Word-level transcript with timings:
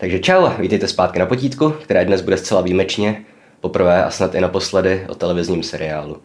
Takže 0.00 0.18
čau, 0.18 0.48
vítejte 0.58 0.88
zpátky 0.88 1.18
na 1.18 1.26
potítku, 1.26 1.70
která 1.70 2.04
dnes 2.04 2.20
bude 2.20 2.36
zcela 2.36 2.60
výjimečně, 2.60 3.24
poprvé 3.60 4.04
a 4.04 4.10
snad 4.10 4.34
i 4.34 4.40
naposledy 4.40 5.06
o 5.08 5.14
televizním 5.14 5.62
seriálu. 5.62 6.16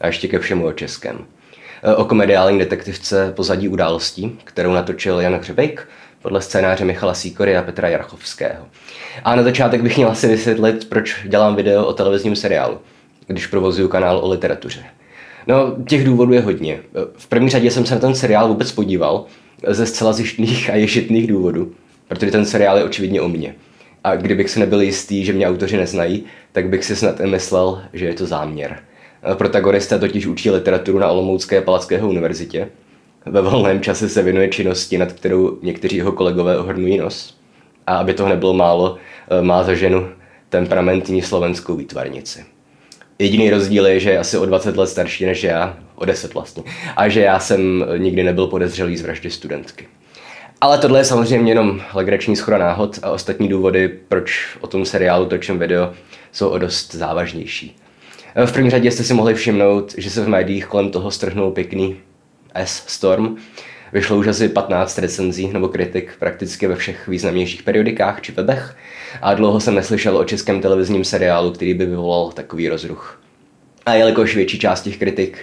A 0.00 0.06
ještě 0.06 0.28
ke 0.28 0.38
všemu 0.38 0.66
o 0.66 0.72
českém. 0.72 1.18
E, 1.82 1.94
o 1.94 2.04
komediální 2.04 2.58
detektivce 2.58 3.32
pozadí 3.36 3.68
událostí, 3.68 4.38
kterou 4.44 4.72
natočil 4.72 5.20
Jan 5.20 5.34
Hřebejk 5.34 5.88
podle 6.22 6.42
scénáře 6.42 6.84
Michala 6.84 7.14
Sýkory 7.14 7.56
a 7.56 7.62
Petra 7.62 7.88
Jarchovského. 7.88 8.66
A 9.24 9.36
na 9.36 9.42
začátek 9.42 9.82
bych 9.82 9.96
měl 9.96 10.08
asi 10.08 10.28
vysvětlit, 10.28 10.88
proč 10.88 11.26
dělám 11.26 11.56
video 11.56 11.86
o 11.86 11.92
televizním 11.92 12.36
seriálu, 12.36 12.78
když 13.26 13.46
provozuju 13.46 13.88
kanál 13.88 14.18
o 14.18 14.30
literatuře. 14.30 14.84
No, 15.46 15.76
těch 15.88 16.04
důvodů 16.04 16.32
je 16.32 16.40
hodně. 16.40 16.74
E, 16.74 16.80
v 17.16 17.26
první 17.26 17.48
řadě 17.48 17.70
jsem 17.70 17.86
se 17.86 17.94
na 17.94 18.00
ten 18.00 18.14
seriál 18.14 18.48
vůbec 18.48 18.72
podíval, 18.72 19.24
ze 19.66 19.86
zcela 19.86 20.12
zjištných 20.12 20.70
a 20.70 20.74
ješitných 20.74 21.26
důvodů 21.26 21.72
protože 22.10 22.30
ten 22.30 22.44
seriál 22.44 22.78
je 22.78 22.84
očividně 22.84 23.20
o 23.20 23.28
mně. 23.28 23.54
A 24.04 24.16
kdybych 24.16 24.50
si 24.50 24.60
nebyl 24.60 24.80
jistý, 24.80 25.24
že 25.24 25.32
mě 25.32 25.48
autoři 25.48 25.76
neznají, 25.76 26.24
tak 26.52 26.68
bych 26.68 26.84
si 26.84 26.96
snad 26.96 27.20
myslel, 27.20 27.82
že 27.92 28.06
je 28.06 28.14
to 28.14 28.26
záměr. 28.26 28.78
Protagonista 29.34 29.98
totiž 29.98 30.26
učí 30.26 30.50
literaturu 30.50 30.98
na 30.98 31.08
Olomoucké 31.08 31.60
Palackého 31.60 32.08
univerzitě. 32.08 32.68
Ve 33.26 33.42
volném 33.42 33.80
čase 33.80 34.08
se 34.08 34.22
věnuje 34.22 34.48
činnosti, 34.48 34.98
nad 34.98 35.12
kterou 35.12 35.58
někteří 35.62 35.96
jeho 35.96 36.12
kolegové 36.12 36.58
ohrnují 36.58 36.98
nos. 36.98 37.36
A 37.86 37.96
aby 37.96 38.14
toho 38.14 38.28
nebylo 38.28 38.54
málo, 38.54 38.96
eh, 39.30 39.42
má 39.42 39.62
za 39.62 39.74
ženu 39.74 40.08
temperamentní 40.48 41.22
slovenskou 41.22 41.76
výtvarnici. 41.76 42.44
Jediný 43.18 43.50
rozdíl 43.50 43.86
je, 43.86 44.00
že 44.00 44.10
je 44.10 44.18
asi 44.18 44.38
o 44.38 44.46
20 44.46 44.76
let 44.76 44.86
starší 44.86 45.26
než 45.26 45.42
já, 45.42 45.78
o 45.94 46.04
10 46.04 46.34
vlastně, 46.34 46.62
a 46.96 47.08
že 47.08 47.20
já 47.20 47.40
jsem 47.40 47.84
nikdy 47.96 48.22
nebyl 48.22 48.46
podezřelý 48.46 48.96
z 48.96 49.02
vraždy 49.02 49.30
studentky. 49.30 49.88
Ale 50.60 50.78
tohle 50.78 51.00
je 51.00 51.04
samozřejmě 51.04 51.50
jenom 51.50 51.80
legrační 51.94 52.36
schoda 52.36 52.58
náhod 52.58 52.98
a 53.02 53.10
ostatní 53.10 53.48
důvody, 53.48 53.88
proč 54.08 54.56
o 54.60 54.66
tom 54.66 54.84
seriálu 54.84 55.26
točím 55.26 55.58
video, 55.58 55.92
jsou 56.32 56.48
o 56.48 56.58
dost 56.58 56.94
závažnější. 56.94 57.76
V 58.46 58.52
první 58.52 58.70
řadě 58.70 58.90
jste 58.90 59.04
si 59.04 59.14
mohli 59.14 59.34
všimnout, 59.34 59.94
že 59.98 60.10
se 60.10 60.24
v 60.24 60.28
médiích 60.28 60.66
kolem 60.66 60.90
toho 60.90 61.10
strhnul 61.10 61.50
pěkný 61.50 61.96
S-Storm. 62.54 63.36
Vyšlo 63.92 64.16
už 64.16 64.26
asi 64.26 64.48
15 64.48 64.98
recenzí 64.98 65.48
nebo 65.48 65.68
kritik 65.68 66.12
prakticky 66.18 66.66
ve 66.66 66.76
všech 66.76 67.08
významnějších 67.08 67.62
periodikách 67.62 68.20
či 68.20 68.32
webech 68.32 68.76
a 69.22 69.34
dlouho 69.34 69.60
jsem 69.60 69.74
neslyšel 69.74 70.16
o 70.16 70.24
českém 70.24 70.60
televizním 70.60 71.04
seriálu, 71.04 71.50
který 71.50 71.74
by 71.74 71.86
vyvolal 71.86 72.32
takový 72.32 72.68
rozruch. 72.68 73.20
A 73.86 73.94
jelikož 73.94 74.36
větší 74.36 74.58
část 74.58 74.82
těch 74.82 74.98
kritik, 74.98 75.38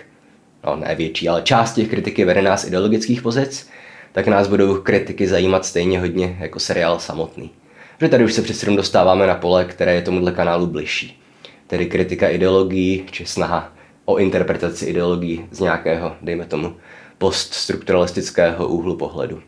no 0.66 0.76
ne 0.76 0.96
větší, 0.96 1.30
ale 1.30 1.42
část 1.42 1.74
těch 1.74 1.88
kritik 1.88 2.20
je 2.20 2.26
vedená 2.26 2.58
z 2.58 2.66
ideologických 2.66 3.22
pozic, 3.22 3.70
tak 4.12 4.28
nás 4.28 4.48
budou 4.48 4.82
kritiky 4.82 5.28
zajímat 5.28 5.66
stejně 5.66 6.00
hodně 6.00 6.38
jako 6.40 6.60
seriál 6.60 7.00
samotný. 7.00 7.52
Protože 7.98 8.10
tady 8.10 8.24
už 8.24 8.34
se 8.34 8.42
přece 8.42 8.72
dostáváme 8.72 9.28
na 9.28 9.36
pole, 9.36 9.66
které 9.66 9.96
je 9.96 10.02
tomuhle 10.02 10.32
kanálu 10.32 10.68
bližší. 10.68 11.22
Tedy 11.68 11.86
kritika 11.86 12.30
ideologií 12.30 13.06
či 13.12 13.26
snaha 13.26 13.74
o 14.06 14.18
interpretaci 14.18 14.86
ideologií 14.86 15.46
z 15.52 15.60
nějakého, 15.60 16.16
dejme 16.22 16.46
tomu, 16.46 16.76
poststrukturalistického 17.18 18.68
úhlu 18.68 18.98
pohledu. 18.98 19.42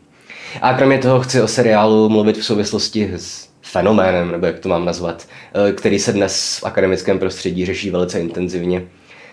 A 0.62 0.74
kromě 0.74 0.98
toho 0.98 1.20
chci 1.20 1.42
o 1.42 1.48
seriálu 1.48 2.08
mluvit 2.08 2.36
v 2.36 2.44
souvislosti 2.44 3.12
s 3.16 3.48
fenoménem, 3.62 4.32
nebo 4.32 4.46
jak 4.46 4.58
to 4.58 4.68
mám 4.68 4.84
nazvat, 4.84 5.28
eh, 5.68 5.72
který 5.72 5.98
se 5.98 6.12
dnes 6.12 6.58
v 6.62 6.66
akademickém 6.66 7.18
prostředí 7.18 7.66
řeší 7.66 7.90
velice 7.90 8.20
intenzivně 8.20 8.86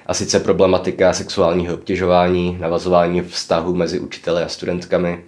a 0.07 0.13
sice 0.13 0.39
problematika 0.39 1.13
sexuálního 1.13 1.73
obtěžování, 1.73 2.57
navazování 2.59 3.21
vztahu 3.21 3.75
mezi 3.75 3.99
učiteli 3.99 4.43
a 4.43 4.47
studentkami, 4.47 5.23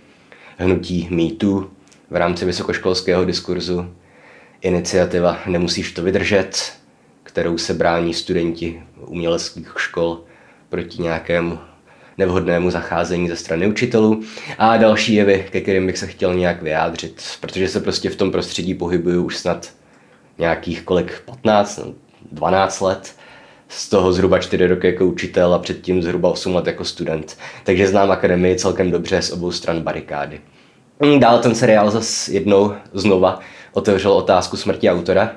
hnutí 0.57 1.07
mýtu 1.11 1.71
v 2.09 2.15
rámci 2.15 2.45
vysokoškolského 2.45 3.25
diskurzu, 3.25 3.85
iniciativa 4.61 5.39
Nemusíš 5.45 5.91
to 5.91 6.03
vydržet, 6.03 6.73
kterou 7.23 7.57
se 7.57 7.73
brání 7.73 8.13
studenti 8.13 8.83
uměleckých 9.05 9.73
škol 9.77 10.21
proti 10.69 11.01
nějakému 11.01 11.59
nevhodnému 12.17 12.71
zacházení 12.71 13.29
ze 13.29 13.35
strany 13.35 13.67
učitelů. 13.67 14.23
A 14.57 14.77
další 14.77 15.13
jevy, 15.13 15.45
ke 15.51 15.61
kterým 15.61 15.85
bych 15.85 15.97
se 15.97 16.07
chtěl 16.07 16.35
nějak 16.35 16.61
vyjádřit, 16.61 17.23
protože 17.41 17.67
se 17.67 17.79
prostě 17.79 18.09
v 18.09 18.15
tom 18.15 18.31
prostředí 18.31 18.73
pohybuju 18.73 19.23
už 19.23 19.37
snad 19.37 19.69
nějakých 20.37 20.81
kolik 20.81 21.21
15, 21.25 21.79
12 22.31 22.81
let 22.81 23.18
z 23.69 23.89
toho 23.89 24.13
zhruba 24.13 24.39
4 24.39 24.67
roky 24.67 24.87
jako 24.87 25.05
učitel 25.05 25.53
a 25.53 25.59
předtím 25.59 26.03
zhruba 26.03 26.29
8 26.29 26.55
let 26.55 26.67
jako 26.67 26.85
student. 26.85 27.37
Takže 27.63 27.87
znám 27.87 28.11
akademii 28.11 28.55
celkem 28.55 28.91
dobře 28.91 29.21
z 29.21 29.31
obou 29.31 29.51
stran 29.51 29.81
barikády. 29.81 30.41
Dál 31.19 31.39
ten 31.39 31.55
seriál 31.55 31.91
zase 31.91 32.31
jednou 32.31 32.73
znova 32.93 33.39
otevřel 33.73 34.11
otázku 34.11 34.57
smrti 34.57 34.89
autora 34.89 35.31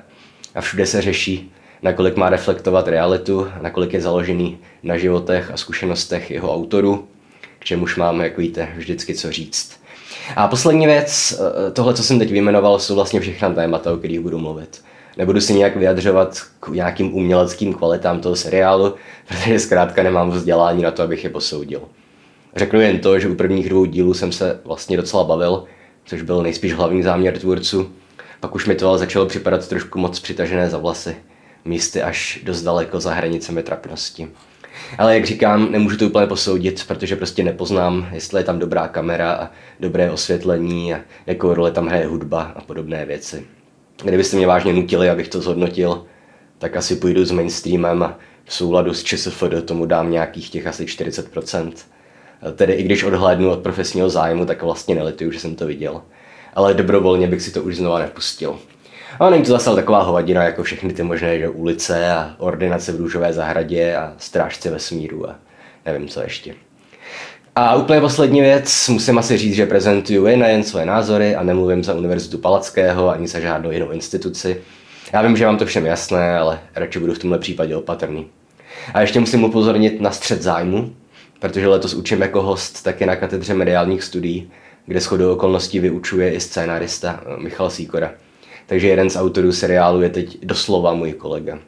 a 0.55 0.61
všude 0.61 0.87
se 0.87 1.03
řeší, 1.03 1.53
nakolik 1.83 2.17
má 2.17 2.31
reflektovat 2.31 2.89
realitu, 2.89 3.49
nakolik 3.61 3.93
je 3.93 4.01
založený 4.01 4.59
na 4.83 4.97
životech 4.97 5.51
a 5.51 5.57
zkušenostech 5.57 6.31
jeho 6.31 6.55
autorů, 6.55 7.09
k 7.59 7.65
čemuž 7.65 7.97
máme, 7.97 8.25
jak 8.25 8.39
víte, 8.39 8.69
vždycky 8.77 9.15
co 9.15 9.33
říct. 9.33 9.81
A 10.37 10.49
poslední 10.49 10.87
věc, 10.87 11.41
eh, 11.41 11.71
tohle, 11.71 11.95
co 11.95 12.03
jsem 12.03 12.19
teď 12.19 12.31
vyjmenoval, 12.31 12.79
jsou 12.79 12.95
vlastně 12.95 13.21
všechna 13.21 13.55
témata, 13.55 13.93
o 13.93 13.97
kterých 13.97 14.21
budu 14.21 14.39
mluvit 14.39 14.83
nebudu 15.17 15.41
si 15.41 15.55
nějak 15.55 15.77
vyjadřovat 15.77 16.43
k 16.61 16.69
nějakým 16.69 17.15
uměleckým 17.15 17.75
kvalitám 17.75 18.21
toho 18.21 18.37
seriálu, 18.37 18.95
protože 19.29 19.59
zkrátka 19.59 20.03
nemám 20.03 20.31
vzdělání 20.31 20.83
na 20.83 20.91
to, 20.91 21.03
abych 21.03 21.25
je 21.25 21.31
posoudil. 21.31 21.83
Řeknu 22.57 22.81
jen 22.81 22.99
to, 22.99 23.19
že 23.19 23.29
u 23.29 23.35
prvních 23.35 23.69
dvou 23.69 23.85
dílů 23.85 24.15
jsem 24.15 24.33
se 24.33 24.61
vlastně 24.65 24.97
docela 24.97 25.25
bavil, 25.25 25.65
což 26.05 26.23
byl 26.23 26.43
nejspíš 26.43 26.75
hlavní 26.75 27.03
záměr 27.03 27.39
tvůrců. 27.39 27.91
Pak 28.41 28.55
už 28.55 28.67
mi 28.67 28.75
to 28.75 28.89
ale 28.89 28.99
začalo 28.99 29.27
připadat 29.27 29.69
trošku 29.69 29.99
moc 29.99 30.21
přitažené 30.21 30.71
za 30.71 30.79
vlasy, 30.79 31.17
místy 31.65 32.03
až 32.03 32.41
dost 32.45 32.63
daleko 32.63 33.01
za 33.01 33.15
hranicemi 33.15 33.63
trapnosti. 33.63 34.29
Ale 34.99 35.15
jak 35.15 35.27
říkám, 35.27 35.73
nemůžu 35.73 35.97
to 35.97 36.07
úplně 36.07 36.27
posoudit, 36.27 36.85
protože 36.87 37.17
prostě 37.17 37.43
nepoznám, 37.43 38.09
jestli 38.13 38.41
je 38.41 38.45
tam 38.45 38.59
dobrá 38.59 38.89
kamera 38.89 39.33
a 39.33 39.51
dobré 39.81 40.11
osvětlení 40.11 40.95
a 40.95 41.01
jakou 41.27 41.55
roli 41.55 41.71
tam 41.71 41.87
hraje 41.87 42.07
hudba 42.07 42.53
a 42.57 42.61
podobné 42.61 43.05
věci. 43.05 43.47
Kdybyste 44.05 44.37
mě 44.37 44.47
vážně 44.47 44.73
nutili, 44.73 45.11
abych 45.11 45.29
to 45.29 45.41
zhodnotil, 45.41 46.05
tak 46.59 46.77
asi 46.77 46.97
půjdu 46.97 47.25
s 47.25 47.31
mainstreamem 47.31 48.15
v 48.45 48.55
souladu 48.55 48.95
s 48.95 49.05
ČSFD 49.05 49.65
tomu 49.65 49.87
dám 49.87 50.11
nějakých 50.11 50.51
těch 50.51 50.67
asi 50.67 50.85
40%. 50.85 51.73
Tedy 52.57 52.73
i 52.73 52.83
když 52.83 53.05
odhlédnu 53.05 53.51
od 53.51 53.63
profesního 53.63 54.09
zájmu, 54.09 54.47
tak 54.47 54.63
vlastně 54.63 54.95
nelituju, 54.95 55.33
že 55.33 55.41
jsem 55.41 55.55
to 55.55 55.67
viděl. 55.67 56.03
Ale 56.55 56.75
dobrovolně 56.75 57.27
bych 57.27 57.43
si 57.43 57.51
to 57.51 57.63
už 57.63 57.77
znova 57.77 57.99
nepustil. 57.99 58.59
A 59.21 59.31
není 59.31 59.45
to 59.45 59.53
zase 59.53 59.75
taková 59.75 60.03
hovadina 60.03 60.45
jako 60.45 60.63
všechny 60.63 60.93
ty 60.93 61.03
možné 61.03 61.39
že 61.39 61.49
ulice 61.49 62.13
a 62.13 62.35
ordinace 62.39 62.93
v 62.93 62.97
růžové 62.97 63.33
zahradě 63.33 63.97
a 63.97 64.15
strážce 64.19 64.71
vesmíru 64.71 65.31
a 65.31 65.37
nevím 65.87 66.09
co 66.09 66.21
ještě. 66.21 66.55
A 67.57 67.77
úplně 67.77 68.01
poslední 68.01 68.41
věc, 68.41 68.89
musím 68.89 69.19
asi 69.19 69.37
říct, 69.37 69.55
že 69.55 69.67
prezentuju 69.67 70.27
jen 70.27 70.41
nejen 70.41 70.65
své 70.65 70.87
názory 70.87 71.37
a 71.37 71.43
nemluvím 71.43 71.85
za 71.85 71.95
Univerzitu 71.95 72.39
Palackého 72.39 73.11
ani 73.11 73.29
za 73.29 73.41
žádnou 73.41 73.71
jinou 73.71 73.91
instituci. 73.91 74.61
Já 75.13 75.23
vím, 75.23 75.37
že 75.37 75.47
vám 75.47 75.59
to 75.59 75.67
všem 75.67 75.87
jasné, 75.87 76.39
ale 76.39 76.61
radši 76.75 76.99
budu 76.99 77.15
v 77.15 77.19
tomhle 77.19 77.39
případě 77.39 77.77
opatrný. 77.77 78.27
A 78.95 79.01
ještě 79.01 79.21
musím 79.21 79.45
upozornit 79.45 80.01
na 80.01 80.11
střed 80.11 80.43
zájmu, 80.43 80.93
protože 81.41 81.69
letos 81.69 81.95
učím 81.95 82.21
jako 82.21 82.43
host 82.43 82.83
taky 82.83 83.07
na 83.07 83.17
katedře 83.17 83.55
mediálních 83.55 84.03
studií, 84.03 84.51
kde 84.87 85.01
shodou 85.01 85.33
okolností 85.33 85.81
vyučuje 85.81 86.33
i 86.33 86.41
scénárista 86.41 87.21
Michal 87.39 87.71
Sýkora. 87.71 88.13
Takže 88.67 88.89
jeden 88.89 89.11
z 89.11 89.17
autorů 89.17 89.53
seriálu 89.53 90.03
je 90.03 90.09
teď 90.09 90.39
doslova 90.45 90.95
můj 90.95 91.13
kolega 91.13 91.59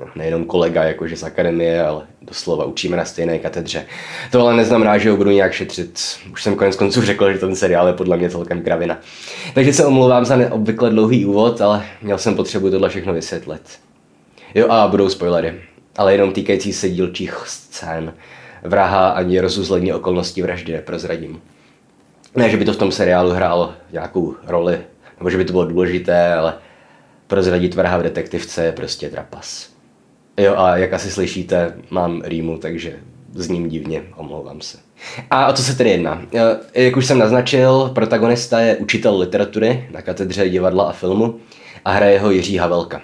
no, 0.00 0.06
nejenom 0.14 0.44
kolega 0.44 0.84
jakože 0.84 1.16
z 1.16 1.22
akademie, 1.22 1.82
ale 1.82 2.06
doslova 2.22 2.64
učíme 2.64 2.96
na 2.96 3.04
stejné 3.04 3.38
katedře. 3.38 3.86
To 4.30 4.40
ale 4.40 4.56
neznamená, 4.56 4.98
že 4.98 5.10
ho 5.10 5.16
budu 5.16 5.30
nějak 5.30 5.52
šetřit. 5.52 6.00
Už 6.32 6.42
jsem 6.42 6.54
konec 6.54 6.76
konců 6.76 7.02
řekl, 7.02 7.32
že 7.32 7.38
ten 7.38 7.56
seriál 7.56 7.86
je 7.86 7.92
podle 7.92 8.16
mě 8.16 8.30
celkem 8.30 8.62
kravina. 8.62 8.98
Takže 9.54 9.72
se 9.72 9.86
omlouvám 9.86 10.24
za 10.24 10.36
neobvykle 10.36 10.90
dlouhý 10.90 11.26
úvod, 11.26 11.60
ale 11.60 11.84
měl 12.02 12.18
jsem 12.18 12.36
potřebu 12.36 12.70
tohle 12.70 12.88
všechno 12.88 13.12
vysvětlit. 13.12 13.62
Jo 14.54 14.70
a 14.70 14.88
budou 14.88 15.08
spoilery, 15.08 15.54
ale 15.96 16.12
jenom 16.12 16.32
týkající 16.32 16.72
se 16.72 16.88
dílčích 16.88 17.34
scén. 17.46 18.14
Vraha 18.62 19.08
ani 19.08 19.40
rozuzlení 19.40 19.92
okolností 19.92 20.42
vraždy 20.42 20.72
neprozradím. 20.72 21.42
Ne, 22.36 22.50
že 22.50 22.56
by 22.56 22.64
to 22.64 22.72
v 22.72 22.76
tom 22.76 22.92
seriálu 22.92 23.30
hrálo 23.30 23.74
nějakou 23.92 24.34
roli, 24.46 24.80
nebo 25.18 25.30
že 25.30 25.36
by 25.36 25.44
to 25.44 25.52
bylo 25.52 25.64
důležité, 25.64 26.34
ale 26.34 26.54
prozradit 27.26 27.74
vraha 27.74 27.98
v 27.98 28.02
detektivce 28.02 28.64
je 28.64 28.72
prostě 28.72 29.10
trapas. 29.10 29.68
Jo 30.36 30.54
a 30.56 30.76
jak 30.76 30.92
asi 30.92 31.10
slyšíte, 31.10 31.74
mám 31.90 32.22
rýmu, 32.24 32.58
takže 32.58 32.96
zním 33.34 33.68
divně, 33.68 34.02
omlouvám 34.16 34.60
se. 34.60 34.78
A 35.30 35.46
o 35.46 35.52
co 35.52 35.62
se 35.62 35.76
tedy 35.76 35.90
jedná? 35.90 36.22
Jak 36.74 36.96
už 36.96 37.06
jsem 37.06 37.18
naznačil, 37.18 37.90
protagonista 37.94 38.60
je 38.60 38.76
učitel 38.76 39.18
literatury 39.18 39.88
na 39.90 40.02
katedře 40.02 40.48
divadla 40.48 40.84
a 40.84 40.92
filmu 40.92 41.40
a 41.84 41.90
hraje 41.90 42.18
ho 42.18 42.30
Jiří 42.30 42.56
Havelka. 42.56 43.02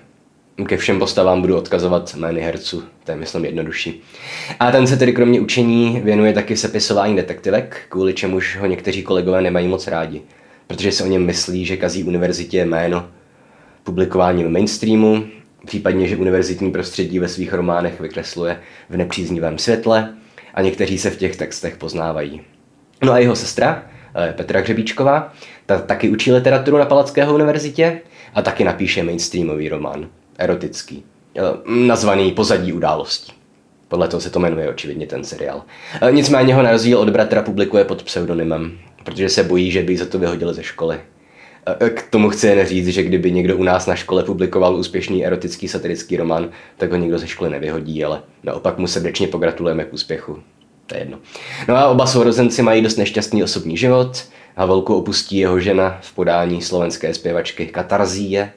Ke 0.67 0.77
všem 0.77 0.99
postavám 0.99 1.41
budu 1.41 1.57
odkazovat 1.57 2.15
jmény 2.15 2.41
herců, 2.41 2.83
to 3.05 3.11
je 3.11 3.17
myslím 3.17 3.45
jednodušší. 3.45 4.03
A 4.61 4.71
ten 4.71 4.87
se 4.87 4.97
tedy 4.97 5.13
kromě 5.13 5.41
učení 5.41 6.01
věnuje 6.05 6.33
taky 6.33 6.57
sepisování 6.57 7.17
detektivek, 7.17 7.81
kvůli 7.89 8.15
čemuž 8.15 8.57
ho 8.57 8.67
někteří 8.67 9.03
kolegové 9.03 9.43
nemají 9.43 9.69
moc 9.69 9.87
rádi, 9.87 10.23
protože 10.67 10.93
se 10.93 11.05
o 11.05 11.07
něm 11.07 11.27
myslí, 11.27 11.65
že 11.65 11.77
kazí 11.77 12.05
univerzitě 12.05 12.65
jméno 12.65 13.09
publikování 13.85 14.45
v 14.45 14.49
mainstreamu, 14.49 15.25
případně, 15.67 16.09
že 16.09 16.17
univerzitní 16.17 16.71
prostředí 16.71 17.19
ve 17.19 17.29
svých 17.29 17.53
románech 17.53 18.01
vykresluje 18.01 18.61
v 18.91 18.97
nepříznivém 18.97 19.59
světle 19.59 20.15
a 20.55 20.63
někteří 20.63 20.99
se 20.99 21.11
v 21.11 21.17
těch 21.17 21.37
textech 21.37 21.77
poznávají. 21.77 22.41
No 23.03 23.13
a 23.13 23.19
jeho 23.19 23.37
sestra, 23.37 23.87
eh, 24.15 24.35
Petra 24.37 24.61
Hřebíčková, 24.61 25.33
ta 25.67 25.79
taky 25.79 26.09
učí 26.09 26.33
literaturu 26.33 26.79
na 26.79 26.85
Palackého 26.85 27.35
univerzitě 27.35 28.01
a 28.35 28.43
taky 28.43 28.65
napíše 28.65 29.03
mainstreamový 29.03 29.69
román, 29.69 30.09
erotický, 30.39 31.05
eh, 31.37 31.43
nazvaný 31.87 32.33
Pozadí 32.33 32.73
událostí. 32.73 33.33
Podle 33.89 34.09
toho 34.09 34.21
se 34.21 34.31
to 34.31 34.39
jmenuje 34.39 34.69
očividně 34.69 35.07
ten 35.07 35.25
seriál. 35.25 35.63
Eh, 36.03 36.13
nicméně 36.13 36.55
ho 36.55 36.63
na 36.63 36.71
rozdíl 36.71 36.99
od 36.99 37.11
bratra 37.11 37.43
publikuje 37.43 37.85
pod 37.85 38.03
pseudonymem, 38.03 38.79
protože 39.05 39.29
se 39.29 39.43
bojí, 39.43 39.71
že 39.71 39.83
by 39.83 39.97
za 39.97 40.07
to 40.07 40.19
vyhodili 40.19 40.55
ze 40.55 40.63
školy. 40.63 41.01
K 41.95 42.11
tomu 42.11 42.31
chci 42.31 42.47
jen 42.47 42.67
říct, 42.67 42.89
že 42.89 43.03
kdyby 43.03 43.33
někdo 43.33 43.57
u 43.57 43.63
nás 43.63 43.87
na 43.87 43.95
škole 43.95 44.23
publikoval 44.23 44.77
úspěšný 44.77 45.27
erotický 45.27 45.69
satirický 45.69 46.17
román, 46.17 46.51
tak 46.77 46.91
ho 46.91 46.97
nikdo 46.97 47.19
ze 47.19 47.27
školy 47.27 47.51
nevyhodí, 47.51 48.05
ale 48.05 48.23
naopak 48.43 48.79
mu 48.79 48.87
srdečně 48.87 49.29
pogratulujeme 49.29 49.85
k 49.85 49.93
úspěchu. 49.93 50.39
To 50.87 50.95
je 50.95 51.01
jedno. 51.01 51.19
No 51.69 51.77
a 51.77 51.87
oba 51.87 52.07
sourozenci 52.07 52.63
mají 52.63 52.83
dost 52.83 52.97
nešťastný 52.97 53.43
osobní 53.43 53.77
život. 53.77 54.25
Havelku 54.57 54.95
opustí 54.95 55.37
jeho 55.37 55.61
žena 55.61 55.99
v 56.03 56.15
podání 56.15 56.63
slovenské 56.63 57.15
zpěvačky 57.15 57.67
Katarzíje, 57.67 58.53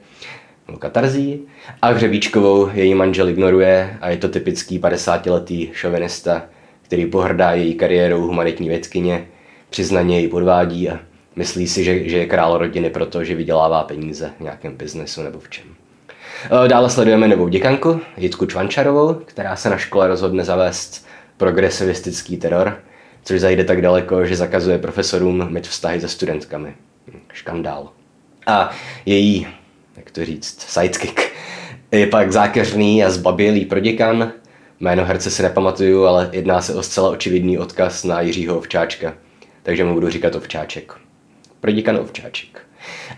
no 0.68 0.76
Katarzí, 0.76 1.40
a 1.82 1.92
Hřebíčkovou 1.92 2.70
její 2.72 2.94
manžel 2.94 3.28
ignoruje 3.28 3.98
a 4.00 4.10
je 4.10 4.16
to 4.16 4.28
typický 4.28 4.78
50-letý 4.78 5.70
šovinista, 5.72 6.42
který 6.82 7.06
pohrdá 7.06 7.52
její 7.52 7.74
kariérou 7.74 8.20
humanitní 8.20 8.68
vědkyně, 8.68 9.26
přiznaně 9.70 10.20
ji 10.20 10.28
podvádí 10.28 10.88
a 10.88 10.98
Myslí 11.36 11.68
si, 11.68 11.84
že, 11.84 12.08
že 12.08 12.18
je 12.18 12.26
král 12.26 12.58
rodiny 12.58 12.90
proto, 12.90 13.24
že 13.24 13.34
vydělává 13.34 13.82
peníze 13.82 14.30
v 14.38 14.40
nějakém 14.40 14.76
biznesu 14.76 15.22
nebo 15.22 15.40
v 15.40 15.50
čem. 15.50 15.64
E, 16.64 16.68
dále 16.68 16.90
sledujeme 16.90 17.28
novou 17.28 17.48
děkanku, 17.48 18.00
Jitku 18.16 18.46
Čvančarovou, 18.46 19.14
která 19.14 19.56
se 19.56 19.70
na 19.70 19.76
škole 19.76 20.08
rozhodne 20.08 20.44
zavést 20.44 21.06
progresivistický 21.36 22.36
teror, 22.36 22.78
což 23.24 23.40
zajde 23.40 23.64
tak 23.64 23.82
daleko, 23.82 24.26
že 24.26 24.36
zakazuje 24.36 24.78
profesorům 24.78 25.52
mít 25.52 25.66
vztahy 25.66 26.00
se 26.00 26.08
studentkami. 26.08 26.74
Škandál. 27.32 27.88
A 28.46 28.70
její, 29.06 29.46
jak 29.96 30.10
to 30.10 30.24
říct, 30.24 30.60
sidekick 30.60 31.20
je 31.92 32.06
pak 32.06 32.32
zákeřný 32.32 33.04
a 33.04 33.10
zbabělý 33.10 33.64
proděkan. 33.64 34.32
Jméno 34.80 35.04
herce 35.04 35.30
si 35.30 35.42
nepamatuju, 35.42 36.04
ale 36.04 36.28
jedná 36.32 36.60
se 36.60 36.74
o 36.74 36.82
zcela 36.82 37.10
očividný 37.10 37.58
odkaz 37.58 38.04
na 38.04 38.20
Jiřího 38.20 38.58
Ovčáčka, 38.58 39.14
takže 39.62 39.84
mu 39.84 39.94
budu 39.94 40.10
říkat 40.10 40.34
Ovčáček 40.34 41.09
pro 41.60 41.70
děkan 41.70 41.96
Ovčáček. 41.96 42.60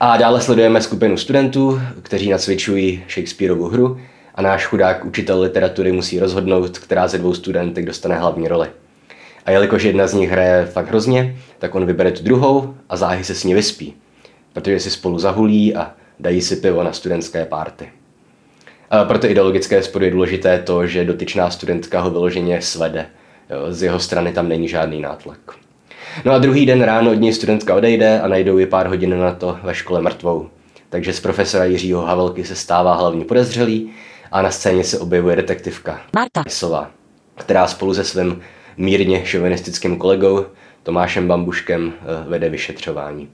A 0.00 0.17
dále 0.17 0.41
sledujeme 0.41 0.83
skupinu 0.83 1.17
studentů, 1.17 1.81
kteří 2.03 2.31
nacvičují 2.31 3.05
Shakespeareovu 3.09 3.69
hru 3.69 4.00
a 4.35 4.43
náš 4.43 4.67
chudák 4.67 5.05
učitel 5.05 5.41
literatury 5.41 5.93
musí 5.93 6.21
rozhodnout, 6.21 6.79
která 6.79 7.09
ze 7.09 7.19
dvou 7.19 7.35
studentek 7.35 7.85
dostane 7.85 8.19
hlavní 8.19 8.49
roli. 8.49 8.69
A 9.47 9.50
jelikož 9.50 9.83
jedna 9.83 10.06
z 10.06 10.15
nich 10.15 10.31
hraje 10.31 10.67
fakt 10.67 10.89
hrozně, 10.89 11.37
tak 11.59 11.75
on 11.75 11.87
vybere 11.87 12.12
tu 12.12 12.23
druhou 12.23 12.75
a 12.89 12.97
záhy 12.97 13.25
se 13.25 13.35
s 13.35 13.44
ní 13.44 13.55
vyspí, 13.55 13.94
protože 14.53 14.81
si 14.81 14.91
spolu 14.91 15.19
zahulí 15.19 15.75
a 15.75 15.94
dají 16.21 16.41
si 16.41 16.56
pivo 16.56 16.83
na 16.83 16.93
studentské 16.93 17.44
párty. 17.44 17.89
Proto 19.06 19.27
ideologické 19.27 19.83
spory 19.83 20.06
je 20.06 20.11
důležité 20.11 20.59
to, 20.59 20.87
že 20.87 21.05
dotyčná 21.05 21.50
studentka 21.50 22.00
ho 22.00 22.11
vyloženě 22.11 22.62
svede. 22.62 23.06
Z 23.71 23.83
jeho 23.83 24.00
strany 24.00 24.33
tam 24.33 24.49
není 24.49 24.69
žádný 24.69 25.00
nátlak. 25.00 25.39
No 26.25 26.32
a 26.32 26.38
druhý 26.38 26.67
den 26.67 26.82
ráno 26.82 27.11
od 27.11 27.14
něj 27.20 27.32
studentka 27.32 27.75
odejde 27.75 28.20
a 28.20 28.29
najdou 28.29 28.59
ji 28.59 28.67
pár 28.67 28.87
hodin 28.87 29.19
na 29.19 29.35
to 29.35 29.59
ve 29.62 29.75
škole 29.75 30.00
mrtvou. 30.00 30.49
Takže 30.88 31.12
z 31.12 31.20
profesora 31.20 31.64
Jiřího 31.64 32.03
Havelky 32.03 32.44
se 32.44 32.55
stává 32.55 32.94
hlavní 32.94 33.25
podezřelý 33.25 33.91
a 34.32 34.43
na 34.43 34.50
scéně 34.50 34.85
se 34.85 34.99
objevuje 34.99 35.37
detektivka 35.37 36.00
Marta 36.14 36.43
Isová, 36.47 36.91
která 37.37 37.67
spolu 37.67 37.94
se 37.94 38.05
svým 38.05 38.41
mírně 38.76 39.26
šovinistickým 39.26 39.97
kolegou 39.97 40.47
Tomášem 40.82 41.29
Bambuškem 41.29 41.93
eh, 42.00 42.29
vede 42.29 42.49
vyšetřování. 42.49 43.29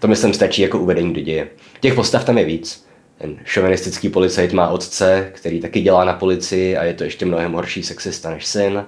To 0.00 0.08
myslím 0.08 0.34
stačí 0.34 0.62
jako 0.62 0.78
uvedení 0.78 1.14
do 1.14 1.20
děje. 1.20 1.48
Těch 1.80 1.94
postav 1.94 2.24
tam 2.24 2.38
je 2.38 2.44
víc. 2.44 2.86
Ten 3.18 3.38
šovinistický 3.44 4.08
policajt 4.08 4.52
má 4.52 4.68
otce, 4.68 5.30
který 5.34 5.60
taky 5.60 5.80
dělá 5.80 6.04
na 6.04 6.12
policii 6.12 6.76
a 6.76 6.84
je 6.84 6.94
to 6.94 7.04
ještě 7.04 7.26
mnohem 7.26 7.52
horší 7.52 7.82
sexista 7.82 8.30
než 8.30 8.46
syn. 8.46 8.84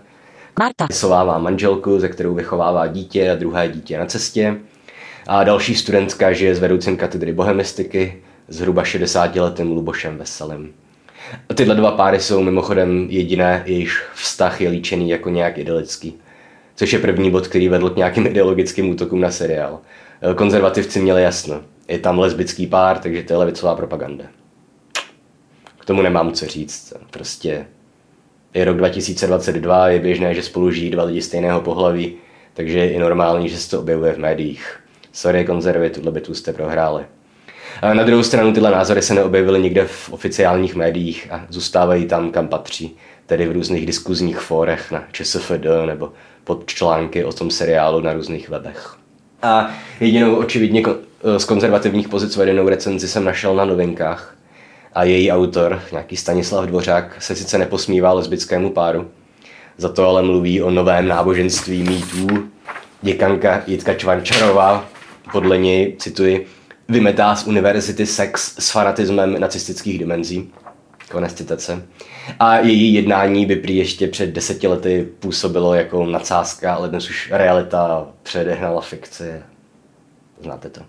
Marta. 0.59 0.87
Sovává 0.93 1.39
manželku, 1.39 2.01
ze 2.01 2.09
kterou 2.09 2.35
vychovává 2.35 2.87
dítě 2.87 3.31
a 3.31 3.35
druhé 3.35 3.69
dítě 3.69 3.99
na 3.99 4.07
cestě. 4.07 4.57
A 5.27 5.45
další 5.45 5.75
studentka 5.75 6.33
žije 6.33 6.55
s 6.55 6.59
vedoucím 6.59 6.97
katedry 6.97 7.33
bohemistiky, 7.33 8.23
zhruba 8.49 8.83
60-letým 8.83 9.73
Lubošem 9.73 10.19
Veselým. 10.19 10.73
A 11.49 11.55
tyhle 11.55 11.75
dva 11.75 11.91
páry 11.91 12.21
jsou 12.21 12.43
mimochodem 12.43 13.07
jediné, 13.11 13.63
jejichž 13.67 14.03
vztah 14.15 14.61
je 14.61 14.69
líčený 14.69 15.11
jako 15.11 15.31
nějak 15.31 15.59
idylický. 15.59 16.15
Což 16.77 16.93
je 16.93 16.99
první 16.99 17.31
bod, 17.31 17.49
který 17.49 17.69
vedl 17.69 17.91
k 17.91 17.97
nějakým 17.97 18.27
ideologickým 18.27 18.91
útokům 18.91 19.21
na 19.21 19.31
seriál. 19.31 19.81
Konzervativci 20.37 21.01
měli 21.01 21.23
jasno. 21.23 21.63
Je 21.89 21.99
tam 21.99 22.19
lesbický 22.19 22.67
pár, 22.67 22.99
takže 22.99 23.23
to 23.23 23.33
je 23.33 23.37
levicová 23.37 23.77
propaganda. 23.77 24.25
K 25.79 25.85
tomu 25.85 26.03
nemám 26.03 26.33
co 26.33 26.47
říct. 26.47 26.93
Prostě 27.11 27.67
je 28.59 28.65
rok 28.65 28.77
2022, 28.77 29.89
je 29.89 29.99
běžné, 29.99 30.35
že 30.35 30.43
spolu 30.43 30.71
žijí 30.71 30.91
dva 30.91 31.05
lidi 31.05 31.23
stejného 31.23 31.61
pohlaví, 31.61 32.15
takže 32.55 32.79
je 32.79 32.91
i 32.91 32.99
normální, 32.99 33.49
že 33.49 33.59
se 33.59 33.71
to 33.71 33.81
objevuje 33.81 34.13
v 34.13 34.19
médiích. 34.19 34.81
Sorry, 35.13 35.45
konzervy, 35.45 35.91
tuhle 35.91 36.13
bitvu 36.13 36.35
jste 36.35 36.53
prohráli. 36.53 37.05
A 37.83 37.95
na 37.95 38.05
druhou 38.05 38.23
stranu 38.23 38.53
tyhle 38.53 38.71
názory 38.71 39.03
se 39.03 39.15
neobjevily 39.15 39.61
nikde 39.61 39.85
v 39.85 40.13
oficiálních 40.13 40.75
médiích 40.75 41.29
a 41.31 41.47
zůstávají 41.49 42.07
tam, 42.07 42.31
kam 42.31 42.49
patří, 42.49 42.97
tedy 43.27 43.47
v 43.47 43.53
různých 43.53 43.87
diskuzních 43.87 44.39
fórech 44.39 44.91
na 44.91 45.05
ČSFD 45.13 45.67
nebo 45.87 46.13
pod 46.45 46.67
články 46.67 47.25
o 47.25 47.33
tom 47.33 47.51
seriálu 47.51 48.01
na 48.01 48.13
různých 48.13 48.49
webech. 48.49 48.97
A 49.43 49.71
jedinou 50.01 50.37
očividně 50.37 50.83
z 51.37 51.45
konzervativních 51.45 52.09
pozic 52.09 52.37
vedenou 52.37 52.69
recenzi 52.69 53.09
jsem 53.09 53.25
našel 53.25 53.55
na 53.55 53.65
novinkách, 53.65 54.35
a 54.93 55.05
její 55.05 55.33
autor, 55.33 55.83
nějaký 55.93 56.17
Stanislav 56.17 56.67
Dvořák, 56.67 57.23
se 57.23 57.37
sice 57.37 57.59
neposmívá 57.59 58.13
lesbickému 58.13 58.71
páru, 58.71 59.11
za 59.77 59.89
to 59.89 60.09
ale 60.09 60.23
mluví 60.23 60.63
o 60.63 60.71
novém 60.71 61.09
náboženství 61.09 61.83
mýtů. 61.83 62.49
Děkanka 63.03 63.63
Jitka 63.67 63.95
Čvančarová 63.95 64.85
podle 65.33 65.59
něj, 65.59 65.97
cituji, 65.99 66.47
vymetá 66.89 67.37
z 67.37 67.47
univerzity 67.47 68.07
sex 68.07 68.55
s 68.59 68.71
fanatismem 68.71 69.41
nacistických 69.41 69.99
dimenzí. 69.99 70.51
Konec 71.11 71.33
citace. 71.33 71.83
A 72.41 72.59
její 72.59 72.95
jednání 72.95 73.47
by 73.47 73.57
prý 73.57 73.77
ještě 73.77 74.09
před 74.09 74.31
deseti 74.31 74.67
lety 74.67 75.09
působilo 75.19 75.75
jako 75.75 76.07
nadsázka, 76.07 76.75
ale 76.75 76.89
dnes 76.89 77.11
už 77.11 77.31
realita 77.33 78.07
předehnala 78.23 78.81
fikci. 78.81 79.33
Znáte 80.41 80.69
to. 80.69 80.81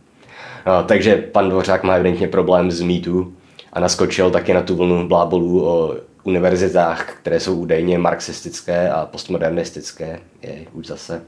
No, 0.68 0.84
takže 0.84 1.16
pan 1.16 1.50
Dvořák 1.50 1.84
má 1.84 1.94
evidentně 1.94 2.28
problém 2.28 2.72
s 2.72 2.82
mýtů 2.82 3.34
a 3.74 3.80
naskočil 3.80 4.32
taky 4.32 4.54
na 4.54 4.62
tu 4.62 4.76
vlnu 4.76 5.08
blábolů 5.08 5.68
o 5.68 5.96
univerzitách, 6.24 7.14
které 7.22 7.40
jsou 7.40 7.56
údajně 7.56 7.98
marxistické 7.98 8.90
a 8.90 9.06
postmodernistické. 9.06 10.20
Je, 10.42 10.66
už 10.74 10.88
zase 10.88 11.22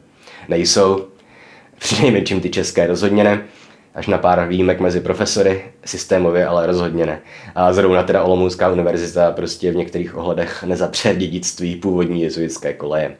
nejsou. 0.49 1.05
Přinejmenším 1.79 2.41
ty 2.41 2.49
české 2.49 2.87
rozhodně 2.87 3.23
ne. 3.23 3.41
Až 3.95 4.07
na 4.07 4.17
pár 4.17 4.47
výjimek 4.47 4.79
mezi 4.79 4.99
profesory, 4.99 5.63
systémově 5.85 6.45
ale 6.47 6.67
rozhodně 6.67 7.05
ne. 7.05 7.21
A 7.55 7.73
zrovna 7.73 8.03
teda 8.03 8.23
Olomoucká 8.23 8.69
univerzita 8.69 9.31
prostě 9.31 9.71
v 9.71 9.75
některých 9.75 10.17
ohledech 10.17 10.63
nezapře 10.63 11.15
dědictví 11.15 11.75
původní 11.75 12.21
jezuitské 12.21 12.73
koleje, 12.73 13.15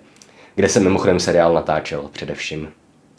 kde 0.56 0.70
se 0.70 0.80
mimochodem 0.80 1.20
seriál 1.20 1.54
natáčel 1.54 2.10
především. 2.12 2.68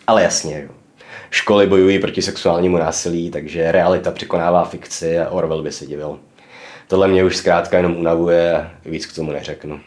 Ale 0.07 0.23
jasně, 0.23 0.63
jo. 0.63 0.82
Školy 1.31 1.67
bojují 1.67 1.99
proti 1.99 2.23
sexuálnímu 2.23 2.79
násilí, 2.79 3.31
takže 3.31 3.73
realita 3.73 4.11
překonává 4.11 4.65
fikci 4.65 5.19
a 5.19 5.29
Orwell 5.31 5.63
by 5.63 5.73
se 5.73 5.87
divil. 5.87 6.19
Tohle 6.89 7.09
mě 7.09 7.25
už 7.25 7.37
zkrátka 7.37 7.77
jenom 7.77 7.97
unavuje 7.97 8.57
a 8.57 8.71
víc 8.85 9.07
k 9.07 9.15
tomu 9.15 9.33
neřeknu. 9.33 9.81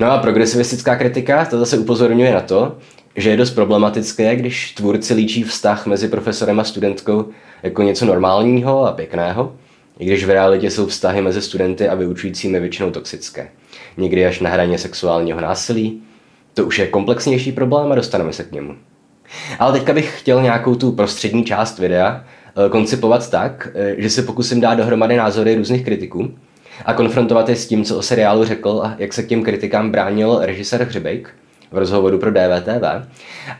No 0.00 0.10
a 0.10 0.18
progresivistická 0.18 0.96
kritika 0.96 1.44
to 1.44 1.58
zase 1.58 1.78
upozorňuje 1.78 2.34
na 2.34 2.40
to, 2.40 2.78
že 3.16 3.30
je 3.30 3.36
dost 3.36 3.50
problematické, 3.50 4.36
když 4.36 4.72
tvůrci 4.72 5.14
líčí 5.14 5.42
vztah 5.42 5.86
mezi 5.86 6.08
profesorem 6.08 6.60
a 6.60 6.64
studentkou 6.64 7.24
jako 7.62 7.82
něco 7.82 8.04
normálního 8.04 8.86
a 8.86 8.92
pěkného, 8.92 9.54
i 9.98 10.06
když 10.06 10.24
v 10.24 10.30
realitě 10.30 10.70
jsou 10.70 10.86
vztahy 10.86 11.22
mezi 11.22 11.42
studenty 11.42 11.88
a 11.88 11.94
vyučujícími 11.94 12.60
většinou 12.60 12.90
toxické. 12.90 13.48
Někdy 13.96 14.26
až 14.26 14.40
na 14.40 14.50
hraně 14.50 14.78
sexuálního 14.78 15.40
násilí. 15.40 16.02
To 16.54 16.64
už 16.64 16.78
je 16.78 16.86
komplexnější 16.86 17.52
problém 17.52 17.92
a 17.92 17.94
dostaneme 17.94 18.32
se 18.32 18.44
k 18.44 18.52
němu. 18.52 18.76
Ale 19.58 19.72
teďka 19.72 19.92
bych 19.92 20.20
chtěl 20.20 20.42
nějakou 20.42 20.74
tu 20.74 20.92
prostřední 20.92 21.44
část 21.44 21.78
videa 21.78 22.24
eh, 22.66 22.68
koncipovat 22.68 23.30
tak, 23.30 23.68
eh, 23.74 23.94
že 23.98 24.10
se 24.10 24.22
pokusím 24.22 24.60
dát 24.60 24.74
dohromady 24.74 25.16
názory 25.16 25.54
různých 25.54 25.84
kritiků 25.84 26.34
a 26.84 26.92
konfrontovat 26.92 27.48
je 27.48 27.56
s 27.56 27.66
tím, 27.66 27.84
co 27.84 27.98
o 27.98 28.02
seriálu 28.02 28.44
řekl 28.44 28.80
a 28.84 28.94
jak 28.98 29.12
se 29.12 29.22
k 29.22 29.28
těm 29.28 29.42
kritikám 29.42 29.90
bránil 29.90 30.38
režisér 30.42 30.82
Hřebejk 30.82 31.30
v 31.72 31.78
rozhovoru 31.78 32.18
pro 32.18 32.30
DVTV 32.30 33.08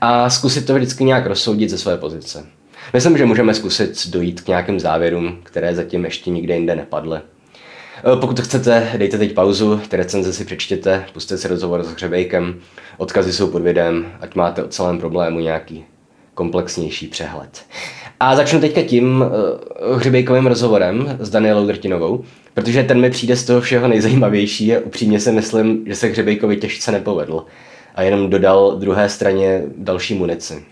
a 0.01 0.31
zkusit 0.31 0.67
to 0.67 0.75
vždycky 0.75 1.05
nějak 1.05 1.27
rozsoudit 1.27 1.71
ze 1.71 1.79
své 1.79 1.97
pozice. 1.97 2.47
Myslím, 2.93 3.19
že 3.19 3.27
můžeme 3.27 3.55
zkusit 3.55 4.09
dojít 4.11 4.41
k 4.41 4.49
nějakým 4.49 4.81
závěrům, 4.81 5.39
které 5.43 5.75
zatím 5.75 6.05
ještě 6.05 6.31
nikde 6.31 6.55
jinde 6.55 6.77
nepadly. 6.77 7.21
Pokud 8.21 8.41
chcete, 8.41 8.89
dejte 8.97 9.19
teď 9.19 9.35
pauzu, 9.35 9.81
ty 9.89 9.97
recenze 9.97 10.33
si 10.33 10.45
přečtěte, 10.45 11.05
puste 11.13 11.39
si 11.39 11.49
rozhovor 11.49 11.83
s 11.83 11.93
Hřebejkem, 11.93 12.61
odkazy 12.99 13.33
jsou 13.33 13.47
pod 13.47 13.63
videem, 13.63 14.13
ať 14.21 14.35
máte 14.35 14.65
o 14.65 14.69
celém 14.69 14.99
problému 14.99 15.41
nějaký 15.41 15.85
komplexnější 16.35 17.07
přehled. 17.07 17.63
A 18.21 18.37
začnu 18.37 18.61
teďka 18.61 18.83
tím 18.83 19.25
uh, 19.91 19.97
hřebejkovým 19.97 20.47
rozhovorem 20.47 21.17
s 21.21 21.31
Danielou 21.31 21.67
Drtinovou, 21.67 22.25
protože 22.55 22.83
ten 22.83 23.01
mi 23.01 23.11
přijde 23.11 23.37
z 23.37 23.45
toho 23.45 23.61
všeho 23.61 23.89
nejzajímavější 23.89 24.77
a 24.77 24.81
upřímně 24.81 25.21
si 25.21 25.33
myslím, 25.33 25.85
že 25.87 25.95
se 25.95 26.07
hřebejkovi 26.07 26.57
těžce 26.57 26.93
nepovedl 26.93 27.45
a 27.95 28.03
jenom 28.03 28.31
dodal 28.31 28.77
druhé 28.77 29.09
straně 29.09 29.63
další 29.77 30.15
munici. 30.15 30.65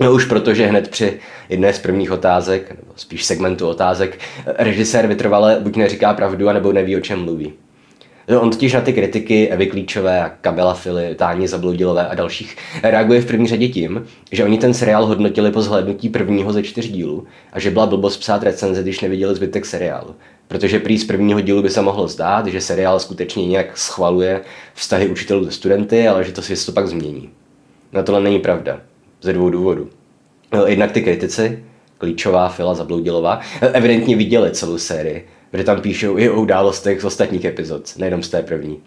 No 0.00 0.12
už 0.12 0.24
protože 0.24 0.66
hned 0.66 0.88
při 0.88 1.18
jedné 1.48 1.72
z 1.72 1.78
prvních 1.78 2.12
otázek, 2.12 2.70
nebo 2.70 2.92
spíš 2.96 3.24
segmentu 3.24 3.68
otázek, 3.68 4.18
režisér 4.46 5.06
vytrvale 5.06 5.58
buď 5.60 5.76
neříká 5.76 6.14
pravdu, 6.14 6.48
anebo 6.48 6.72
neví, 6.72 6.96
o 6.96 7.00
čem 7.00 7.24
mluví. 7.24 7.52
On 8.28 8.50
totiž 8.50 8.72
na 8.72 8.80
ty 8.80 8.92
kritiky 8.92 9.48
Evy 9.48 9.66
Klíčové, 9.66 10.32
Kabela 10.40 10.74
Fili, 10.74 11.14
Táni 11.14 11.48
Zabloudilové 11.48 12.08
a 12.08 12.14
dalších 12.14 12.56
reaguje 12.82 13.20
v 13.20 13.26
první 13.26 13.48
řadě 13.48 13.68
tím, 13.68 14.06
že 14.32 14.44
oni 14.44 14.58
ten 14.58 14.74
seriál 14.74 15.06
hodnotili 15.06 15.50
po 15.50 15.62
zhlédnutí 15.62 16.08
prvního 16.08 16.52
ze 16.52 16.62
čtyř 16.62 16.88
dílů 16.88 17.26
a 17.52 17.60
že 17.60 17.70
byla 17.70 17.86
blbost 17.86 18.16
psát 18.16 18.42
recenze, 18.42 18.82
když 18.82 19.00
neviděli 19.00 19.34
zbytek 19.34 19.66
seriálu. 19.66 20.14
Protože 20.48 20.78
prý 20.78 20.98
z 20.98 21.04
prvního 21.04 21.40
dílu 21.40 21.62
by 21.62 21.70
se 21.70 21.82
mohlo 21.82 22.08
zdát, 22.08 22.46
že 22.46 22.60
seriál 22.60 23.00
skutečně 23.00 23.46
nějak 23.46 23.78
schvaluje 23.78 24.40
vztahy 24.74 25.08
učitelů 25.08 25.44
se 25.44 25.52
studenty, 25.52 26.08
ale 26.08 26.24
že 26.24 26.32
to 26.32 26.42
si 26.42 26.66
to 26.66 26.72
pak 26.72 26.88
změní. 26.88 27.30
No 27.92 28.02
tohle 28.02 28.20
není 28.20 28.38
pravda. 28.38 28.80
Ze 29.22 29.32
dvou 29.32 29.50
důvodů. 29.50 29.88
Jednak 30.66 30.92
ty 30.92 31.02
kritici, 31.02 31.64
Klíčová, 31.98 32.48
Fila, 32.48 32.74
Zabloudilová, 32.74 33.40
evidentně 33.72 34.16
viděli 34.16 34.50
celou 34.50 34.78
sérii 34.78 35.28
protože 35.56 35.66
tam 35.66 35.80
píšou 35.80 36.18
i 36.18 36.30
o 36.30 36.40
událostech 36.40 37.00
z 37.00 37.04
ostatních 37.04 37.44
epizod, 37.44 37.96
nejenom 37.96 38.22
z 38.22 38.28
té 38.28 38.42
první. 38.42 38.80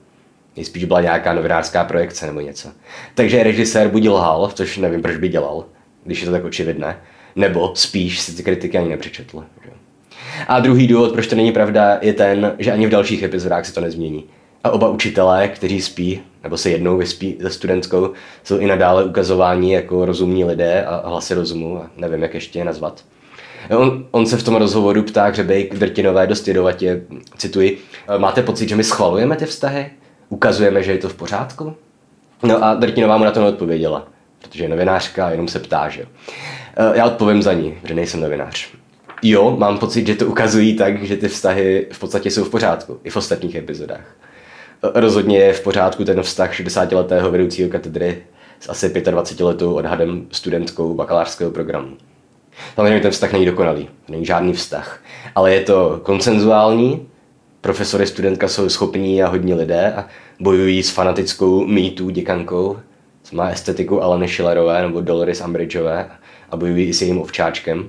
Nejspíš 0.55 0.85
byla 0.85 1.01
nějaká 1.01 1.33
novinářská 1.33 1.83
projekce 1.83 2.25
nebo 2.25 2.39
něco. 2.39 2.69
Takže 3.15 3.43
režisér 3.43 3.87
buď 3.87 4.07
lhal, 4.07 4.51
což 4.53 4.77
nevím, 4.77 5.01
proč 5.01 5.17
by 5.17 5.29
dělal, 5.29 5.65
když 6.03 6.19
je 6.21 6.25
to 6.25 6.31
tak 6.31 6.43
očividné, 6.43 6.97
nebo 7.35 7.71
spíš 7.75 8.19
si 8.19 8.35
ty 8.35 8.43
kritiky 8.43 8.77
ani 8.77 8.89
nepřečetl. 8.89 9.43
A 10.47 10.59
druhý 10.59 10.87
důvod, 10.87 11.13
proč 11.13 11.27
to 11.27 11.35
není 11.35 11.51
pravda, 11.51 11.97
je 12.01 12.13
ten, 12.13 12.55
že 12.59 12.71
ani 12.71 12.87
v 12.87 12.89
dalších 12.89 13.23
epizodách 13.23 13.65
se 13.65 13.73
to 13.73 13.81
nezmění. 13.81 14.25
A 14.63 14.69
oba 14.69 14.89
učitelé, 14.89 15.47
kteří 15.47 15.81
spí, 15.81 16.21
nebo 16.43 16.57
se 16.57 16.69
jednou 16.69 16.97
vyspí 16.97 17.37
ze 17.39 17.49
studentskou, 17.49 18.13
jsou 18.43 18.57
i 18.57 18.67
nadále 18.67 19.03
ukazováni 19.03 19.73
jako 19.73 20.05
rozumní 20.05 20.45
lidé 20.45 20.83
a 20.83 21.09
hlasy 21.09 21.33
rozumu, 21.33 21.77
a 21.77 21.89
nevím, 21.97 22.21
jak 22.21 22.33
ještě 22.33 22.59
je 22.59 22.65
nazvat. 22.65 23.03
On, 23.77 24.05
on 24.11 24.25
se 24.25 24.37
v 24.37 24.43
tom 24.43 24.55
rozhovoru 24.55 25.03
ptá 25.03 25.23
Hřebejk 25.23 25.75
Drtinové 25.75 26.27
dost 26.27 26.47
jedovatě, 26.47 27.01
cituji, 27.37 27.77
máte 28.17 28.43
pocit, 28.43 28.69
že 28.69 28.75
my 28.75 28.83
schvalujeme 28.83 29.35
ty 29.35 29.45
vztahy? 29.45 29.89
Ukazujeme, 30.29 30.83
že 30.83 30.91
je 30.91 30.97
to 30.97 31.09
v 31.09 31.15
pořádku? 31.15 31.75
No 32.43 32.63
a 32.63 32.73
Drtinová 32.73 33.17
mu 33.17 33.23
na 33.23 33.31
to 33.31 33.39
neodpověděla, 33.39 34.07
protože 34.41 34.63
je 34.63 34.69
novinářka 34.69 35.29
jenom 35.29 35.47
se 35.47 35.59
ptá, 35.59 35.89
že 35.89 36.05
Já 36.93 37.05
odpovím 37.05 37.43
za 37.43 37.53
ní, 37.53 37.77
že 37.83 37.93
nejsem 37.93 38.19
novinář. 38.19 38.67
Jo, 39.21 39.55
mám 39.57 39.77
pocit, 39.77 40.07
že 40.07 40.15
to 40.15 40.25
ukazují 40.25 40.75
tak, 40.75 41.03
že 41.03 41.17
ty 41.17 41.27
vztahy 41.27 41.87
v 41.91 41.99
podstatě 41.99 42.31
jsou 42.31 42.43
v 42.43 42.49
pořádku, 42.49 42.99
i 43.03 43.09
v 43.09 43.15
ostatních 43.15 43.55
epizodách. 43.55 44.15
Rozhodně 44.83 45.37
je 45.37 45.53
v 45.53 45.61
pořádku 45.63 46.05
ten 46.05 46.21
vztah 46.23 46.53
60-letého 46.53 47.31
vedoucího 47.31 47.69
katedry 47.69 48.23
s 48.59 48.69
asi 48.69 48.89
25-letou 48.89 49.73
odhadem 49.73 50.27
studentkou 50.31 50.93
bakalářského 50.93 51.51
programu. 51.51 51.97
Samozřejmě 52.75 52.99
ten 52.99 53.11
vztah 53.11 53.33
není 53.33 53.45
dokonalý, 53.45 53.89
není 54.09 54.25
žádný 54.25 54.53
vztah, 54.53 54.99
ale 55.35 55.53
je 55.53 55.61
to 55.61 55.99
konsenzuální, 56.03 57.07
profesory, 57.61 58.07
studentka 58.07 58.47
jsou 58.47 58.69
schopní 58.69 59.23
a 59.23 59.27
hodní 59.27 59.53
lidé 59.53 59.93
a 59.93 60.05
bojují 60.39 60.83
s 60.83 60.89
fanatickou 60.89 61.65
mýtů 61.65 62.09
děkankou, 62.09 62.77
co 63.23 63.35
má 63.35 63.49
estetiku 63.49 64.03
Aleny 64.03 64.27
Schillerové 64.27 64.81
nebo 64.81 65.01
Dolores 65.01 65.41
Umbridgeové 65.41 66.09
a 66.51 66.57
bojují 66.57 66.85
i 66.85 66.93
s 66.93 67.01
jejím 67.01 67.21
ovčáčkem. 67.21 67.87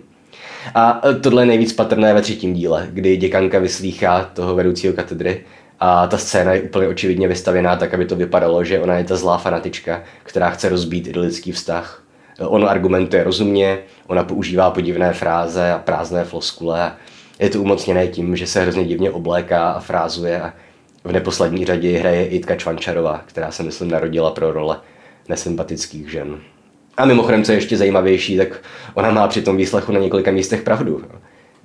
A 0.75 1.01
tohle 1.21 1.43
je 1.43 1.47
nejvíc 1.47 1.73
patrné 1.73 2.15
ve 2.15 2.23
třetím 2.23 2.55
díle, 2.55 2.89
kdy 2.93 3.17
děkanka 3.17 3.59
vyslýchá 3.59 4.31
toho 4.35 4.55
vedoucího 4.55 4.95
katedry 4.95 5.45
a 5.81 6.07
ta 6.07 6.19
scéna 6.19 6.53
je 6.53 6.63
úplně 6.63 6.89
očividně 6.89 7.29
vystavěná 7.29 7.77
tak, 7.77 7.95
aby 7.95 8.05
to 8.05 8.17
vypadalo, 8.17 8.65
že 8.65 8.81
ona 8.81 8.99
je 8.99 9.05
ta 9.05 9.17
zlá 9.17 9.39
fanatička, 9.39 10.03
která 10.23 10.51
chce 10.51 10.69
rozbít 10.69 11.07
idylický 11.07 11.53
vztah 11.53 12.03
On 12.47 12.69
argumentuje 12.69 13.25
rozumně, 13.25 13.79
ona 14.07 14.25
používá 14.25 14.71
podivné 14.71 15.13
fráze 15.13 15.73
a 15.73 15.79
prázdné 15.79 16.25
floskule. 16.25 16.93
Je 17.39 17.51
to 17.51 17.61
umocněné 17.61 18.09
tím, 18.09 18.37
že 18.37 18.47
se 18.47 18.63
hrozně 18.63 18.85
divně 18.85 19.11
obléká 19.11 19.71
a 19.71 19.81
frázuje 19.81 20.41
a 20.43 20.53
v 21.05 21.13
neposlední 21.13 21.65
řadě 21.65 21.99
hraje 21.99 22.29
Jitka 22.29 22.57
Čvančarová, 22.57 23.23
která 23.27 23.51
se 23.51 23.63
myslím 23.63 23.91
narodila 23.91 24.31
pro 24.31 24.53
role 24.53 24.81
nesympatických 25.29 26.11
žen. 26.11 26.41
A 26.97 27.05
mimochodem, 27.05 27.45
co 27.45 27.53
je 27.53 27.59
ještě 27.59 27.77
zajímavější, 27.77 28.37
tak 28.37 28.63
ona 28.95 29.11
má 29.11 29.29
při 29.29 29.43
tom 29.43 29.57
výslechu 29.57 29.93
na 29.93 30.01
několika 30.01 30.31
místech 30.31 30.63
pravdu. 30.63 31.05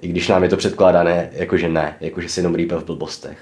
I 0.02 0.08
když 0.08 0.28
nám 0.28 0.44
je 0.44 0.50
to 0.50 0.58
předkládané, 0.58 1.30
jakože 1.32 1.70
ne, 1.70 1.98
jakože 2.02 2.30
si 2.30 2.40
jenom 2.40 2.56
rýpe 2.56 2.76
v 2.76 2.86
blbostech. 2.86 3.38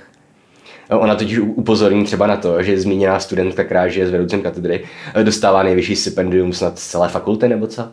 Ona 0.89 1.15
totiž 1.15 1.39
upozorní 1.39 2.05
třeba 2.05 2.27
na 2.27 2.37
to, 2.37 2.63
že 2.63 2.79
zmíněná 2.79 3.19
studentka, 3.19 3.63
která 3.63 3.87
žije 3.87 4.07
s 4.07 4.11
vedoucím 4.11 4.41
katedry, 4.41 4.83
dostává 5.23 5.63
nejvyšší 5.63 5.95
stipendium 5.95 6.53
snad 6.53 6.79
z 6.79 6.87
celé 6.87 7.09
fakulty 7.09 7.47
nebo 7.47 7.67
co. 7.67 7.89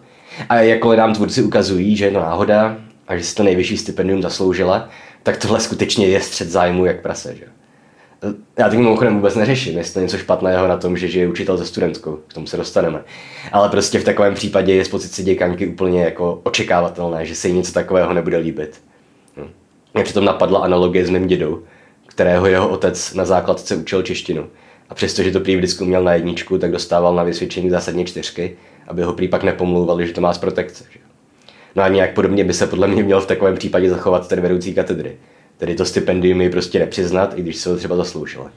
A 0.48 0.56
jako 0.56 0.96
nám 0.96 1.14
tvůrci 1.14 1.42
ukazují, 1.42 1.96
že 1.96 2.04
je 2.04 2.10
to 2.10 2.20
náhoda 2.20 2.76
a 3.08 3.16
že 3.16 3.24
si 3.24 3.34
to 3.34 3.42
nejvyšší 3.42 3.76
stipendium 3.76 4.22
zasloužila, 4.22 4.88
tak 5.22 5.36
tohle 5.36 5.60
skutečně 5.60 6.06
je 6.06 6.20
střed 6.20 6.48
zájmu 6.48 6.84
jak 6.84 7.00
prase. 7.00 7.36
Že? 7.36 7.44
Já 8.58 8.70
tím 8.70 8.80
mimochodem 8.80 9.14
vůbec 9.14 9.34
neřeším, 9.34 9.78
jestli 9.78 9.94
to 9.94 10.00
něco 10.00 10.18
špatného 10.18 10.68
na 10.68 10.76
tom, 10.76 10.96
že 10.96 11.08
žije 11.08 11.28
učitel 11.28 11.56
ze 11.56 11.66
studentkou, 11.66 12.18
k 12.28 12.34
tomu 12.34 12.46
se 12.46 12.56
dostaneme. 12.56 13.04
Ale 13.52 13.68
prostě 13.68 13.98
v 13.98 14.04
takovém 14.04 14.34
případě 14.34 14.74
je 14.74 14.84
z 14.84 14.88
pozice 14.88 15.22
děkanky 15.22 15.66
úplně 15.66 16.04
jako 16.04 16.40
očekávatelné, 16.42 17.26
že 17.26 17.34
se 17.34 17.48
jí 17.48 17.54
něco 17.54 17.72
takového 17.72 18.12
nebude 18.12 18.36
líbit. 18.36 18.80
Hm. 19.36 19.48
Mě 19.94 20.04
přitom 20.04 20.24
napadla 20.24 20.60
analogie 20.60 21.06
s 21.06 21.10
mým 21.10 21.26
dědou, 21.26 21.62
kterého 22.10 22.46
jeho 22.46 22.68
otec 22.68 23.14
na 23.14 23.24
základce 23.24 23.76
učil 23.76 24.02
češtinu. 24.02 24.46
A 24.88 24.94
přestože 24.94 25.30
to 25.30 25.40
prý 25.40 25.56
vždycky 25.56 25.84
měl 25.84 26.04
na 26.04 26.14
jedničku, 26.14 26.58
tak 26.58 26.72
dostával 26.72 27.14
na 27.14 27.22
vysvědčení 27.22 27.70
zásadně 27.70 28.04
čtyřky, 28.04 28.56
aby 28.88 29.02
ho 29.02 29.12
prý 29.12 29.28
pak 29.28 29.42
nepomlouvali, 29.42 30.06
že 30.06 30.12
to 30.12 30.20
má 30.20 30.32
z 30.32 30.38
protekce. 30.38 30.84
Že? 30.92 30.98
No 31.76 31.82
a 31.82 31.88
nějak 31.88 32.14
podobně 32.14 32.44
by 32.44 32.54
se 32.54 32.66
podle 32.66 32.88
mě 32.88 33.02
měl 33.02 33.20
v 33.20 33.26
takovém 33.26 33.56
případě 33.56 33.90
zachovat 33.90 34.28
ten 34.28 34.40
vedoucí 34.40 34.74
katedry. 34.74 35.16
Tedy 35.56 35.74
to 35.74 35.84
stipendium 35.84 36.40
ji 36.40 36.50
prostě 36.50 36.78
nepřiznat, 36.78 37.38
i 37.38 37.42
když 37.42 37.56
se 37.56 37.70
ho 37.70 37.76
třeba 37.76 37.96
zasloužila. 37.96 38.50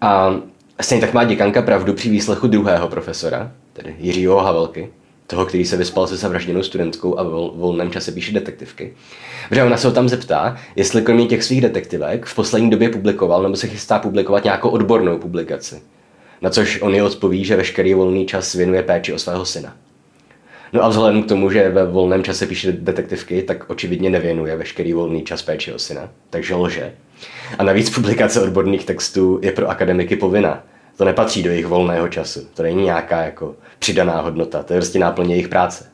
A 0.00 0.34
stejně 0.80 1.00
tak 1.00 1.14
má 1.14 1.24
děkanka 1.24 1.62
pravdu 1.62 1.94
při 1.94 2.10
výslechu 2.10 2.46
druhého 2.46 2.88
profesora, 2.88 3.52
tedy 3.72 3.96
Jiřího 3.98 4.40
Havelky, 4.40 4.90
toho, 5.26 5.46
který 5.46 5.64
se 5.64 5.76
vyspal 5.76 6.06
se 6.06 6.16
zavražděnou 6.16 6.62
studentkou 6.62 7.18
a 7.18 7.22
vol, 7.22 7.52
volném 7.56 7.90
čase 7.90 8.12
píše 8.12 8.32
detektivky. 8.32 8.94
Protože 9.48 9.62
ona 9.62 9.76
se 9.76 9.86
ho 9.86 9.92
tam 9.92 10.08
zeptá, 10.08 10.56
jestli 10.76 11.02
kromě 11.02 11.26
těch 11.26 11.44
svých 11.44 11.60
detektivek 11.60 12.26
v 12.26 12.34
poslední 12.34 12.70
době 12.70 12.88
publikoval 12.88 13.42
nebo 13.42 13.56
se 13.56 13.66
chystá 13.66 13.98
publikovat 13.98 14.44
nějakou 14.44 14.68
odbornou 14.68 15.18
publikaci. 15.18 15.82
Na 16.42 16.50
což 16.50 16.82
on 16.82 16.94
je 16.94 17.02
odpoví, 17.02 17.44
že 17.44 17.56
veškerý 17.56 17.94
volný 17.94 18.26
čas 18.26 18.54
věnuje 18.54 18.82
péči 18.82 19.12
o 19.12 19.18
svého 19.18 19.44
syna. 19.44 19.76
No 20.72 20.84
a 20.84 20.88
vzhledem 20.88 21.22
k 21.22 21.28
tomu, 21.28 21.50
že 21.50 21.68
ve 21.68 21.86
volném 21.86 22.24
čase 22.24 22.46
píše 22.46 22.72
detektivky, 22.72 23.42
tak 23.42 23.70
očividně 23.70 24.10
nevěnuje 24.10 24.56
veškerý 24.56 24.92
volný 24.92 25.22
čas 25.22 25.42
péči 25.42 25.72
o 25.72 25.78
syna, 25.78 26.08
takže 26.30 26.54
lže. 26.54 26.92
A 27.58 27.62
navíc 27.64 27.90
publikace 27.90 28.40
odborných 28.40 28.84
textů 28.84 29.40
je 29.42 29.52
pro 29.52 29.68
akademiky 29.68 30.16
povinná. 30.16 30.62
To 30.96 31.04
nepatří 31.04 31.42
do 31.42 31.50
jejich 31.50 31.66
volného 31.66 32.08
času. 32.08 32.48
To 32.54 32.62
není 32.62 32.84
nějaká 32.84 33.22
jako 33.22 33.54
přidaná 33.78 34.20
hodnota. 34.20 34.62
To 34.62 34.72
je 34.72 34.80
prostě 34.80 34.98
náplně 34.98 35.34
jejich 35.34 35.48
práce. 35.48 35.86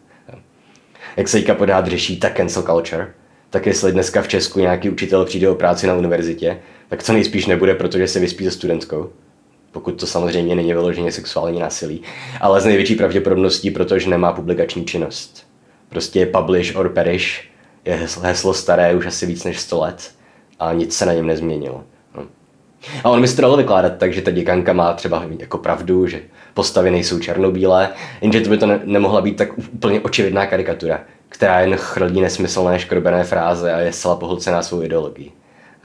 Jak 1.17 1.29
se 1.29 1.39
Jika 1.39 1.55
podád 1.55 1.87
řeší 1.87 2.21
ta 2.21 2.31
cancel 2.31 2.63
culture, 2.63 3.09
tak 3.51 3.67
jestli 3.67 3.93
dneska 3.93 4.23
v 4.23 4.29
Česku 4.29 4.61
nějaký 4.61 4.91
učitel 4.91 5.25
přijde 5.25 5.49
o 5.49 5.55
práci 5.55 5.87
na 5.87 5.95
univerzitě, 5.95 6.59
tak 6.89 7.03
co 7.03 7.13
nejspíš 7.13 7.47
nebude, 7.47 7.75
protože 7.75 8.09
se 8.09 8.21
vyspí 8.21 8.45
se 8.45 8.51
studentskou. 8.51 9.11
Pokud 9.73 10.01
to 10.01 10.07
samozřejmě 10.07 10.55
není 10.55 10.73
vyloženě 10.73 11.13
sexuální 11.13 11.61
násilí, 11.61 12.03
ale 12.41 12.61
z 12.61 12.65
největší 12.65 12.95
pravděpodobností, 12.95 13.71
protože 13.71 14.11
nemá 14.11 14.33
publikační 14.33 14.85
činnost. 14.85 15.47
Prostě 15.89 16.27
publish 16.27 16.77
or 16.77 16.89
perish 16.89 17.49
je 17.85 18.09
heslo 18.23 18.55
staré 18.55 18.95
už 18.95 19.07
asi 19.07 19.27
víc 19.27 19.45
než 19.45 19.61
100 19.61 19.81
let 19.81 20.11
a 20.59 20.73
nic 20.73 20.97
se 20.97 21.07
na 21.07 21.13
něm 21.13 21.27
nezměnilo. 21.27 21.85
A 23.05 23.11
on 23.11 23.21
mi 23.21 23.29
to 23.29 23.43
dalo 23.43 23.57
vykládat 23.57 23.97
tak, 23.97 24.13
že 24.13 24.23
ta 24.23 24.31
děkanka 24.31 24.73
má 24.73 24.93
třeba 24.93 25.25
jako 25.39 25.59
pravdu, 25.59 26.07
že 26.07 26.21
postavy 26.55 26.91
nejsou 26.91 27.19
černobílé, 27.19 27.89
jenže 28.21 28.41
to 28.41 28.51
by 28.51 28.59
to 28.59 28.67
ne- 28.67 28.81
nemohla 28.85 29.21
být 29.21 29.37
tak 29.37 29.59
úplně 29.59 30.01
očividná 30.01 30.47
karikatura, 30.47 31.01
která 31.29 31.61
jen 31.61 31.77
chrlí 31.77 32.21
nesmyslné 32.21 32.79
škrobené 32.79 33.25
fráze 33.25 33.73
a 33.73 33.79
je 33.79 33.93
zcela 33.93 34.17
pohlcená 34.17 34.63
svou 34.63 34.83
ideologií. 34.83 35.33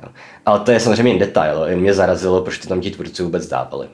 Jo. 0.04 0.10
Ale 0.46 0.60
to 0.60 0.72
je 0.72 0.80
samozřejmě 0.80 1.12
jen 1.12 1.20
detail, 1.20 1.66
jen 1.66 1.80
mě 1.80 1.94
zarazilo, 1.94 2.42
proč 2.42 2.58
to 2.58 2.68
tam 2.68 2.82
ti 2.82 2.92
tvůrci 2.92 3.24
vůbec 3.24 3.48
dávali. 3.48 3.88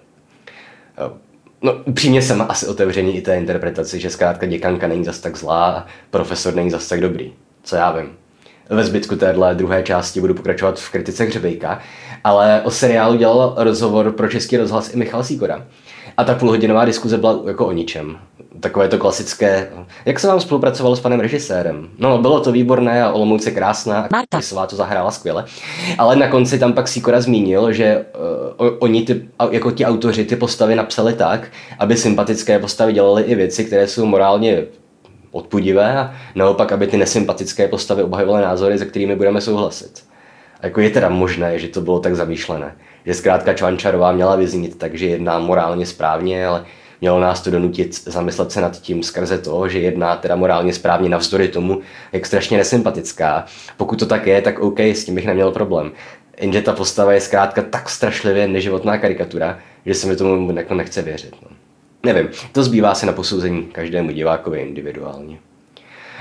Jo. 0.99 1.13
No, 1.61 1.73
upřímně 1.85 2.21
jsem 2.21 2.45
asi 2.49 2.67
otevřený 2.67 3.17
i 3.17 3.21
té 3.21 3.37
interpretaci, 3.37 3.99
že 3.99 4.09
zkrátka 4.09 4.45
děkanka 4.45 4.87
není 4.87 5.05
zas 5.05 5.19
tak 5.19 5.37
zlá 5.37 5.71
a 5.71 5.85
profesor 6.09 6.55
není 6.55 6.69
zas 6.69 6.87
tak 6.87 7.01
dobrý. 7.01 7.33
Co 7.63 7.75
já 7.75 7.91
vím. 7.91 8.20
Ve 8.71 8.83
zbytku 8.83 9.15
téhle 9.15 9.55
druhé 9.55 9.83
části 9.83 10.21
budu 10.21 10.33
pokračovat 10.33 10.79
v 10.79 10.91
kritice 10.91 11.23
Hřebejka, 11.23 11.79
ale 12.23 12.61
o 12.63 12.71
seriálu 12.71 13.15
dělal 13.15 13.53
rozhovor 13.57 14.11
pro 14.11 14.27
Český 14.27 14.57
rozhlas 14.57 14.93
i 14.93 14.97
Michal 14.97 15.23
Sýkora. 15.23 15.65
A 16.17 16.23
ta 16.23 16.35
půlhodinová 16.35 16.85
diskuze 16.85 17.17
byla 17.17 17.39
jako 17.47 17.67
o 17.67 17.71
ničem. 17.71 18.17
Takové 18.59 18.87
to 18.87 18.97
klasické. 18.97 19.69
Jak 20.05 20.19
se 20.19 20.27
vám 20.27 20.39
spolupracovalo 20.39 20.95
s 20.95 20.99
panem 20.99 21.19
režisérem? 21.19 21.89
No, 21.97 22.17
bylo 22.17 22.39
to 22.39 22.51
výborné 22.51 23.03
a 23.03 23.11
Olomouc 23.11 23.45
je 23.45 23.51
krásná. 23.51 24.07
Marta. 24.11 24.37
Kisová 24.37 24.67
to 24.67 24.75
zahrála 24.75 25.11
skvěle. 25.11 25.45
Ale 25.97 26.15
na 26.15 26.27
konci 26.27 26.59
tam 26.59 26.73
pak 26.73 26.87
Sikora 26.87 27.21
zmínil, 27.21 27.73
že 27.73 28.05
uh, 28.59 28.67
oni 28.79 29.01
ty, 29.01 29.29
jako 29.51 29.71
ti 29.71 29.85
autoři 29.85 30.25
ty 30.25 30.35
postavy 30.35 30.75
napsali 30.75 31.13
tak, 31.13 31.47
aby 31.79 31.97
sympatické 31.97 32.59
postavy 32.59 32.93
dělaly 32.93 33.23
i 33.23 33.35
věci, 33.35 33.65
které 33.65 33.87
jsou 33.87 34.05
morálně 34.05 34.63
odpudivé 35.31 35.97
a 35.97 36.13
naopak, 36.35 36.71
aby 36.71 36.87
ty 36.87 36.97
nesympatické 36.97 37.67
postavy 37.67 38.03
obhajovaly 38.03 38.41
názory, 38.41 38.77
se 38.77 38.85
kterými 38.85 39.15
budeme 39.15 39.41
souhlasit. 39.41 40.03
A 40.61 40.65
jako 40.65 40.81
je 40.81 40.89
teda 40.89 41.09
možné, 41.09 41.59
že 41.59 41.67
to 41.67 41.81
bylo 41.81 41.99
tak 41.99 42.15
zamýšlené. 42.15 42.75
Že 43.05 43.13
zkrátka 43.13 43.53
Čvančarová 43.53 44.11
měla 44.11 44.35
vyznít 44.35 44.77
tak, 44.77 44.95
že 44.95 45.05
jedná 45.05 45.39
morálně 45.39 45.85
správně, 45.85 46.47
ale 46.47 46.65
mělo 47.01 47.19
nás 47.19 47.41
to 47.41 47.51
donutit 47.51 48.03
zamyslet 48.05 48.51
se 48.51 48.61
nad 48.61 48.81
tím 48.81 49.03
skrze 49.03 49.37
to, 49.37 49.67
že 49.67 49.79
jedná 49.79 50.15
teda 50.15 50.35
morálně 50.35 50.73
správně 50.73 51.09
navzdory 51.09 51.47
tomu, 51.47 51.81
jak 52.11 52.25
strašně 52.25 52.57
nesympatická. 52.57 53.45
Pokud 53.77 53.99
to 53.99 54.05
tak 54.05 54.27
je, 54.27 54.41
tak 54.41 54.59
OK, 54.59 54.79
s 54.79 55.05
tím 55.05 55.15
bych 55.15 55.25
neměl 55.25 55.51
problém. 55.51 55.91
Jenže 56.41 56.61
ta 56.61 56.73
postava 56.73 57.13
je 57.13 57.21
zkrátka 57.21 57.61
tak 57.61 57.89
strašlivě 57.89 58.47
neživotná 58.47 58.97
karikatura, 58.97 59.59
že 59.85 59.93
se 59.93 60.07
mi 60.07 60.15
tomu 60.15 60.57
jako 60.57 60.73
nechce 60.73 61.01
věřit. 61.01 61.35
No. 61.41 61.60
Nevím, 62.03 62.29
to 62.51 62.63
zbývá 62.63 62.95
se 62.95 63.05
na 63.05 63.13
posouzení 63.13 63.63
každému 63.63 64.11
divákovi 64.11 64.59
individuálně. 64.59 65.37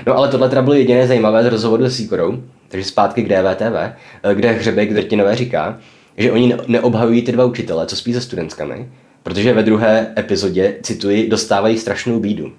No 0.07 0.17
ale 0.17 0.27
tohle 0.27 0.49
teda 0.49 0.61
bylo 0.61 0.73
jediné 0.73 1.07
zajímavé 1.07 1.43
z 1.43 1.47
rozhovoru 1.47 1.85
s 1.85 1.95
Sýkorou, 1.95 2.43
takže 2.67 2.85
zpátky 2.85 3.23
k 3.23 3.27
DVTV, 3.27 3.95
kde 4.33 4.51
Hřebek 4.51 4.93
Drtinové 4.93 5.35
říká, 5.35 5.79
že 6.17 6.31
oni 6.31 6.55
neobhajují 6.67 7.21
ty 7.21 7.31
dva 7.31 7.45
učitele, 7.45 7.85
co 7.85 7.95
spí 7.95 8.13
se 8.13 8.21
studentkami, 8.21 8.89
protože 9.23 9.53
ve 9.53 9.63
druhé 9.63 10.13
epizodě, 10.17 10.75
cituji, 10.81 11.29
dostávají 11.29 11.77
strašnou 11.77 12.19
bídu. 12.19 12.51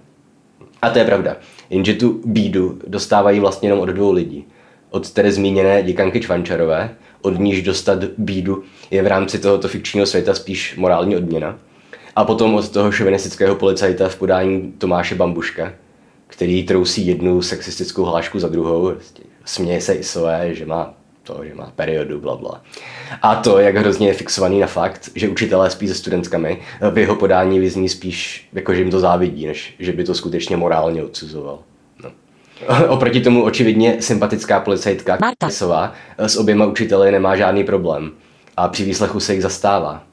A 0.83 0.91
to 0.91 0.99
je 0.99 1.05
pravda, 1.05 1.37
jenže 1.71 1.95
tu 1.95 2.21
bídu 2.25 2.79
dostávají 2.87 3.41
vlastně 3.41 3.69
jenom 3.69 3.81
od 3.81 3.87
dvou 3.87 4.13
lidí. 4.13 4.45
Od 4.91 5.11
tedy 5.11 5.33
zmíněné 5.33 5.83
děkanky 5.83 6.21
Čvančarové, 6.21 6.91
od 7.23 7.39
níž 7.39 7.63
dostat 7.63 8.05
bídu 8.05 8.63
je 8.91 9.03
v 9.03 9.07
rámci 9.07 9.39
tohoto 9.39 9.69
fikčního 9.69 10.07
světa 10.07 10.35
spíš 10.35 10.77
morální 10.77 11.17
odměna. 11.17 11.59
A 12.17 12.25
potom 12.25 12.55
od 12.55 12.69
toho 12.69 12.93
šovinistického 12.93 13.57
policajta 13.57 14.09
v 14.09 14.17
podání 14.17 14.73
Tomáše 14.79 15.15
Bambuška, 15.15 15.73
který 16.27 16.65
trousí 16.65 17.07
jednu 17.07 17.43
sexistickou 17.43 18.05
hlášku 18.05 18.39
za 18.39 18.49
druhou, 18.49 18.91
prostě 18.91 19.23
směje 19.45 19.81
se 19.81 19.95
i 19.95 20.03
své, 20.03 20.55
že 20.55 20.67
má 20.67 20.95
to, 21.23 21.45
že 21.45 21.55
má 21.55 21.73
periodu, 21.77 22.21
bla, 22.21 22.37
bla. 22.37 22.63
A 23.23 23.35
to, 23.35 23.59
jak 23.59 23.77
hrozně 23.77 24.09
je 24.09 24.15
fixovaný 24.15 24.61
na 24.61 24.67
fakt, 24.67 25.11
že 25.15 25.29
učitelé 25.29 25.71
spí 25.71 25.89
se 25.89 25.95
studentkami, 25.95 26.61
v 26.91 26.99
jeho 26.99 27.17
podání 27.17 27.61
vyzní 27.61 27.89
spíš, 27.89 28.49
jako 28.53 28.75
že 28.75 28.81
jim 28.81 28.91
to 28.91 29.01
závidí, 29.01 29.47
než 29.47 29.75
že 29.79 29.93
by 29.93 30.05
to 30.05 30.15
skutečně 30.15 30.57
morálně 30.57 31.05
odsuzoval. 31.05 31.59
No. 32.05 32.11
Oproti 32.89 33.21
tomu 33.21 33.45
očividně 33.45 33.97
sympatická 34.01 34.61
policajtka 34.61 35.19
Marta. 35.21 35.51
s 36.19 36.37
oběma 36.37 36.67
učiteli 36.67 37.13
nemá 37.13 37.37
žádný 37.37 37.65
problém 37.65 38.11
a 38.57 38.69
při 38.69 38.85
výslechu 38.85 39.21
se 39.21 39.33
jich 39.33 39.43
zastává. 39.43 40.05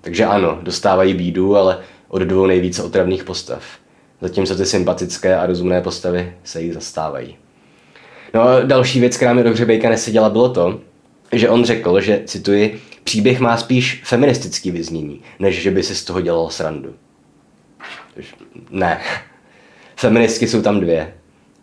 Takže 0.00 0.24
ano, 0.24 0.58
dostávají 0.62 1.14
bídu, 1.14 1.56
ale 1.56 1.78
od 2.08 2.22
dvou 2.22 2.46
nejvíce 2.46 2.82
otravných 2.82 3.24
postav. 3.24 3.64
Zatímco 4.20 4.56
ty 4.56 4.66
sympatické 4.66 5.36
a 5.36 5.46
rozumné 5.46 5.80
postavy 5.80 6.32
se 6.44 6.62
jich 6.62 6.74
zastávají. 6.74 7.36
No 8.34 8.42
a 8.42 8.60
další 8.60 9.00
věc, 9.00 9.16
která 9.16 9.34
mi 9.34 9.42
do 9.42 9.50
Hřebejka 9.50 9.88
neseděla, 9.88 10.30
bylo 10.30 10.48
to, 10.48 10.80
že 11.32 11.48
on 11.48 11.64
řekl, 11.64 12.00
že, 12.00 12.22
cituji, 12.26 12.80
příběh 13.04 13.40
má 13.40 13.56
spíš 13.56 14.02
feministický 14.04 14.70
vyznění, 14.70 15.20
než 15.38 15.62
že 15.62 15.70
by 15.70 15.82
si 15.82 15.94
z 15.94 16.04
toho 16.04 16.20
dělal 16.20 16.50
srandu. 16.50 16.94
Ne. 18.70 19.00
Feministky 19.96 20.48
jsou 20.48 20.62
tam 20.62 20.80
dvě. 20.80 21.14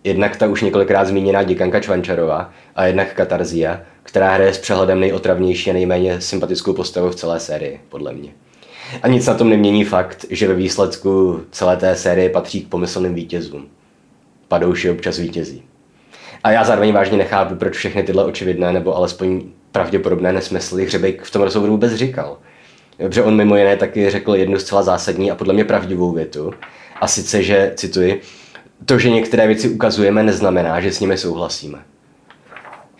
Jednak 0.04 0.38
ta 0.38 0.48
už 0.48 0.62
několikrát 0.62 1.06
zmíněná 1.06 1.44
děkanka 1.44 1.80
Čvančarová 1.80 2.54
a 2.76 2.86
jednak 2.86 3.14
Katarzia, 3.14 3.82
která 4.10 4.34
hraje 4.34 4.54
s 4.54 4.58
přehledem 4.58 5.00
nejotravnější 5.00 5.70
a 5.70 5.74
nejméně 5.74 6.22
sympatickou 6.22 6.74
postavu 6.74 7.10
v 7.10 7.16
celé 7.16 7.40
sérii, 7.40 7.80
podle 7.90 8.14
mě. 8.14 8.30
A 9.04 9.08
nic 9.08 9.28
na 9.28 9.34
tom 9.34 9.50
nemění 9.50 9.84
fakt, 9.84 10.26
že 10.30 10.48
ve 10.48 10.54
výsledku 10.54 11.42
celé 11.52 11.78
té 11.78 11.96
série 11.96 12.30
patří 12.30 12.62
k 12.62 12.68
pomyslným 12.68 13.14
vítězům. 13.14 13.68
Padouši 14.48 14.90
občas 14.90 15.18
vítězí. 15.18 15.64
A 16.44 16.52
já 16.52 16.64
zároveň 16.64 16.94
vážně 16.94 17.18
nechápu, 17.18 17.56
proč 17.56 17.78
všechny 17.78 18.04
tyhle 18.04 18.26
očividné 18.26 18.74
nebo 18.74 18.96
alespoň 18.96 19.42
pravděpodobné 19.72 20.34
nesmysly 20.34 20.86
Hřebejk 20.86 21.24
v 21.24 21.32
tom 21.32 21.42
rozhovoru 21.42 21.72
vůbec 21.72 21.94
říkal. 21.94 22.38
Protože 22.98 23.24
on 23.24 23.36
mimo 23.36 23.56
jiné 23.56 23.78
taky 23.78 24.10
řekl 24.10 24.36
jednu 24.36 24.60
zcela 24.60 24.84
zásadní 24.84 25.32
a 25.32 25.36
podle 25.36 25.54
mě 25.54 25.66
pravdivou 25.66 26.12
větu. 26.12 26.54
A 27.02 27.08
sice, 27.08 27.44
že, 27.44 27.72
cituji, 27.76 28.22
to, 28.86 29.00
že 29.00 29.10
některé 29.10 29.48
věci 29.48 29.70
ukazujeme, 29.70 30.24
neznamená, 30.24 30.82
že 30.82 30.92
s 30.92 31.00
nimi 31.00 31.18
souhlasíme. 31.18 31.80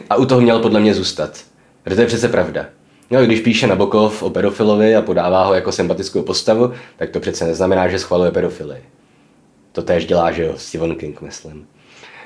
A 0.10 0.16
u 0.16 0.26
toho 0.26 0.42
měl 0.42 0.60
podle 0.60 0.80
mě 0.80 0.94
zůstat. 0.94 1.40
Protože 1.84 1.96
to 1.96 2.02
je 2.02 2.08
přece 2.08 2.28
pravda. 2.28 2.66
No, 3.12 3.26
když 3.26 3.40
píše 3.40 3.68
Nabokov 3.68 4.24
o 4.24 4.30
pedofilovi 4.30 4.96
a 4.96 5.02
podává 5.02 5.46
ho 5.46 5.54
jako 5.54 5.72
sympatickou 5.72 6.22
postavu, 6.22 6.72
tak 6.98 7.10
to 7.10 7.20
přece 7.20 7.46
neznamená, 7.46 7.88
že 7.88 8.00
schvaluje 8.00 8.32
pedofily. 8.32 8.84
To 9.72 9.82
též 9.82 10.06
dělá, 10.06 10.32
že 10.32 10.44
jo, 10.44 10.54
Stephen 10.58 10.96
King, 10.96 11.22
myslím. 11.22 11.68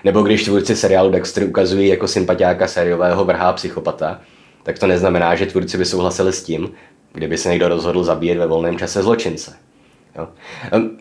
Nebo 0.03 0.21
když 0.21 0.43
tvůrci 0.43 0.75
seriálu 0.75 1.11
Dexter 1.11 1.43
ukazují 1.43 1.87
jako 1.87 2.07
sympatiáka 2.07 2.67
sériového 2.67 3.25
vrhá 3.25 3.53
psychopata, 3.53 4.21
tak 4.63 4.79
to 4.79 4.87
neznamená, 4.87 5.35
že 5.35 5.45
tvůrci 5.45 5.77
by 5.77 5.85
souhlasili 5.85 6.33
s 6.33 6.43
tím, 6.43 6.71
kdyby 7.13 7.37
se 7.37 7.49
někdo 7.49 7.67
rozhodl 7.67 8.03
zabíjet 8.03 8.37
ve 8.37 8.47
volném 8.47 8.77
čase 8.77 9.03
zločince. 9.03 9.53
Jo. 10.17 10.27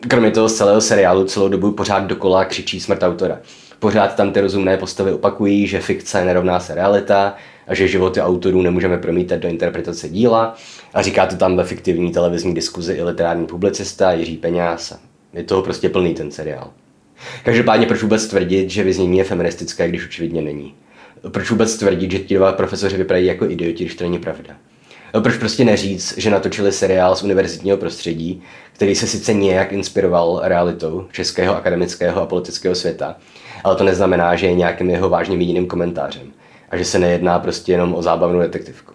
Kromě 0.07 0.31
toho 0.31 0.49
z 0.49 0.53
celého 0.53 0.81
seriálu 0.81 1.25
celou 1.25 1.47
dobu 1.47 1.71
pořád 1.71 1.99
dokola 1.99 2.45
křičí 2.45 2.79
smrt 2.79 3.03
autora. 3.03 3.39
Pořád 3.83 4.15
tam 4.15 4.31
ty 4.31 4.41
rozumné 4.41 4.77
postavy 4.77 5.13
opakují, 5.13 5.67
že 5.67 5.81
fikce 5.81 6.25
nerovná 6.25 6.59
se 6.59 6.75
realita 6.75 7.35
a 7.67 7.75
že 7.75 7.87
životy 7.87 8.21
autorů 8.21 8.61
nemůžeme 8.61 8.97
promítat 8.97 9.39
do 9.39 9.47
interpretace 9.47 10.09
díla. 10.09 10.55
A 10.93 11.01
říká 11.01 11.25
to 11.25 11.35
tam 11.35 11.57
ve 11.57 11.63
fiktivní 11.63 12.11
televizní 12.11 12.53
diskuzi 12.53 12.93
i 12.93 13.03
literární 13.03 13.47
publicista 13.47 14.11
Jiří 14.11 14.37
Peňáz. 14.37 14.93
Je 15.33 15.43
toho 15.43 15.61
prostě 15.61 15.89
plný 15.89 16.13
ten 16.13 16.31
seriál. 16.31 16.69
Každopádně 17.43 17.85
proč 17.85 18.01
vůbec 18.01 18.27
tvrdit, 18.27 18.69
že 18.69 18.83
vyznění 18.83 19.17
je 19.17 19.23
feministické, 19.23 19.89
když 19.89 20.05
očividně 20.05 20.41
není? 20.41 20.73
Proč 21.29 21.49
vůbec 21.49 21.75
tvrdit, 21.75 22.11
že 22.11 22.19
ti 22.19 22.35
dva 22.35 22.51
profesoři 22.51 22.97
vypadají 22.97 23.25
jako 23.25 23.45
idioti, 23.49 23.83
když 23.83 23.95
to 23.95 24.03
není 24.03 24.19
pravda? 24.19 24.55
Proč 25.21 25.37
prostě 25.37 25.65
neříct, 25.65 26.17
že 26.17 26.29
natočili 26.29 26.71
seriál 26.71 27.15
z 27.15 27.23
univerzitního 27.23 27.77
prostředí, 27.77 28.43
který 28.73 28.95
se 28.95 29.07
sice 29.07 29.33
nějak 29.33 29.71
inspiroval 29.71 30.41
realitou 30.43 31.07
českého 31.11 31.55
akademického 31.55 32.21
a 32.21 32.25
politického 32.25 32.75
světa, 32.75 33.15
ale 33.63 33.75
to 33.75 33.83
neznamená, 33.83 34.35
že 34.35 34.45
je 34.45 34.53
nějakým 34.53 34.89
jeho 34.89 35.09
vážně 35.09 35.37
míněným 35.37 35.67
komentářem 35.67 36.31
a 36.69 36.77
že 36.77 36.85
se 36.85 36.99
nejedná 36.99 37.39
prostě 37.39 37.71
jenom 37.71 37.95
o 37.95 38.01
zábavnou 38.01 38.39
detektivku. 38.39 38.93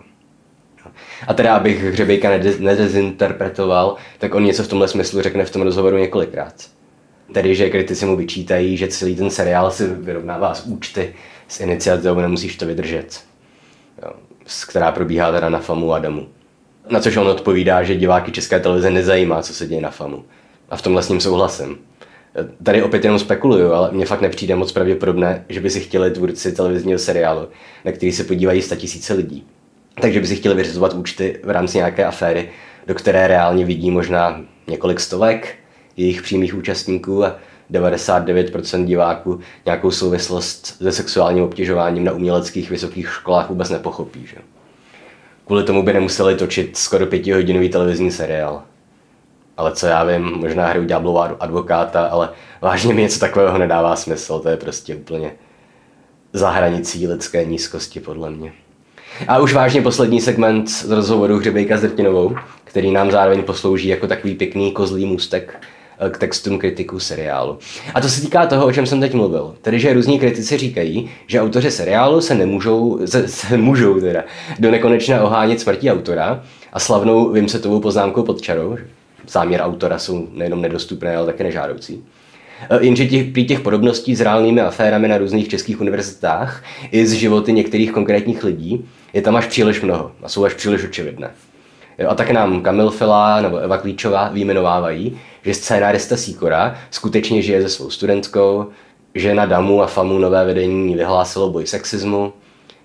A 1.27 1.35
teda, 1.35 1.57
abych 1.57 1.85
Hřebejka 1.85 2.31
nedezinterpretoval, 2.59 3.97
tak 4.19 4.35
on 4.35 4.45
něco 4.45 4.63
v 4.63 4.69
tomhle 4.69 4.89
smyslu 4.89 5.23
řekne 5.23 5.45
v 5.45 5.51
tom 5.51 5.63
rozhovoru 5.63 5.97
několikrát. 5.97 6.55
Tedy, 7.33 7.55
že 7.55 7.71
kritici 7.71 8.07
mu 8.07 8.17
vyčítají, 8.17 8.77
že 8.77 8.89
celý 8.89 9.17
ten 9.17 9.31
seriál 9.31 9.71
si 9.71 9.87
vyrovnává 9.87 10.55
z 10.55 10.67
účty 10.67 11.15
s 11.49 11.61
iniciativou 11.61 12.21
Nemusíš 12.21 12.57
to 12.57 12.67
vydržet, 12.67 13.21
jo, 14.03 14.11
která 14.69 14.93
probíhá 14.93 15.33
teda 15.33 15.49
na 15.49 15.59
FAMu 15.59 15.93
a 15.93 15.99
DAMu. 15.99 16.29
Na 16.91 17.01
což 17.01 17.17
on 17.17 17.29
odpovídá, 17.29 17.83
že 17.83 17.97
diváky 17.97 18.33
České 18.33 18.61
televize 18.61 18.91
nezajímá, 18.91 19.43
co 19.43 19.55
se 19.55 19.67
děje 19.67 19.81
na 19.81 19.91
FAMu. 19.91 20.25
A 20.71 20.77
v 20.77 20.83
tomhle 20.83 21.03
s 21.03 21.09
ním 21.09 21.21
souhlasím. 21.21 21.79
Tady 22.63 22.83
opět 22.83 23.05
jenom 23.05 23.19
spekuluju, 23.19 23.73
ale 23.73 23.91
mně 23.93 24.07
fakt 24.07 24.21
nepřijde 24.21 24.55
moc 24.55 24.73
pravděpodobné, 24.73 25.45
že 25.49 25.61
by 25.61 25.71
si 25.71 25.81
chtěli 25.81 26.11
tvůrci 26.11 26.53
televizního 26.53 26.99
seriálu, 26.99 27.49
na 27.85 27.93
který 27.93 28.13
se 28.13 28.25
podívají 28.25 28.63
tisíce 28.63 29.15
lidí. 29.15 29.47
Takže 30.01 30.21
by 30.21 30.27
si 30.27 30.37
chtěli 30.37 30.55
vyřizovat 30.55 30.95
účty 30.95 31.41
v 31.45 31.51
rámci 31.51 31.77
nějaké 31.77 32.05
aféry, 32.05 32.51
do 32.87 32.95
které 32.95 33.29
reálně 33.29 33.65
vidí 33.65 33.91
možná 33.91 34.41
několik 34.67 35.01
stovek, 35.01 35.55
jejich 35.97 36.23
přímých 36.23 36.55
účastníků 36.55 37.25
a 37.25 37.39
99% 37.73 38.85
diváků 38.85 39.41
nějakou 39.67 39.91
souvislost 39.91 40.67
se 40.67 40.93
sexuálním 40.93 41.45
obtěžováním 41.45 42.05
na 42.05 42.13
uměleckých 42.13 42.71
vysokých 42.71 43.09
školách 43.09 43.49
vůbec 43.49 43.71
nepochopí. 43.71 44.27
Že? 44.27 44.37
Kvůli 45.47 45.65
tomu 45.65 45.83
by 45.83 45.93
nemuseli 45.93 46.35
točit 46.35 46.77
skoro 46.77 47.07
pětihodinový 47.07 47.69
televizní 47.69 48.11
seriál. 48.11 48.63
Ale 49.59 49.73
co 49.73 49.87
já 49.87 50.05
vím, 50.05 50.23
možná 50.23 50.67
hru 50.67 50.85
Ďáblova 50.85 51.37
advokáta, 51.41 52.07
ale 52.07 52.29
vážně 52.61 52.95
mi 52.95 53.03
něco 53.03 53.21
takového 53.21 53.59
nedává 53.59 53.97
smysl. 53.97 54.39
To 54.39 54.49
je 54.49 54.57
prostě 54.57 54.95
úplně 54.95 55.33
za 56.33 56.51
hranicí 56.51 57.07
lidské 57.07 57.45
nízkosti, 57.45 58.01
podle 58.01 58.31
mě. 58.31 58.53
A 59.29 59.39
už 59.39 59.55
vážně 59.55 59.83
poslední 59.83 60.21
segment 60.21 60.71
z 60.71 60.91
rozhovoru 60.91 61.39
Hřebejka 61.39 61.77
s 61.77 61.81
Drtinovou, 61.81 62.37
který 62.65 62.91
nám 62.91 63.11
zároveň 63.11 63.43
poslouží 63.43 63.89
jako 63.89 64.07
takový 64.07 64.35
pěkný 64.35 64.73
kozlý 64.73 65.07
můstek 65.07 65.67
eh, 65.99 66.11
k 66.11 66.19
textům 66.19 66.59
kritiků 66.59 67.01
seriálu. 67.01 67.59
A 67.95 68.01
to 68.01 68.09
se 68.09 68.21
týká 68.21 68.47
toho, 68.47 68.67
o 68.67 68.73
čem 68.73 68.87
jsem 68.87 69.01
teď 69.01 69.15
mluvil. 69.15 69.55
Tedy, 69.63 69.81
že 69.81 69.95
různí 69.95 70.19
kritici 70.19 70.57
říkají, 70.57 71.11
že 71.27 71.41
autoři 71.41 71.71
seriálu 71.71 72.21
se 72.21 72.35
nemůžou, 72.35 73.07
se, 73.07 73.29
se 73.29 73.57
můžou 73.57 74.01
teda 74.01 74.25
do 74.59 74.71
nekonečna 74.71 75.23
ohánět 75.23 75.61
smrtí 75.61 75.91
autora 75.91 76.43
a 76.73 76.79
slavnou 76.79 77.33
Vimsetovou 77.33 77.81
poznámkou 77.81 78.23
pod 78.23 78.41
čarou, 78.41 78.77
záměr 79.29 79.61
autora 79.61 79.99
jsou 79.99 80.29
nejenom 80.33 80.63
nedostupné, 80.63 81.17
ale 81.17 81.27
také 81.27 81.45
nežádoucí. 81.45 82.05
Eh, 82.71 82.79
jenže 82.81 83.07
těch, 83.07 83.33
při 83.33 83.45
těch 83.45 83.61
podobností 83.61 84.17
s 84.17 84.21
reálnými 84.21 84.61
aférami 84.61 85.09
na 85.09 85.19
různých 85.19 85.49
českých 85.49 85.81
univerzitách 85.81 86.65
i 86.91 87.07
z 87.07 87.13
životy 87.13 87.53
některých 87.53 87.93
konkrétních 87.93 88.45
lidí 88.45 88.85
je 89.13 89.23
tam 89.23 89.37
až 89.37 89.47
příliš 89.47 89.81
mnoho 89.81 90.13
a 90.23 90.29
jsou 90.29 90.45
až 90.45 90.55
příliš 90.55 90.85
očividné. 90.85 91.31
A 92.09 92.15
tak 92.15 92.31
nám 92.31 92.63
Kamil 92.63 92.91
Fila 92.91 93.41
nebo 93.41 93.57
Eva 93.57 93.79
Klíčová 93.79 94.29
výjmenovávají, 94.29 95.19
že 95.43 95.55
scénárista 95.55 96.17
Sikora 96.17 96.79
skutečně 96.91 97.43
žije 97.43 97.63
se 97.63 97.69
svou 97.69 97.91
studentkou, 97.91 98.67
že 99.15 99.35
na 99.35 99.47
Damu 99.47 99.83
a 99.83 99.87
Famu 99.87 100.19
nové 100.19 100.45
vedení 100.45 100.95
vyhlásilo 100.95 101.51
boj 101.51 101.67
sexismu. 101.67 102.33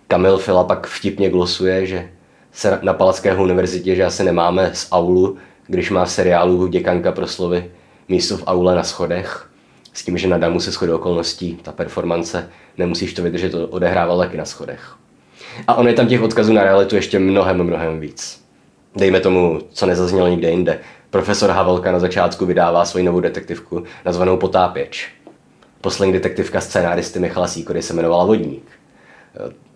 Kamil 0.08 0.38
Fila 0.38 0.63
pak 0.63 0.88
vtipně 0.88 1.29
glosuje, 1.29 1.86
že 1.86 2.10
se 2.51 2.79
na 2.82 2.93
Palacké 2.93 3.36
univerzitě, 3.36 3.95
že 3.95 4.06
asi 4.06 4.23
nemáme 4.23 4.71
z 4.73 4.88
aulu, 4.91 5.38
když 5.67 5.89
má 5.89 6.06
v 6.06 6.12
seriálu 6.12 6.67
děkanka 6.67 7.12
pro 7.12 7.28
slovy 7.28 7.71
místo 8.10 8.38
v 8.38 8.43
aule 8.47 8.76
na 8.76 8.84
schodech. 8.84 9.49
S 9.93 10.06
tím, 10.06 10.17
že 10.17 10.28
na 10.28 10.38
Damu 10.38 10.60
se 10.60 10.71
shodou 10.71 10.95
okolností, 10.95 11.56
ta 11.62 11.71
performance, 11.71 12.49
nemusíš 12.78 13.13
to 13.13 13.23
vydržet, 13.23 13.49
to 13.49 13.67
odehrával 13.67 14.17
taky 14.17 14.38
na 14.38 14.45
schodech. 14.45 14.95
A 15.67 15.76
on 15.76 15.88
je 15.88 15.93
tam 15.93 16.08
těch 16.08 16.21
odkazů 16.21 16.54
na 16.54 16.63
realitu 16.63 16.95
ještě 16.95 17.19
mnohem, 17.19 17.63
mnohem 17.63 17.99
víc. 17.99 18.43
Dejme 18.95 19.19
tomu, 19.19 19.62
co 19.69 19.86
nezaznělo 19.86 20.28
nikde 20.28 20.49
jinde. 20.49 20.80
Profesor 21.10 21.49
Havelka 21.49 21.91
na 21.91 21.99
začátku 21.99 22.45
vydává 22.45 22.86
svoji 22.86 23.06
novou 23.06 23.19
detektivku, 23.19 23.84
nazvanou 24.06 24.38
Potápěč. 24.38 25.10
Poslední 25.82 26.13
detektivka 26.13 26.62
scénáristy 26.62 27.19
Michala 27.19 27.47
Sýkory 27.47 27.82
se 27.82 27.93
jmenovala 27.93 28.26
Vodník. 28.26 28.71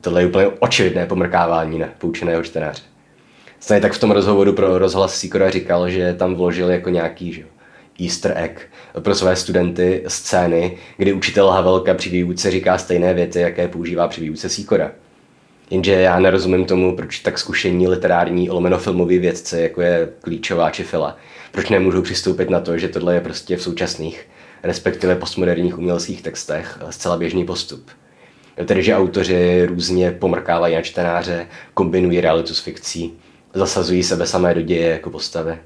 Tohle 0.01 0.21
je 0.21 0.27
úplně 0.27 0.47
očividné 0.47 1.05
pomrkávání 1.05 1.79
na 1.79 1.87
poučeného 1.97 2.43
čtenáře. 2.43 2.81
Stejně 3.59 3.81
tak 3.81 3.93
v 3.93 3.99
tom 3.99 4.11
rozhovoru 4.11 4.53
pro 4.53 4.77
rozhlas 4.77 5.15
Sýkora 5.15 5.49
říkal, 5.49 5.89
že 5.89 6.13
tam 6.13 6.35
vložil 6.35 6.69
jako 6.69 6.89
nějaký 6.89 7.33
že, 7.33 7.43
easter 8.03 8.33
egg 8.35 8.61
pro 8.99 9.15
své 9.15 9.35
studenty 9.35 10.03
scény, 10.07 10.77
kdy 10.97 11.13
učitel 11.13 11.49
Havelka 11.49 11.93
při 11.93 12.09
výuce 12.09 12.51
říká 12.51 12.77
stejné 12.77 13.13
věty, 13.13 13.39
jaké 13.39 13.67
používá 13.67 14.07
při 14.07 14.21
výuce 14.21 14.49
Sýkora. 14.49 14.91
Jenže 15.71 15.91
já 15.91 16.19
nerozumím 16.19 16.65
tomu, 16.65 16.95
proč 16.95 17.19
tak 17.19 17.39
zkušení 17.39 17.87
literární 17.87 18.49
lomeno 18.49 18.77
filmový 18.77 19.19
vědce, 19.19 19.61
jako 19.61 19.81
je 19.81 20.09
Klíčová 20.21 20.69
či 20.69 20.83
Fila, 20.83 21.17
proč 21.51 21.69
nemůžou 21.69 22.01
přistoupit 22.01 22.49
na 22.49 22.59
to, 22.59 22.77
že 22.77 22.87
tohle 22.87 23.13
je 23.13 23.21
prostě 23.21 23.57
v 23.57 23.61
současných, 23.61 24.27
respektive 24.63 25.15
postmoderních 25.15 25.77
uměleckých 25.77 26.21
textech 26.21 26.79
zcela 26.89 27.17
běžný 27.17 27.45
postup. 27.45 27.89
Tedy, 28.65 28.83
že 28.83 28.95
autoři 28.95 29.65
různě 29.65 30.11
pomrkávají 30.11 30.75
na 30.75 30.81
čtenáře, 30.81 31.47
kombinují 31.73 32.21
realitu 32.21 32.53
s 32.53 32.59
fikcí, 32.59 33.13
zasazují 33.53 34.03
sebe 34.03 34.27
samé 34.27 34.53
do 34.53 34.61
děje 34.61 34.89
jako 34.89 35.09
postavy. 35.09 35.57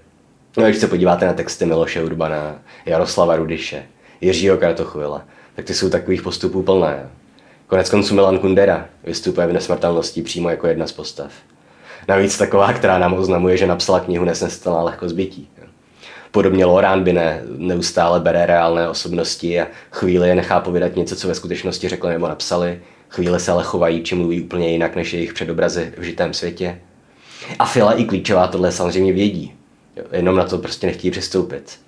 No, 0.57 0.63
když 0.63 0.77
se 0.77 0.87
podíváte 0.87 1.25
na 1.25 1.33
texty 1.33 1.65
Miloše 1.65 2.03
Urbana, 2.03 2.59
Jaroslava 2.85 3.35
Rudiše, 3.35 3.83
Jiřího 4.21 4.57
Kartochvila, 4.57 5.25
tak 5.55 5.65
ty 5.65 5.73
jsou 5.73 5.89
takových 5.89 6.21
postupů 6.21 6.63
plné. 6.63 7.09
Konec 7.67 7.89
konců 7.89 8.15
Milan 8.15 8.39
Kundera 8.39 8.85
vystupuje 9.03 9.47
v 9.47 9.53
nesmrtelnosti 9.53 10.21
přímo 10.21 10.49
jako 10.49 10.67
jedna 10.67 10.87
z 10.87 10.91
postav. 10.91 11.31
Navíc 12.07 12.37
taková, 12.37 12.73
která 12.73 12.97
nám 12.97 13.13
oznamuje, 13.13 13.57
že 13.57 13.67
napsala 13.67 13.99
knihu 13.99 14.25
Nesnestelná 14.25 14.81
lehko 14.81 15.09
zbytí. 15.09 15.49
Podobně 16.31 16.65
Lorán 16.65 17.03
Bine 17.03 17.41
neustále 17.57 18.19
bere 18.19 18.45
reálné 18.45 18.89
osobnosti 18.89 19.61
a 19.61 19.67
chvíli 19.91 20.29
je 20.29 20.35
nechá 20.35 20.59
povědat 20.59 20.95
něco, 20.95 21.15
co 21.15 21.27
ve 21.27 21.35
skutečnosti 21.35 21.89
řekli 21.89 22.09
nebo 22.09 22.27
napsali, 22.27 22.81
chvíli 23.09 23.39
se 23.39 23.51
ale 23.51 23.63
chovají 23.63 24.03
či 24.03 24.15
mluví 24.15 24.41
úplně 24.41 24.71
jinak 24.71 24.95
než 24.95 25.13
jejich 25.13 25.33
předobrazy 25.33 25.93
v 25.97 26.03
žitém 26.03 26.33
světě. 26.33 26.79
A 27.59 27.65
Fila 27.65 27.93
i 27.93 28.05
Klíčová 28.05 28.47
tohle 28.47 28.71
samozřejmě 28.71 29.13
vědí, 29.13 29.53
jenom 30.11 30.35
na 30.35 30.43
to 30.43 30.57
prostě 30.57 30.87
nechtějí 30.87 31.11
přistoupit. 31.11 31.79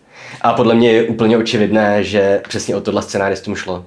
A 0.41 0.53
podle 0.53 0.75
mě 0.75 0.91
je 0.91 1.03
úplně 1.03 1.37
očividné, 1.37 2.03
že 2.03 2.41
přesně 2.47 2.75
o 2.75 2.81
tohle 2.81 3.01
scénáristům 3.01 3.55
šlo 3.55 3.85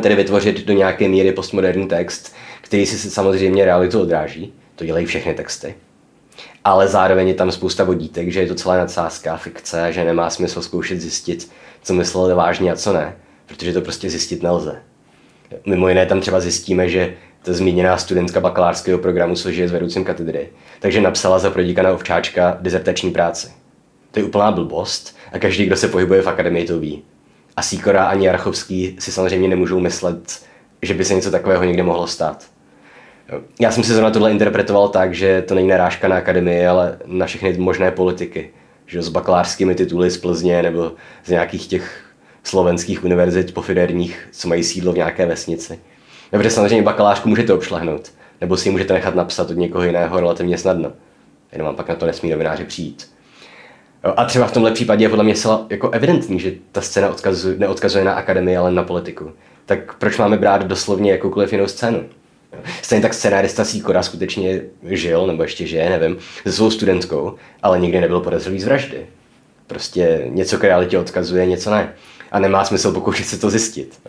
tedy 0.00 0.14
vytvořit 0.14 0.66
do 0.66 0.72
nějaké 0.72 1.08
míry 1.08 1.32
postmoderní 1.32 1.88
text, 1.88 2.34
který 2.60 2.86
si 2.86 3.10
samozřejmě 3.10 3.64
realitu 3.64 4.00
odráží. 4.00 4.52
To 4.76 4.84
dělají 4.84 5.06
všechny 5.06 5.34
texty. 5.34 5.74
Ale 6.64 6.88
zároveň 6.88 7.28
je 7.28 7.34
tam 7.34 7.52
spousta 7.52 7.84
vodítek, 7.84 8.32
že 8.32 8.40
je 8.40 8.46
to 8.46 8.54
celá 8.54 8.76
nadsázka, 8.76 9.36
fikce, 9.36 9.92
že 9.92 10.04
nemá 10.04 10.30
smysl 10.30 10.62
zkoušet 10.62 11.00
zjistit, 11.00 11.50
co 11.82 11.94
mysleli 11.94 12.34
vážně 12.34 12.72
a 12.72 12.76
co 12.76 12.92
ne, 12.92 13.16
protože 13.46 13.72
to 13.72 13.80
prostě 13.80 14.10
zjistit 14.10 14.42
nelze. 14.42 14.82
Mimo 15.66 15.88
jiné 15.88 16.06
tam 16.06 16.20
třeba 16.20 16.40
zjistíme, 16.40 16.88
že 16.88 17.14
ta 17.42 17.52
zmíněná 17.52 17.96
studentka 17.96 18.40
bakalářského 18.40 18.98
programu 18.98 19.36
složije 19.36 19.68
s 19.68 19.72
vedoucím 19.72 20.04
katedry, 20.04 20.48
takže 20.80 21.00
napsala 21.00 21.38
za 21.38 21.50
prodíkana 21.50 21.92
ovčáčka 21.92 22.58
dizertační 22.60 23.10
práci. 23.10 23.48
To 24.10 24.18
je 24.18 24.24
úplná 24.24 24.50
blbost 24.50 25.16
a 25.32 25.38
každý, 25.38 25.66
kdo 25.66 25.76
se 25.76 25.88
pohybuje 25.88 26.22
v 26.22 26.28
akademii, 26.28 26.66
to 26.66 26.78
ví. 26.78 27.02
A 27.56 27.62
Sýkora 27.62 28.04
ani 28.04 28.26
Jarchovský 28.26 28.96
si 28.98 29.12
samozřejmě 29.12 29.48
nemůžou 29.48 29.80
myslet, 29.80 30.40
že 30.82 30.94
by 30.94 31.04
se 31.04 31.14
něco 31.14 31.30
takového 31.30 31.64
někde 31.64 31.82
mohlo 31.82 32.06
stát. 32.06 32.44
Já 33.60 33.70
jsem 33.70 33.84
si 33.84 33.92
zrovna 33.92 34.10
tohle 34.10 34.30
interpretoval 34.30 34.88
tak, 34.88 35.14
že 35.14 35.42
to 35.42 35.54
není 35.54 35.68
narážka 35.68 36.08
na 36.08 36.16
akademii, 36.16 36.66
ale 36.66 36.98
na 37.06 37.26
všechny 37.26 37.58
možné 37.58 37.90
politiky. 37.90 38.50
Že 38.86 39.02
s 39.02 39.08
bakalářskými 39.08 39.74
tituly 39.74 40.10
z 40.10 40.16
Plzně 40.16 40.62
nebo 40.62 40.92
z 41.24 41.28
nějakých 41.28 41.66
těch 41.66 42.04
slovenských 42.42 43.04
univerzit 43.04 43.54
pofiderních, 43.54 44.28
co 44.32 44.48
mají 44.48 44.64
sídlo 44.64 44.92
v 44.92 44.96
nějaké 44.96 45.26
vesnici. 45.26 45.78
Protože 46.38 46.50
samozřejmě 46.50 46.82
bakalářku 46.82 47.28
můžete 47.28 47.52
obšlehnout, 47.52 48.12
nebo 48.40 48.56
si 48.56 48.68
ji 48.68 48.72
můžete 48.72 48.94
nechat 48.94 49.14
napsat 49.14 49.50
od 49.50 49.56
někoho 49.56 49.84
jiného 49.84 50.20
relativně 50.20 50.58
snadno. 50.58 50.92
Jenom 51.52 51.66
vám 51.66 51.76
pak 51.76 51.88
na 51.88 51.94
to 51.94 52.06
nesmí 52.06 52.30
novináři 52.30 52.64
přijít. 52.64 53.10
A 54.16 54.24
třeba 54.24 54.46
v 54.46 54.52
tomhle 54.52 54.70
případě 54.70 55.04
je 55.04 55.08
podle 55.08 55.24
mě 55.24 55.36
zcela 55.36 55.66
jako 55.70 55.90
evidentní, 55.90 56.40
že 56.40 56.52
ta 56.72 56.80
scéna 56.80 57.08
odkazuje, 57.08 57.58
neodkazuje 57.58 58.04
na 58.04 58.12
akademii, 58.12 58.56
ale 58.56 58.72
na 58.72 58.82
politiku. 58.82 59.32
Tak 59.66 59.94
proč 59.98 60.18
máme 60.18 60.36
brát 60.36 60.66
doslovně 60.66 61.12
jakoukoliv 61.12 61.52
jinou 61.52 61.66
scénu? 61.66 62.04
Stejně 62.82 63.02
tak 63.02 63.14
scénárista 63.14 63.64
Sýkora 63.64 64.02
skutečně 64.02 64.62
žil, 64.82 65.26
nebo 65.26 65.42
ještě 65.42 65.66
žije, 65.66 65.90
nevím, 65.90 66.18
se 66.42 66.52
svou 66.52 66.70
studentkou, 66.70 67.34
ale 67.62 67.80
nikdy 67.80 68.00
nebyl 68.00 68.20
podezřelý 68.20 68.60
z 68.60 68.64
vraždy. 68.64 69.06
Prostě 69.66 70.24
něco 70.28 70.58
k 70.58 70.64
realitě 70.64 70.98
odkazuje, 70.98 71.46
něco 71.46 71.70
ne. 71.70 71.92
A 72.32 72.38
nemá 72.38 72.64
smysl 72.64 72.92
pokoušet 72.92 73.26
se 73.26 73.38
to 73.38 73.50
zjistit. 73.50 74.00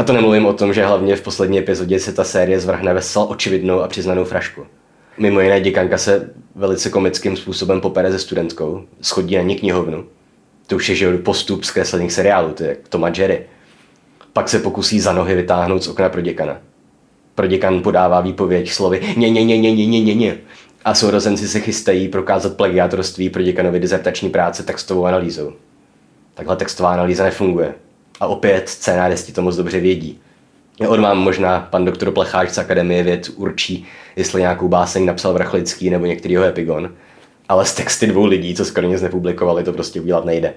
A 0.00 0.02
to 0.02 0.12
nemluvím 0.12 0.46
o 0.46 0.52
tom, 0.52 0.72
že 0.72 0.86
hlavně 0.86 1.16
v 1.16 1.22
poslední 1.22 1.58
epizodě 1.58 2.00
se 2.00 2.12
ta 2.12 2.24
série 2.24 2.60
zvrhne 2.60 2.94
ve 2.94 3.00
očividnou 3.28 3.80
a 3.80 3.88
přiznanou 3.88 4.24
frašku. 4.24 4.66
Mimo 5.18 5.40
jiné 5.40 5.60
děkanka 5.60 5.98
se 5.98 6.30
velice 6.54 6.90
komickým 6.90 7.36
způsobem 7.36 7.80
popere 7.80 8.12
se 8.12 8.18
studentkou, 8.18 8.84
schodí 9.00 9.36
na 9.36 9.42
ní 9.42 9.56
knihovnu. 9.56 10.04
To 10.66 10.76
už 10.76 10.88
je 10.88 10.94
že 10.94 11.18
postup 11.18 11.64
zkreslených 11.64 12.12
seriálů, 12.12 12.52
to 12.52 12.62
je 12.62 12.68
jak 12.68 12.88
Tom 12.88 13.04
a 13.04 13.12
Jerry. 13.16 13.46
Pak 14.32 14.48
se 14.48 14.58
pokusí 14.58 15.00
za 15.00 15.12
nohy 15.12 15.34
vytáhnout 15.34 15.82
z 15.82 15.88
okna 15.88 16.08
pro 16.08 16.20
děkana. 16.20 16.58
Pro 17.34 17.46
děkan 17.46 17.82
podává 17.82 18.20
výpověď 18.20 18.70
slovy 18.70 19.00
ně, 19.16 19.30
ně, 19.30 19.44
ně, 19.44 19.58
ně, 19.58 19.72
ně, 19.72 19.86
ně, 19.86 20.00
ně, 20.00 20.14
ně. 20.14 20.38
A 20.84 20.94
sourozenci 20.94 21.48
se 21.48 21.60
chystají 21.60 22.08
prokázat 22.08 22.56
plagiátorství 22.56 23.30
pro 23.30 23.42
děkanovi 23.42 23.80
dizertační 23.80 24.30
práce 24.30 24.62
textovou 24.62 25.06
analýzou. 25.06 25.52
Takhle 26.34 26.56
textová 26.56 26.92
analýza 26.92 27.24
nefunguje. 27.24 27.74
A 28.20 28.26
opět 28.26 28.68
scénáristi 28.68 29.32
to 29.32 29.42
moc 29.42 29.56
dobře 29.56 29.80
vědí. 29.80 30.20
On 30.88 31.02
vám 31.02 31.18
možná 31.18 31.68
pan 31.70 31.84
doktor 31.84 32.10
Plecháč 32.10 32.50
z 32.50 32.58
Akademie 32.58 33.02
věd 33.02 33.30
určí, 33.36 33.86
jestli 34.16 34.40
nějakou 34.40 34.68
báseň 34.68 35.04
napsal 35.04 35.32
Vrchlický 35.32 35.90
nebo 35.90 36.06
některýho 36.06 36.44
epigon, 36.44 36.92
ale 37.48 37.64
z 37.64 37.74
texty 37.74 38.06
dvou 38.06 38.24
lidí, 38.24 38.54
co 38.54 38.64
skoro 38.64 38.86
nic 38.86 39.02
nepublikovali, 39.02 39.64
to 39.64 39.72
prostě 39.72 40.00
udělat 40.00 40.24
nejde. 40.24 40.54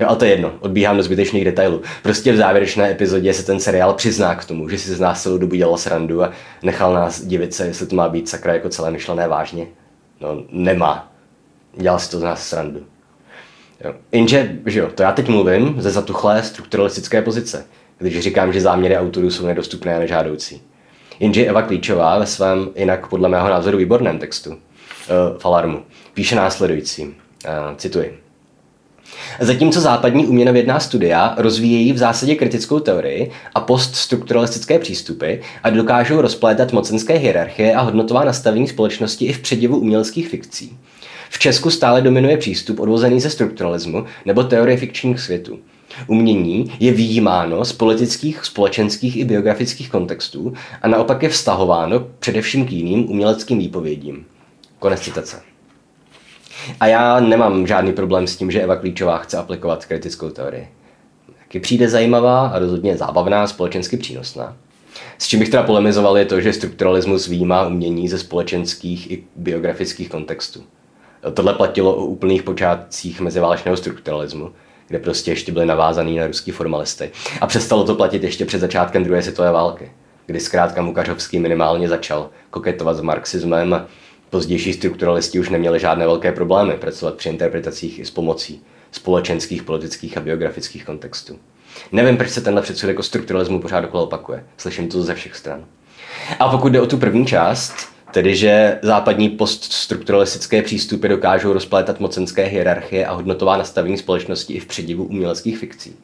Jo, 0.00 0.06
ale 0.08 0.16
to 0.16 0.24
je 0.24 0.30
jedno, 0.30 0.52
odbíhám 0.60 0.96
do 0.96 1.02
zbytečných 1.02 1.44
detailů. 1.44 1.82
Prostě 2.02 2.32
v 2.32 2.36
závěrečné 2.36 2.90
epizodě 2.90 3.34
se 3.34 3.46
ten 3.46 3.60
seriál 3.60 3.94
přizná 3.94 4.34
k 4.34 4.44
tomu, 4.44 4.68
že 4.68 4.78
si 4.78 4.94
z 4.94 5.00
nás 5.00 5.22
celou 5.22 5.38
dobu 5.38 5.54
dělal 5.54 5.76
srandu 5.76 6.22
a 6.22 6.32
nechal 6.62 6.94
nás 6.94 7.24
divit 7.24 7.54
se, 7.54 7.66
jestli 7.66 7.86
to 7.86 7.96
má 7.96 8.08
být 8.08 8.28
sakra 8.28 8.52
jako 8.52 8.68
celé 8.68 8.90
myšlené 8.90 9.28
vážně. 9.28 9.66
No, 10.20 10.44
nemá. 10.50 11.12
Dělal 11.76 11.98
si 11.98 12.10
to 12.10 12.18
z 12.18 12.22
nás 12.22 12.48
srandu. 12.48 12.80
Jenže, 14.12 14.58
že 14.66 14.80
jo, 14.80 14.90
to 14.94 15.02
já 15.02 15.12
teď 15.12 15.28
mluvím 15.28 15.74
ze 15.78 15.90
zatuchlé 15.90 16.42
strukturalistické 16.42 17.22
pozice 17.22 17.64
když 17.98 18.20
říkám, 18.20 18.52
že 18.52 18.60
záměry 18.60 18.96
autorů 18.96 19.30
jsou 19.30 19.46
nedostupné 19.46 19.96
a 19.96 19.98
nežádoucí. 19.98 20.62
Jenže 21.20 21.46
Eva 21.46 21.62
Klíčová 21.62 22.18
ve 22.18 22.26
svém 22.26 22.70
jinak 22.76 23.06
podle 23.06 23.28
mého 23.28 23.48
názoru 23.48 23.78
výborném 23.78 24.18
textu 24.18 24.50
uh, 24.50 24.56
Falarmu 25.38 25.82
píše 26.14 26.36
následující, 26.36 27.04
uh, 27.04 27.12
cituji. 27.76 28.18
Zatímco 29.40 29.80
západní 29.80 30.26
uměnovědná 30.26 30.80
studia 30.80 31.34
rozvíjejí 31.38 31.92
v 31.92 31.98
zásadě 31.98 32.34
kritickou 32.34 32.80
teorii 32.80 33.30
a 33.54 33.60
poststrukturalistické 33.60 34.78
přístupy 34.78 35.34
a 35.62 35.70
dokážou 35.70 36.20
rozplétat 36.20 36.72
mocenské 36.72 37.14
hierarchie 37.14 37.74
a 37.74 37.80
hodnotová 37.80 38.24
nastavení 38.24 38.68
společnosti 38.68 39.24
i 39.24 39.32
v 39.32 39.38
předivu 39.38 39.78
uměleckých 39.78 40.28
fikcí. 40.28 40.78
V 41.34 41.38
Česku 41.38 41.70
stále 41.70 42.02
dominuje 42.02 42.36
přístup 42.36 42.80
odvozený 42.80 43.20
ze 43.20 43.30
strukturalismu 43.30 44.04
nebo 44.24 44.44
teorie 44.44 44.76
fikčních 44.76 45.20
světů. 45.20 45.58
Umění 46.06 46.72
je 46.80 46.92
výjímáno 46.92 47.64
z 47.64 47.72
politických, 47.72 48.44
společenských 48.44 49.16
i 49.16 49.24
biografických 49.24 49.90
kontextů 49.90 50.52
a 50.82 50.88
naopak 50.88 51.22
je 51.22 51.28
vztahováno 51.28 52.06
především 52.18 52.66
k 52.66 52.72
jiným 52.72 53.10
uměleckým 53.10 53.58
výpovědím. 53.58 54.26
Konec 54.78 55.00
citace. 55.00 55.40
A 56.80 56.86
já 56.86 57.20
nemám 57.20 57.66
žádný 57.66 57.92
problém 57.92 58.26
s 58.26 58.36
tím, 58.36 58.50
že 58.50 58.62
Eva 58.62 58.76
Klíčová 58.76 59.18
chce 59.18 59.36
aplikovat 59.36 59.84
kritickou 59.84 60.30
teorii. 60.30 60.68
Taky 61.38 61.60
přijde 61.60 61.88
zajímavá 61.88 62.46
a 62.46 62.58
rozhodně 62.58 62.96
zábavná, 62.96 63.46
společensky 63.46 63.96
přínosná. 63.96 64.56
S 65.18 65.28
čím 65.28 65.40
bych 65.40 65.48
teda 65.48 65.62
polemizoval 65.62 66.18
je 66.18 66.24
to, 66.24 66.40
že 66.40 66.52
strukturalismus 66.52 67.28
výjímá 67.28 67.66
umění 67.66 68.08
ze 68.08 68.18
společenských 68.18 69.10
i 69.10 69.24
biografických 69.36 70.08
kontextů. 70.08 70.64
Tohle 71.34 71.54
platilo 71.54 71.94
o 71.94 72.04
úplných 72.04 72.42
počátcích 72.42 73.20
meziválečného 73.20 73.76
strukturalismu, 73.76 74.52
kde 74.88 74.98
prostě 74.98 75.30
ještě 75.30 75.52
byly 75.52 75.66
navázaný 75.66 76.16
na 76.16 76.26
ruský 76.26 76.50
formalisty. 76.50 77.10
A 77.40 77.46
přestalo 77.46 77.84
to 77.84 77.94
platit 77.94 78.22
ještě 78.22 78.44
před 78.44 78.58
začátkem 78.58 79.04
druhé 79.04 79.22
světové 79.22 79.52
války, 79.52 79.92
kdy 80.26 80.40
zkrátka 80.40 80.82
Mukařovský 80.82 81.38
minimálně 81.38 81.88
začal 81.88 82.30
koketovat 82.50 82.96
s 82.96 83.00
marxismem 83.00 83.86
pozdější 84.30 84.72
strukturalisti 84.72 85.40
už 85.40 85.48
neměli 85.48 85.80
žádné 85.80 86.06
velké 86.06 86.32
problémy 86.32 86.74
pracovat 86.74 87.14
při 87.14 87.28
interpretacích 87.28 87.98
i 87.98 88.04
s 88.04 88.10
pomocí 88.10 88.62
společenských, 88.92 89.62
politických 89.62 90.18
a 90.18 90.20
biografických 90.20 90.84
kontextů. 90.84 91.38
Nevím, 91.92 92.16
proč 92.16 92.30
se 92.30 92.40
tenhle 92.40 92.62
předsudek 92.62 92.94
jako 92.94 93.02
strukturalismu 93.02 93.60
pořád 93.60 93.80
dokola 93.80 94.02
opakuje. 94.02 94.44
Slyším 94.56 94.88
to 94.88 95.02
ze 95.02 95.14
všech 95.14 95.36
stran. 95.36 95.64
A 96.38 96.48
pokud 96.48 96.72
jde 96.72 96.80
o 96.80 96.86
tu 96.86 96.98
první 96.98 97.26
část, 97.26 97.93
tedy 98.14 98.36
že 98.36 98.78
západní 98.82 99.28
poststrukturalistické 99.28 100.62
přístupy 100.62 101.08
dokážou 101.08 101.52
rozplétat 101.52 102.00
mocenské 102.00 102.44
hierarchie 102.44 103.06
a 103.06 103.12
hodnotová 103.12 103.56
nastavení 103.56 103.98
společnosti 103.98 104.52
i 104.52 104.60
v 104.60 104.66
předivu 104.66 105.04
uměleckých 105.04 105.58
fikcí, 105.58 105.96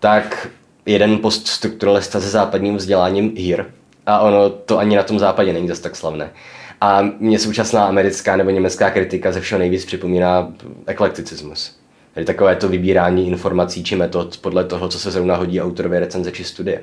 tak 0.00 0.48
jeden 0.86 1.18
poststrukturalista 1.18 2.20
se 2.20 2.28
západním 2.28 2.76
vzděláním 2.76 3.32
Hir, 3.36 3.64
a 4.06 4.20
ono 4.20 4.50
to 4.50 4.78
ani 4.78 4.96
na 4.96 5.02
tom 5.02 5.18
západě 5.18 5.52
není 5.52 5.68
zase 5.68 5.82
tak 5.82 5.96
slavné, 5.96 6.30
a 6.80 7.02
mě 7.18 7.38
současná 7.38 7.86
americká 7.86 8.36
nebo 8.36 8.50
německá 8.50 8.90
kritika 8.90 9.32
ze 9.32 9.40
všeho 9.40 9.58
nejvíc 9.58 9.84
připomíná 9.84 10.52
eklekticismus. 10.86 11.76
Tedy 12.14 12.26
takové 12.26 12.56
to 12.56 12.68
vybírání 12.68 13.28
informací 13.28 13.84
či 13.84 13.96
metod 13.96 14.38
podle 14.38 14.64
toho, 14.64 14.88
co 14.88 14.98
se 14.98 15.10
zrovna 15.10 15.36
hodí 15.36 15.60
autorově 15.60 16.00
recenze 16.00 16.32
či 16.32 16.44
studie. 16.44 16.82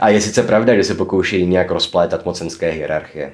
A 0.00 0.08
je 0.08 0.20
sice 0.20 0.42
pravda, 0.42 0.74
že 0.74 0.84
se 0.84 0.94
pokouší 0.94 1.46
nějak 1.46 1.70
rozplétat 1.70 2.24
mocenské 2.24 2.70
hierarchie. 2.70 3.32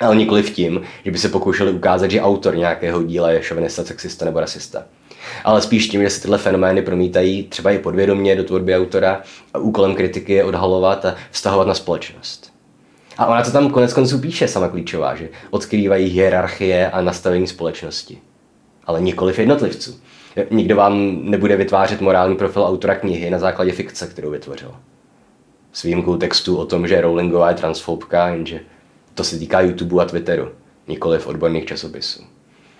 Ale 0.00 0.16
nikoli 0.16 0.42
v 0.42 0.50
tím, 0.50 0.82
že 1.04 1.10
by 1.10 1.18
se 1.18 1.28
pokoušeli 1.28 1.72
ukázat, 1.72 2.10
že 2.10 2.20
autor 2.20 2.56
nějakého 2.56 3.02
díla 3.02 3.30
je 3.30 3.42
šovinista, 3.42 3.84
sexista 3.84 4.24
nebo 4.24 4.40
rasista. 4.40 4.82
Ale 5.44 5.62
spíš 5.62 5.88
tím, 5.88 6.02
že 6.02 6.10
se 6.10 6.22
tyhle 6.22 6.38
fenomény 6.38 6.82
promítají 6.82 7.42
třeba 7.42 7.70
i 7.70 7.78
podvědomě 7.78 8.36
do 8.36 8.44
tvorby 8.44 8.76
autora 8.76 9.22
a 9.54 9.58
úkolem 9.58 9.94
kritiky 9.94 10.32
je 10.32 10.44
odhalovat 10.44 11.04
a 11.04 11.14
vztahovat 11.30 11.66
na 11.66 11.74
společnost. 11.74 12.52
A 13.18 13.26
ona 13.26 13.42
to 13.42 13.50
tam 13.50 13.70
konec 13.70 13.92
konců 13.92 14.18
píše 14.18 14.48
sama 14.48 14.68
klíčová, 14.68 15.16
že 15.16 15.28
odkrývají 15.50 16.08
hierarchie 16.08 16.90
a 16.90 17.00
nastavení 17.00 17.46
společnosti. 17.46 18.18
Ale 18.86 19.00
nikoli 19.00 19.32
v 19.32 19.38
jednotlivců. 19.38 20.00
Nikdo 20.50 20.76
vám 20.76 21.18
nebude 21.30 21.56
vytvářet 21.56 22.00
morální 22.00 22.36
profil 22.36 22.64
autora 22.64 22.94
knihy 22.94 23.30
na 23.30 23.38
základě 23.38 23.72
fikce, 23.72 24.06
kterou 24.06 24.30
vytvořil. 24.30 24.74
S 25.74 25.82
výjimkou 25.82 26.16
textu 26.16 26.56
o 26.56 26.66
tom, 26.66 26.88
že 26.88 27.00
Rowlingová 27.00 27.48
je 27.48 27.54
transfobka, 27.54 28.28
jenže 28.28 28.60
to 29.14 29.24
se 29.24 29.38
týká 29.38 29.60
YouTube 29.60 30.02
a 30.02 30.06
Twitteru, 30.06 30.48
nikoli 30.88 31.18
v 31.18 31.26
odborných 31.26 31.64
časopisů. 31.64 32.22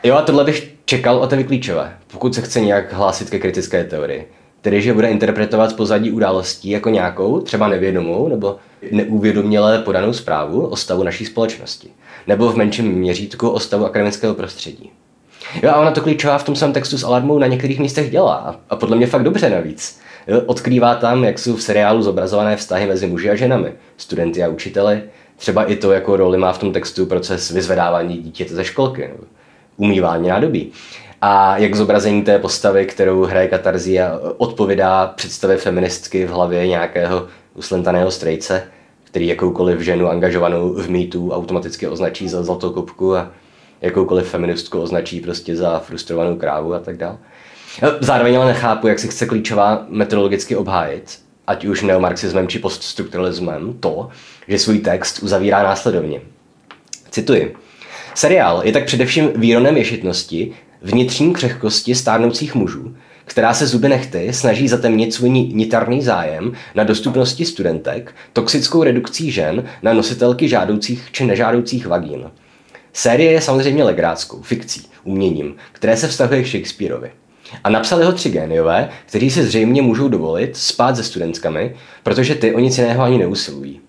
Jo 0.02 0.14
a 0.14 0.22
tohle 0.22 0.44
bych 0.44 0.74
čekal 0.85 1.18
od 1.18 1.30
té 1.30 1.44
Klíčové, 1.44 1.96
pokud 2.12 2.35
se 2.35 2.42
chce 2.42 2.61
nějak 2.61 2.92
hlásit 2.92 3.30
ke 3.30 3.38
kritické 3.38 3.85
teorii. 3.85 4.28
Tedy, 4.61 4.83
že 4.83 4.94
bude 4.94 5.11
interpretovat 5.11 5.76
pozadí 5.76 6.11
událostí 6.11 6.70
jako 6.70 6.90
nějakou, 6.90 7.40
třeba 7.40 7.68
nevědomou 7.68 8.28
nebo 8.28 8.57
neuvědoměle 8.90 9.78
podanou 9.78 10.12
zprávu 10.12 10.66
o 10.66 10.76
stavu 10.76 11.02
naší 11.02 11.24
společnosti. 11.24 11.88
Nebo 12.26 12.52
v 12.52 12.57
menším 12.57 12.92
měřítku 12.92 13.48
o 13.48 13.61
stavu 13.61 13.87
akademického 13.87 14.35
prostředí. 14.35 14.90
Jo, 15.62 15.70
a 15.70 15.76
ona 15.76 15.90
to 15.90 16.00
klíčová 16.00 16.38
v 16.38 16.44
tom 16.44 16.57
samém 16.57 16.72
textu 16.72 16.98
s 16.98 17.04
alarmou 17.04 17.38
na 17.38 17.46
některých 17.46 17.80
místech 17.80 18.11
dělá. 18.11 18.61
A 18.70 18.76
podle 18.76 18.96
mě 18.96 19.07
fakt 19.07 19.22
dobře 19.22 19.50
navíc. 19.50 20.00
Odkrývá 20.46 20.94
tam, 20.94 21.24
jak 21.24 21.38
jsou 21.38 21.56
v 21.56 21.62
seriálu 21.62 22.02
zobrazované 22.02 22.56
vztahy 22.56 22.87
mezi 22.87 23.06
muži 23.06 23.30
a 23.30 23.34
ženami, 23.34 23.72
studenty 23.96 24.42
a 24.42 24.48
učiteli, 24.48 25.02
třeba 25.37 25.64
i 25.64 25.76
to, 25.76 25.92
jako 25.92 26.16
roli 26.16 26.38
má 26.38 26.52
v 26.52 26.58
tom 26.58 26.72
textu 26.72 27.06
proces 27.06 27.50
vyzvedávání 27.50 28.16
dítěte 28.16 28.54
ze 28.54 28.64
školky, 28.64 29.10
umývání 29.76 30.28
nádobí. 30.28 30.72
A 31.20 31.58
jak 31.58 31.74
zobrazení 31.74 32.22
té 32.22 32.38
postavy, 32.38 32.87
kterou 32.87 33.24
hraje 33.24 33.48
Katarzia, 33.48 34.18
odpovídá 34.37 35.06
představě 35.06 35.56
feministky 35.56 36.26
v 36.26 36.30
hlavě 36.30 36.66
nějakého 36.66 37.26
uslentaného 37.54 38.10
strejce, 38.10 38.62
který 39.04 39.26
jakoukoliv 39.26 39.80
ženu 39.80 40.08
angažovanou 40.08 40.74
v 40.74 40.90
mýtu 40.90 41.30
automaticky 41.30 41.87
označí 41.87 42.28
za 42.28 42.42
zlatou 42.42 42.70
kopku 42.70 43.16
a 43.16 43.30
jakoukoliv 43.80 44.28
feministku 44.28 44.80
označí 44.80 45.20
prostě 45.20 45.56
za 45.56 45.78
frustrovanou 45.78 46.37
krávu 46.37 46.74
a 46.74 46.78
tak 46.78 46.96
dále. 46.96 47.18
Zároveň 48.00 48.37
ale 48.37 48.46
nechápu, 48.46 48.87
jak 48.87 48.98
si 48.98 49.08
chce 49.08 49.26
klíčová 49.26 49.87
metodologicky 49.88 50.56
obhájit, 50.56 51.18
ať 51.46 51.64
už 51.64 51.82
neomarxismem 51.82 52.48
či 52.48 52.58
poststrukturalismem, 52.58 53.72
to, 53.80 54.08
že 54.48 54.58
svůj 54.58 54.78
text 54.78 55.22
uzavírá 55.22 55.62
následovně. 55.62 56.20
Cituji. 57.10 57.56
Seriál 58.14 58.62
je 58.64 58.72
tak 58.72 58.84
především 58.84 59.30
výronem 59.34 59.76
ješitnosti, 59.76 60.52
vnitřní 60.82 61.32
křehkosti 61.32 61.94
stárnoucích 61.94 62.54
mužů, 62.54 62.96
která 63.24 63.54
se 63.54 63.66
zuby 63.66 63.88
nechty 63.88 64.32
snaží 64.32 64.68
zatemnit 64.68 65.14
svůj 65.14 65.30
nitarný 65.30 66.02
zájem 66.02 66.52
na 66.74 66.84
dostupnosti 66.84 67.44
studentek, 67.44 68.14
toxickou 68.32 68.82
redukcí 68.82 69.30
žen 69.30 69.64
na 69.82 69.92
nositelky 69.92 70.48
žádoucích 70.48 71.08
či 71.12 71.24
nežádoucích 71.24 71.87
vagín. 71.87 72.30
Série 72.92 73.32
je 73.32 73.40
samozřejmě 73.40 73.84
legráckou, 73.84 74.42
fikcí, 74.42 74.87
uměním, 75.04 75.56
které 75.72 75.96
se 75.96 76.08
vztahuje 76.08 76.42
k 76.42 76.46
Shakespeareovi. 76.46 77.10
A 77.64 77.70
napsali 77.70 78.04
ho 78.04 78.12
tři 78.12 78.30
géniové, 78.30 78.88
kteří 79.07 79.30
si 79.30 79.44
zřejmě 79.44 79.83
můžou 79.83 80.09
dovolit 80.09 80.57
spát 80.57 80.96
se 80.96 81.04
studentkami, 81.04 81.76
protože 82.02 82.35
ty 82.35 82.54
o 82.54 82.59
nic 82.59 82.78
jiného 82.78 83.02
ani 83.02 83.18
neusilují. 83.18 83.80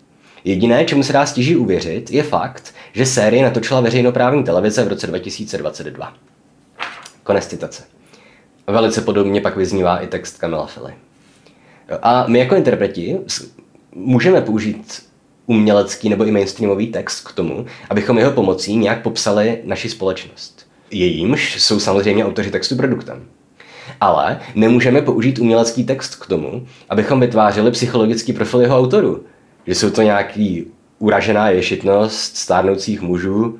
Jediné, 0.43 0.85
čemu 0.85 1.03
se 1.03 1.13
dá 1.13 1.25
stěží 1.25 1.55
uvěřit, 1.55 2.11
je 2.11 2.23
fakt, 2.23 2.73
že 2.93 3.05
série 3.05 3.43
natočila 3.43 3.81
veřejnoprávní 3.81 4.43
televize 4.43 4.83
v 4.83 4.87
roce 4.87 5.07
2022. 5.07 6.13
Konec 7.23 7.47
citace. 7.47 7.83
Velice 8.67 9.01
podobně 9.01 9.41
pak 9.41 9.57
vyznívá 9.57 9.97
i 9.97 10.07
text 10.07 10.37
Kamila 10.37 10.65
Fili. 10.65 10.93
A 12.01 12.25
my 12.27 12.39
jako 12.39 12.55
interpreti 12.55 13.17
můžeme 13.95 14.41
použít 14.41 15.03
umělecký 15.45 16.09
nebo 16.09 16.25
i 16.25 16.31
mainstreamový 16.31 16.87
text 16.87 17.27
k 17.27 17.31
tomu, 17.31 17.65
abychom 17.89 18.17
jeho 18.17 18.31
pomocí 18.31 18.75
nějak 18.75 19.01
popsali 19.01 19.61
naši 19.63 19.89
společnost. 19.89 20.67
Jejímž 20.91 21.61
jsou 21.61 21.79
samozřejmě 21.79 22.25
autoři 22.25 22.51
textu 22.51 22.75
produktem. 22.75 23.25
Ale 24.01 24.39
nemůžeme 24.55 25.01
použít 25.01 25.39
umělecký 25.39 25.83
text 25.83 26.15
k 26.15 26.27
tomu, 26.27 26.67
abychom 26.89 27.19
vytvářeli 27.19 27.71
psychologický 27.71 28.33
profil 28.33 28.61
jeho 28.61 28.77
autorů. 28.77 29.23
Že 29.67 29.75
jsou 29.75 29.89
to 29.89 30.01
nějaký 30.01 30.67
uražená 30.99 31.49
ješitnost 31.49 32.37
stárnoucích 32.37 33.01
mužů 33.01 33.59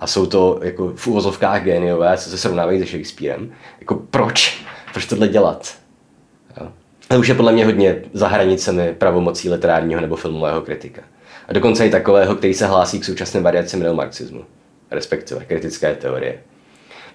a 0.00 0.06
jsou 0.06 0.26
to 0.26 0.60
jako 0.62 0.92
v 0.96 1.06
uvozovkách 1.06 1.62
géniové, 1.62 2.16
co 2.16 2.30
se 2.30 2.38
srovnávají 2.38 2.80
se 2.80 2.86
Shakespearem. 2.86 3.52
Jako 3.80 3.94
proč? 3.94 4.64
Proč 4.92 5.06
tohle 5.06 5.28
dělat? 5.28 5.74
Jo. 6.60 6.68
To 7.08 7.18
už 7.18 7.28
je 7.28 7.34
podle 7.34 7.52
mě 7.52 7.64
hodně 7.64 8.02
za 8.12 8.28
hranicemi 8.28 8.94
pravomocí 8.98 9.50
literárního 9.50 10.00
nebo 10.00 10.16
filmového 10.16 10.60
kritika. 10.60 11.02
A 11.48 11.52
dokonce 11.52 11.86
i 11.86 11.90
takového, 11.90 12.36
který 12.36 12.54
se 12.54 12.66
hlásí 12.66 13.00
k 13.00 13.04
současným 13.04 13.42
variacím 13.42 13.80
neomarxismu, 13.80 14.44
respektive 14.90 15.44
kritické 15.44 15.94
teorie. 15.94 16.40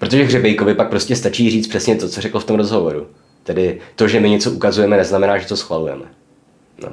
Protože 0.02 0.24
Hřebejkovi 0.24 0.74
pak 0.74 0.88
prostě 0.88 1.16
stačí 1.16 1.50
říct 1.50 1.66
přesně 1.66 1.96
to, 1.96 2.08
co 2.08 2.20
řekl 2.20 2.40
v 2.40 2.44
tom 2.44 2.56
rozhovoru. 2.56 3.06
Tedy 3.42 3.80
to, 3.96 4.08
že 4.08 4.20
my 4.20 4.30
něco 4.30 4.50
ukazujeme, 4.50 4.96
neznamená, 4.96 5.38
že 5.38 5.46
to 5.46 5.56
schvalujeme. 5.56 6.04
No. 6.82 6.88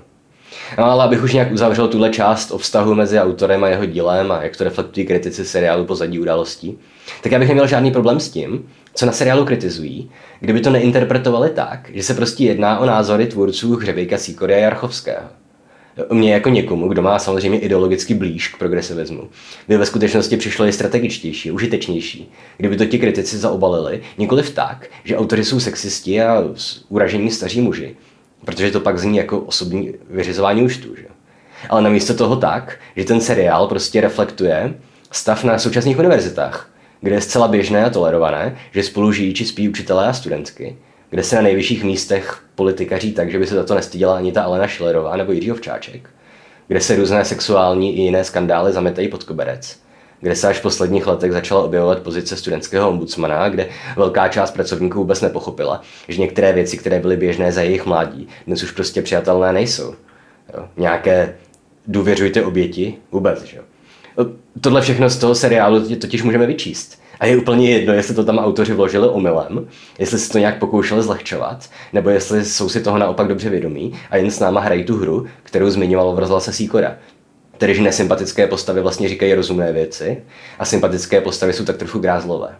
No 0.78 0.86
ale 0.86 1.04
abych 1.04 1.24
už 1.24 1.34
nějak 1.34 1.52
uzavřel 1.52 1.88
tuhle 1.88 2.10
část 2.10 2.52
o 2.52 2.58
vztahu 2.58 2.96
mezi 2.96 3.20
autorem 3.20 3.64
a 3.64 3.68
jeho 3.68 3.86
dílem 3.86 4.32
a 4.32 4.44
jak 4.44 4.58
to 4.58 4.64
reflektují 4.64 5.06
kritici 5.06 5.46
seriálu 5.46 5.86
pozadí 5.86 6.20
událostí, 6.20 6.80
tak 7.24 7.32
já 7.32 7.40
bych 7.40 7.48
neměl 7.48 7.68
žádný 7.68 7.92
problém 7.92 8.20
s 8.20 8.30
tím, 8.30 8.70
co 8.94 9.06
na 9.06 9.12
seriálu 9.12 9.46
kritizují, 9.46 10.12
kdyby 10.40 10.60
to 10.60 10.70
neinterpretovali 10.70 11.50
tak, 11.50 11.92
že 11.94 12.04
se 12.04 12.14
prostě 12.14 12.44
jedná 12.44 12.80
o 12.80 12.86
názory 12.86 13.26
tvůrců 13.26 13.76
Hřebejka, 13.76 14.18
Sýkory 14.18 14.54
a 14.54 14.58
Jarchovského. 14.58 15.39
Mně 16.12 16.34
jako 16.34 16.50
někomu, 16.50 16.88
kdo 16.88 17.02
má 17.02 17.20
samozřejmě 17.20 17.60
ideologicky 17.60 18.14
blíž 18.14 18.48
k 18.48 18.58
progresivismu, 18.58 19.30
by 19.68 19.78
ve 19.78 19.86
skutečnosti 19.86 20.38
přišlo 20.38 20.66
i 20.66 20.74
strategičtější, 20.74 21.52
užitečnější, 21.52 22.32
kdyby 22.58 22.78
to 22.78 22.86
ti 22.86 23.00
kritici 23.00 23.38
zaobalili, 23.38 24.02
nikoliv 24.18 24.50
tak, 24.50 24.88
že 25.04 25.18
autoři 25.18 25.46
jsou 25.46 25.60
sexisti 25.60 26.22
a 26.22 26.44
uražení 26.90 27.32
staří 27.32 27.62
muži, 27.62 27.96
protože 28.46 28.72
to 28.72 28.80
pak 28.80 29.00
zní 29.00 29.18
jako 29.18 29.40
osobní 29.40 29.94
vyřizování 30.10 30.64
účtů. 30.64 30.96
Že? 30.96 31.06
Ale 31.70 31.82
namísto 31.82 32.14
toho 32.14 32.36
tak, 32.36 32.80
že 32.96 33.06
ten 33.06 33.22
seriál 33.22 33.68
prostě 33.68 34.02
reflektuje 34.02 34.74
stav 35.12 35.44
na 35.44 35.60
současných 35.60 36.00
univerzitách, 36.00 36.72
kde 37.02 37.16
je 37.16 37.22
zcela 37.22 37.48
běžné 37.48 37.86
a 37.86 37.90
tolerované, 37.90 38.58
že 38.72 38.84
spolu 38.84 39.12
žijí 39.12 39.34
či 39.34 39.46
spí 39.46 39.70
učitelé 39.70 40.08
a 40.08 40.14
studentky, 40.14 40.76
kde 41.10 41.24
se 41.24 41.36
na 41.36 41.42
nejvyšších 41.42 41.84
místech 41.84 42.42
politikaří 42.56 43.12
tak, 43.12 43.32
že 43.32 43.40
by 43.40 43.48
se 43.48 43.56
za 43.56 43.64
to 43.64 43.76
nestyděla 43.76 44.18
ani 44.18 44.32
ta 44.32 44.44
Alena 44.44 44.68
Šilerová 44.68 45.18
nebo 45.18 45.32
Jiří 45.32 45.52
Ovčáček, 45.52 46.10
kde 46.68 46.82
se 46.82 46.96
různé 46.96 47.26
sexuální 47.26 47.98
i 47.98 48.02
jiné 48.02 48.24
skandály 48.24 48.74
zametají 48.74 49.08
pod 49.08 49.24
koberec, 49.24 49.80
kde 50.22 50.36
se 50.36 50.48
až 50.48 50.58
v 50.58 50.62
posledních 50.62 51.08
letech 51.08 51.32
začala 51.32 51.64
objevovat 51.64 52.00
pozice 52.00 52.38
studentského 52.38 52.90
ombudsmana, 52.90 53.50
kde 53.50 53.70
velká 53.96 54.28
část 54.28 54.52
pracovníků 54.52 54.98
vůbec 54.98 55.22
nepochopila, 55.22 55.82
že 56.08 56.22
některé 56.22 56.54
věci, 56.54 56.78
které 56.78 57.00
byly 57.00 57.18
běžné 57.18 57.52
za 57.52 57.62
jejich 57.62 57.86
mládí, 57.86 58.28
dnes 58.48 58.64
už 58.64 58.72
prostě 58.72 59.02
přijatelné 59.02 59.54
nejsou. 59.54 59.96
Jo. 60.54 60.68
Nějaké 60.78 61.36
důvěřujte 61.88 62.44
oběti 62.44 62.98
vůbec. 63.12 63.44
Že? 63.44 63.60
Tohle 64.62 64.82
všechno 64.82 65.10
z 65.10 65.18
toho 65.18 65.36
seriálu 65.36 65.96
totiž 65.96 66.24
můžeme 66.24 66.46
vyčíst. 66.46 67.02
A 67.20 67.26
je 67.26 67.38
úplně 67.38 67.70
jedno, 67.70 67.94
jestli 67.94 68.16
to 68.16 68.24
tam 68.24 68.40
autoři 68.40 68.74
vložili 68.74 69.10
omylem, 69.10 69.68
jestli 70.00 70.20
si 70.20 70.32
to 70.32 70.38
nějak 70.38 70.60
pokoušeli 70.60 71.04
zlehčovat, 71.04 71.70
nebo 71.94 72.10
jestli 72.10 72.46
jsou 72.46 72.70
si 72.70 72.82
toho 72.82 72.98
naopak 72.98 73.28
dobře 73.28 73.50
vědomí 73.50 73.94
a 74.10 74.18
jen 74.18 74.32
s 74.32 74.40
náma 74.40 74.62
hrají 74.62 74.84
tu 74.84 74.98
hru, 74.98 75.26
kterou 75.44 75.70
zmiňoval 75.70 76.16
v 76.16 76.20
rozhlase 76.20 76.54
Sýkora. 76.54 76.96
Tedy, 77.58 77.76
že 77.76 77.82
nesympatické 77.82 78.48
postavy 78.48 78.82
vlastně 78.82 79.10
říkají 79.10 79.34
rozumné 79.34 79.74
věci 79.74 80.24
a 80.60 80.66
sympatické 80.66 81.22
postavy 81.22 81.54
jsou 81.54 81.66
tak 81.66 81.78
trochu 81.78 82.00
grázlové. 82.00 82.56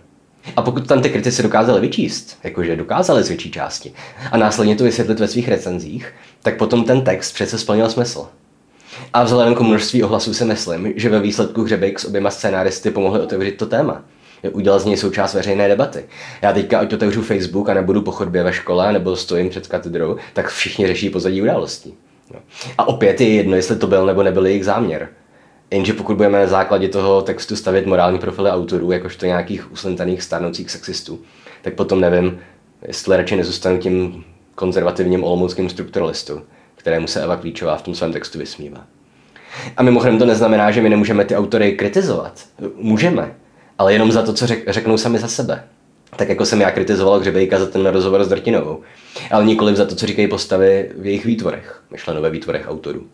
A 0.56 0.62
pokud 0.62 0.88
tam 0.88 1.02
ty 1.02 1.10
kritici 1.10 1.44
dokázali 1.44 1.82
vyčíst, 1.82 2.38
jakože 2.44 2.76
dokázali 2.76 3.24
z 3.24 3.28
větší 3.28 3.52
části, 3.52 3.94
a 4.32 4.38
následně 4.38 4.76
to 4.76 4.84
vysvětlit 4.84 5.20
ve 5.20 5.28
svých 5.28 5.50
recenzích, 5.50 6.14
tak 6.44 6.58
potom 6.58 6.84
ten 6.84 7.02
text 7.02 7.32
přece 7.32 7.58
splnil 7.58 7.90
smysl. 7.90 8.28
A 9.14 9.24
vzhledem 9.24 9.56
k 9.56 9.60
množství 9.60 10.04
ohlasů 10.04 10.34
si 10.34 10.46
myslím, 10.46 10.94
že 10.96 11.10
ve 11.10 11.20
výsledku 11.20 11.64
Hřebejk 11.64 12.00
s 12.00 12.06
oběma 12.06 12.30
scénáristy 12.30 12.92
pomohli 12.92 13.20
otevřít 13.20 13.58
to 13.58 13.66
téma 13.66 14.04
udělal 14.52 14.80
z 14.80 14.86
něj 14.86 14.98
součást 14.98 15.34
veřejné 15.34 15.68
debaty. 15.68 16.06
Já 16.42 16.54
teďka, 16.54 16.80
ať 16.80 16.94
otevřu 16.94 17.22
Facebook 17.22 17.70
a 17.70 17.74
nebudu 17.74 18.02
po 18.02 18.12
chodbě 18.12 18.44
ve 18.44 18.54
škole 18.54 18.94
nebo 18.94 19.16
stojím 19.16 19.50
před 19.50 19.68
katedrou, 19.68 20.16
tak 20.34 20.50
všichni 20.50 20.88
řeší 20.88 21.10
pozadí 21.10 21.42
událostí. 21.42 21.94
A 22.78 22.88
opět 22.88 23.22
je 23.22 23.30
jedno, 23.30 23.56
jestli 23.56 23.76
to 23.76 23.88
byl 23.88 24.06
nebo 24.06 24.24
nebyl 24.24 24.46
jejich 24.46 24.66
záměr. 24.66 25.10
Jenže 25.72 25.94
pokud 25.94 26.18
budeme 26.18 26.40
na 26.40 26.48
základě 26.48 26.88
toho 26.88 27.22
textu 27.22 27.56
stavět 27.56 27.86
morální 27.86 28.20
profily 28.20 28.50
autorů, 28.50 28.92
jakožto 28.92 29.26
nějakých 29.26 29.72
uslentaných 29.72 30.24
starnoucích 30.24 30.72
sexistů, 30.72 31.20
tak 31.62 31.74
potom 31.74 32.02
nevím, 32.02 32.40
jestli 32.88 33.18
radši 33.18 33.36
nezůstanu 33.36 33.78
tím 33.78 34.24
konzervativním 34.56 35.24
olomouckým 35.24 35.70
strukturalistou, 35.70 36.42
kterému 36.76 37.08
se 37.08 37.24
Eva 37.24 37.38
Klíčová 37.38 37.78
v 37.78 37.82
tom 37.82 37.96
svém 37.96 38.14
textu 38.14 38.40
vysmívá. 38.40 38.86
A 39.78 39.84
mimochodem 39.84 40.20
to 40.20 40.26
neznamená, 40.26 40.72
že 40.72 40.82
my 40.82 40.90
nemůžeme 40.90 41.26
ty 41.26 41.36
autory 41.36 41.72
kritizovat. 41.72 42.46
Můžeme, 42.76 43.36
ale 43.80 43.94
jenom 43.94 44.12
za 44.12 44.22
to, 44.22 44.34
co 44.34 44.48
řek, 44.48 44.64
řeknou 44.68 44.98
sami 44.98 45.20
za 45.20 45.28
sebe. 45.28 45.64
Tak 46.16 46.30
jako 46.30 46.46
jsem 46.46 46.62
já 46.62 46.72
kritizoval 46.72 47.20
Hřebejka 47.20 47.60
za 47.60 47.66
ten 47.66 47.86
rozhovor 47.86 48.24
s 48.24 48.28
Drtinovou. 48.28 48.82
Ale 49.32 49.46
nikoliv 49.46 49.76
za 49.76 49.86
to, 49.86 49.96
co 49.96 50.06
říkají 50.06 50.28
postavy 50.28 50.92
v 50.98 51.06
jejich 51.06 51.26
výtvorech, 51.26 51.82
myšleno 51.92 52.22
ve 52.22 52.30
výtvorech 52.30 52.66
autorů. 52.68 53.08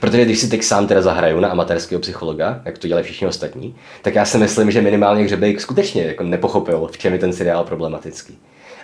Protože 0.00 0.24
když 0.24 0.38
si 0.38 0.48
teď 0.48 0.62
sám 0.62 0.86
teda 0.86 1.02
zahraju 1.02 1.40
na 1.40 1.48
amatérského 1.48 2.00
psychologa, 2.00 2.62
jak 2.64 2.78
to 2.78 2.88
dělají 2.88 3.04
všichni 3.04 3.26
ostatní, 3.26 3.74
tak 4.02 4.14
já 4.14 4.24
si 4.24 4.38
myslím, 4.38 4.70
že 4.70 4.82
minimálně 4.82 5.24
Hřebejk 5.24 5.60
skutečně 5.60 6.02
jako 6.02 6.22
nepochopil, 6.22 6.88
v 6.92 6.98
čem 6.98 7.12
je 7.12 7.18
ten 7.18 7.32
seriál 7.32 7.64
problematický. 7.64 8.38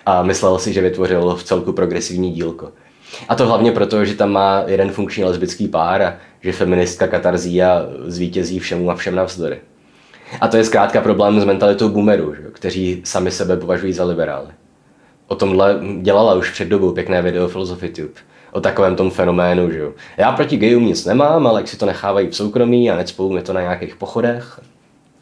A 0.05 0.23
myslel 0.23 0.59
si, 0.59 0.73
že 0.73 0.81
vytvořil 0.81 1.35
v 1.35 1.43
celku 1.43 1.73
progresivní 1.73 2.31
dílko. 2.31 2.71
A 3.29 3.35
to 3.35 3.47
hlavně 3.47 3.71
proto, 3.71 4.05
že 4.05 4.15
tam 4.15 4.31
má 4.31 4.63
jeden 4.67 4.91
funkční 4.91 5.23
lesbický 5.23 5.67
pár 5.67 6.01
a 6.01 6.17
že 6.41 6.51
feministka 6.51 7.07
katarzí 7.07 7.63
a 7.63 7.85
zvítězí 8.05 8.59
všemu 8.59 8.91
a 8.91 8.95
všem 8.95 9.15
navzdory. 9.15 9.59
A 10.41 10.47
to 10.47 10.57
je 10.57 10.63
zkrátka 10.63 11.01
problém 11.01 11.41
s 11.41 11.45
mentalitou 11.45 11.89
boomerů, 11.89 12.35
že? 12.35 12.43
kteří 12.51 13.01
sami 13.05 13.31
sebe 13.31 13.57
považují 13.57 13.93
za 13.93 14.05
liberály. 14.05 14.47
O 15.27 15.35
tomhle 15.35 15.79
dělala 16.01 16.33
už 16.33 16.51
před 16.51 16.67
dobou 16.67 16.91
pěkné 16.91 17.21
video 17.21 17.47
Philosophy 17.47 17.89
Tube. 17.89 18.19
O 18.51 18.61
takovém 18.61 18.95
tom 18.95 19.11
fenoménu, 19.11 19.71
že 19.71 19.77
jo. 19.77 19.93
Já 20.17 20.31
proti 20.31 20.57
gayům 20.57 20.85
nic 20.85 21.05
nemám, 21.05 21.47
ale 21.47 21.61
jak 21.61 21.67
si 21.67 21.77
to 21.77 21.85
nechávají 21.85 22.27
v 22.27 22.35
soukromí 22.35 22.91
a 22.91 22.95
necpou 22.95 23.31
mi 23.33 23.41
to 23.41 23.53
na 23.53 23.61
nějakých 23.61 23.95
pochodech. 23.95 24.59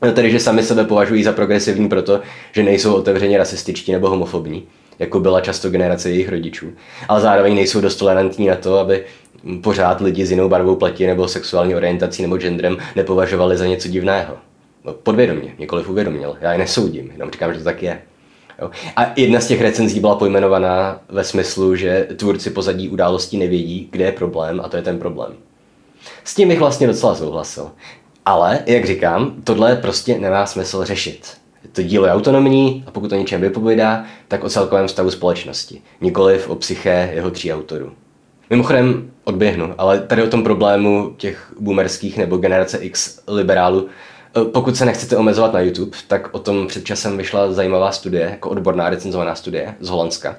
No 0.02 0.12
tedy, 0.12 0.32
že 0.32 0.40
sami 0.40 0.64
sebe 0.64 0.84
považují 0.84 1.24
za 1.24 1.32
progresivní 1.32 1.90
proto, 1.90 2.22
že 2.52 2.64
nejsou 2.64 2.94
otevřeně 2.94 3.38
rasističtí 3.38 3.92
nebo 3.92 4.10
homofobní, 4.10 4.64
jako 5.00 5.20
byla 5.20 5.42
často 5.42 5.70
generace 5.70 6.10
jejich 6.10 6.30
rodičů. 6.30 6.68
Ale 7.08 7.22
zároveň 7.22 7.56
nejsou 7.56 7.82
dost 7.82 7.96
tolerantní 7.96 8.48
na 8.48 8.56
to, 8.56 8.80
aby 8.80 9.04
pořád 9.62 10.02
lidi 10.02 10.26
s 10.26 10.32
jinou 10.32 10.50
barvou 10.50 10.76
pleti 10.76 11.08
nebo 11.08 11.28
sexuální 11.28 11.76
orientací 11.76 12.22
nebo 12.22 12.38
genderem 12.38 12.78
nepovažovali 12.96 13.58
za 13.58 13.66
něco 13.66 13.88
divného. 13.88 14.38
No, 14.86 14.94
podvědomě, 14.94 15.56
nikoliv 15.60 15.90
uvědomil. 15.90 16.38
Já 16.42 16.52
je 16.52 16.58
nesoudím, 16.58 17.12
jenom 17.12 17.32
říkám, 17.32 17.54
že 17.54 17.60
to 17.60 17.66
tak 17.66 17.84
je. 17.84 18.02
Jo. 18.62 18.72
A 18.96 19.06
jedna 19.16 19.40
z 19.40 19.48
těch 19.48 19.62
recenzí 19.62 20.00
byla 20.00 20.16
pojmenovaná 20.16 21.00
ve 21.10 21.24
smyslu, 21.24 21.76
že 21.76 22.08
tvůrci 22.16 22.50
pozadí 22.50 22.90
událostí 22.90 23.38
nevědí, 23.38 23.88
kde 23.92 24.06
je 24.06 24.12
problém 24.12 24.62
a 24.64 24.70
to 24.70 24.78
je 24.78 24.84
ten 24.84 25.00
problém. 25.00 25.34
S 26.24 26.36
tím 26.36 26.48
bych 26.48 26.60
vlastně 26.60 26.88
docela 26.88 27.16
souhlasil. 27.16 27.72
Ale, 28.26 28.60
jak 28.66 28.86
říkám, 28.86 29.36
tohle 29.44 29.76
prostě 29.76 30.20
nemá 30.20 30.46
smysl 30.46 30.86
řešit. 30.86 31.38
To 31.72 31.82
dílo 31.82 32.06
je 32.06 32.12
autonomní 32.12 32.84
a 32.88 32.92
pokud 32.92 33.08
to 33.08 33.16
něčem 33.16 33.42
vypovídá, 33.42 34.06
tak 34.28 34.44
o 34.44 34.50
celkovém 34.50 34.88
stavu 34.88 35.12
společnosti, 35.12 35.82
nikoliv 36.02 36.50
o 36.50 36.56
psyché 36.56 37.12
jeho 37.14 37.32
tří 37.32 37.54
autorů. 37.54 37.92
Mimochodem 38.50 39.12
odběhnu, 39.24 39.74
ale 39.78 40.00
tady 40.00 40.24
o 40.24 40.28
tom 40.28 40.44
problému 40.44 41.14
těch 41.18 41.54
boomerských 41.60 42.18
nebo 42.18 42.38
generace 42.38 42.78
X 42.78 43.20
liberálů 43.28 43.88
pokud 44.44 44.76
se 44.76 44.86
nechcete 44.86 45.18
omezovat 45.18 45.54
na 45.54 45.60
YouTube, 45.60 45.98
tak 46.08 46.30
o 46.32 46.40
tom 46.40 46.68
před 46.68 46.86
časem 46.86 47.18
vyšla 47.18 47.52
zajímavá 47.52 47.92
studie, 47.92 48.24
jako 48.32 48.50
odborná 48.50 48.90
recenzovaná 48.90 49.36
studie 49.36 49.76
z 49.80 49.90
Holandska. 49.90 50.36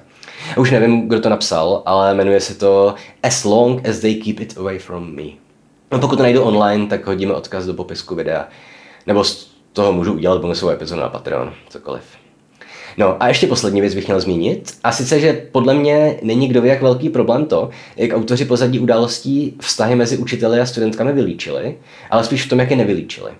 Už 0.57 0.71
nevím, 0.71 1.07
kdo 1.07 1.19
to 1.19 1.29
napsal, 1.29 1.83
ale 1.85 2.13
jmenuje 2.13 2.39
se 2.39 2.55
to 2.55 2.95
As 3.23 3.43
long 3.43 3.87
as 3.87 3.99
they 3.99 4.15
keep 4.15 4.39
it 4.39 4.57
away 4.57 4.79
from 4.79 5.15
me. 5.15 5.23
No, 5.91 5.99
pokud 5.99 6.15
to 6.15 6.23
najdu 6.23 6.43
online, 6.43 6.87
tak 6.87 7.07
hodíme 7.07 7.33
odkaz 7.33 7.65
do 7.65 7.73
popisku 7.73 8.15
videa. 8.15 8.47
Nebo 9.07 9.23
z 9.23 9.51
toho 9.73 9.93
můžu 9.93 10.13
udělat 10.13 10.41
bonusovou 10.41 10.71
epizodu 10.71 11.01
na 11.01 11.09
Patreon, 11.09 11.53
cokoliv. 11.69 12.03
No 12.97 13.23
a 13.23 13.27
ještě 13.27 13.47
poslední 13.47 13.81
věc 13.81 13.95
bych 13.95 14.07
měl 14.07 14.19
zmínit. 14.19 14.73
A 14.83 14.91
sice, 14.91 15.19
že 15.19 15.47
podle 15.51 15.73
mě 15.73 16.19
není 16.21 16.47
kdo 16.47 16.61
ví, 16.61 16.69
jak 16.69 16.81
velký 16.81 17.09
problém 17.09 17.45
to, 17.45 17.69
jak 17.95 18.13
autoři 18.13 18.45
pozadí 18.45 18.79
událostí 18.79 19.57
vztahy 19.61 19.95
mezi 19.95 20.17
učiteli 20.17 20.59
a 20.59 20.65
studentkami 20.65 21.13
vylíčili, 21.13 21.77
ale 22.09 22.23
spíš 22.23 22.45
v 22.45 22.49
tom, 22.49 22.59
jak 22.59 22.71
je 22.71 22.77
nevylíčili. 22.77 23.31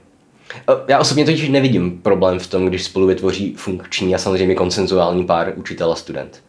Já 0.87 0.99
osobně 0.99 1.25
totiž 1.25 1.49
nevidím 1.49 2.01
problém 2.01 2.39
v 2.39 2.47
tom, 2.47 2.65
když 2.65 2.83
spolu 2.83 3.07
vytvoří 3.07 3.53
funkční 3.53 4.15
a 4.15 4.17
samozřejmě 4.17 4.55
konsenzuální 4.55 5.25
pár 5.25 5.53
učitel 5.55 5.91
a 5.91 5.95
student. 5.95 6.43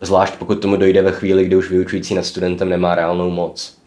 Zvlášť 0.00 0.34
pokud 0.34 0.54
tomu 0.54 0.76
dojde 0.76 1.02
ve 1.02 1.12
chvíli, 1.12 1.44
kdy 1.44 1.56
už 1.56 1.70
vyučující 1.70 2.14
nad 2.14 2.24
studentem 2.24 2.68
nemá 2.68 2.94
reálnou 2.94 3.30
moc. 3.30 3.78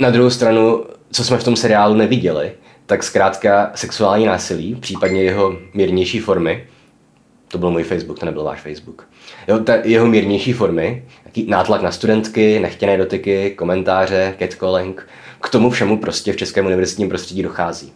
Na 0.00 0.10
druhou 0.10 0.30
stranu, 0.30 0.84
co 1.12 1.24
jsme 1.24 1.38
v 1.38 1.44
tom 1.44 1.56
seriálu 1.56 1.94
neviděli, 1.94 2.52
tak 2.86 3.02
zkrátka 3.02 3.70
sexuální 3.74 4.26
násilí, 4.26 4.74
případně 4.74 5.22
jeho 5.22 5.56
mírnější 5.74 6.18
formy, 6.18 6.66
to 7.48 7.58
byl 7.58 7.70
můj 7.70 7.82
Facebook, 7.82 8.18
to 8.18 8.26
nebyl 8.26 8.44
váš 8.44 8.60
Facebook, 8.60 9.08
jo, 9.48 9.58
ta 9.58 9.74
jeho 9.74 10.06
mírnější 10.06 10.52
formy, 10.52 11.04
jaký 11.24 11.46
nátlak 11.46 11.82
na 11.82 11.90
studentky, 11.90 12.60
nechtěné 12.60 12.96
dotyky, 12.96 13.50
komentáře, 13.50 14.34
catcalling, 14.38 15.08
k 15.40 15.48
tomu 15.48 15.70
všemu 15.70 15.98
prostě 15.98 16.32
v 16.32 16.36
českém 16.36 16.66
univerzitním 16.66 17.08
prostředí 17.08 17.42
dochází. 17.42 17.92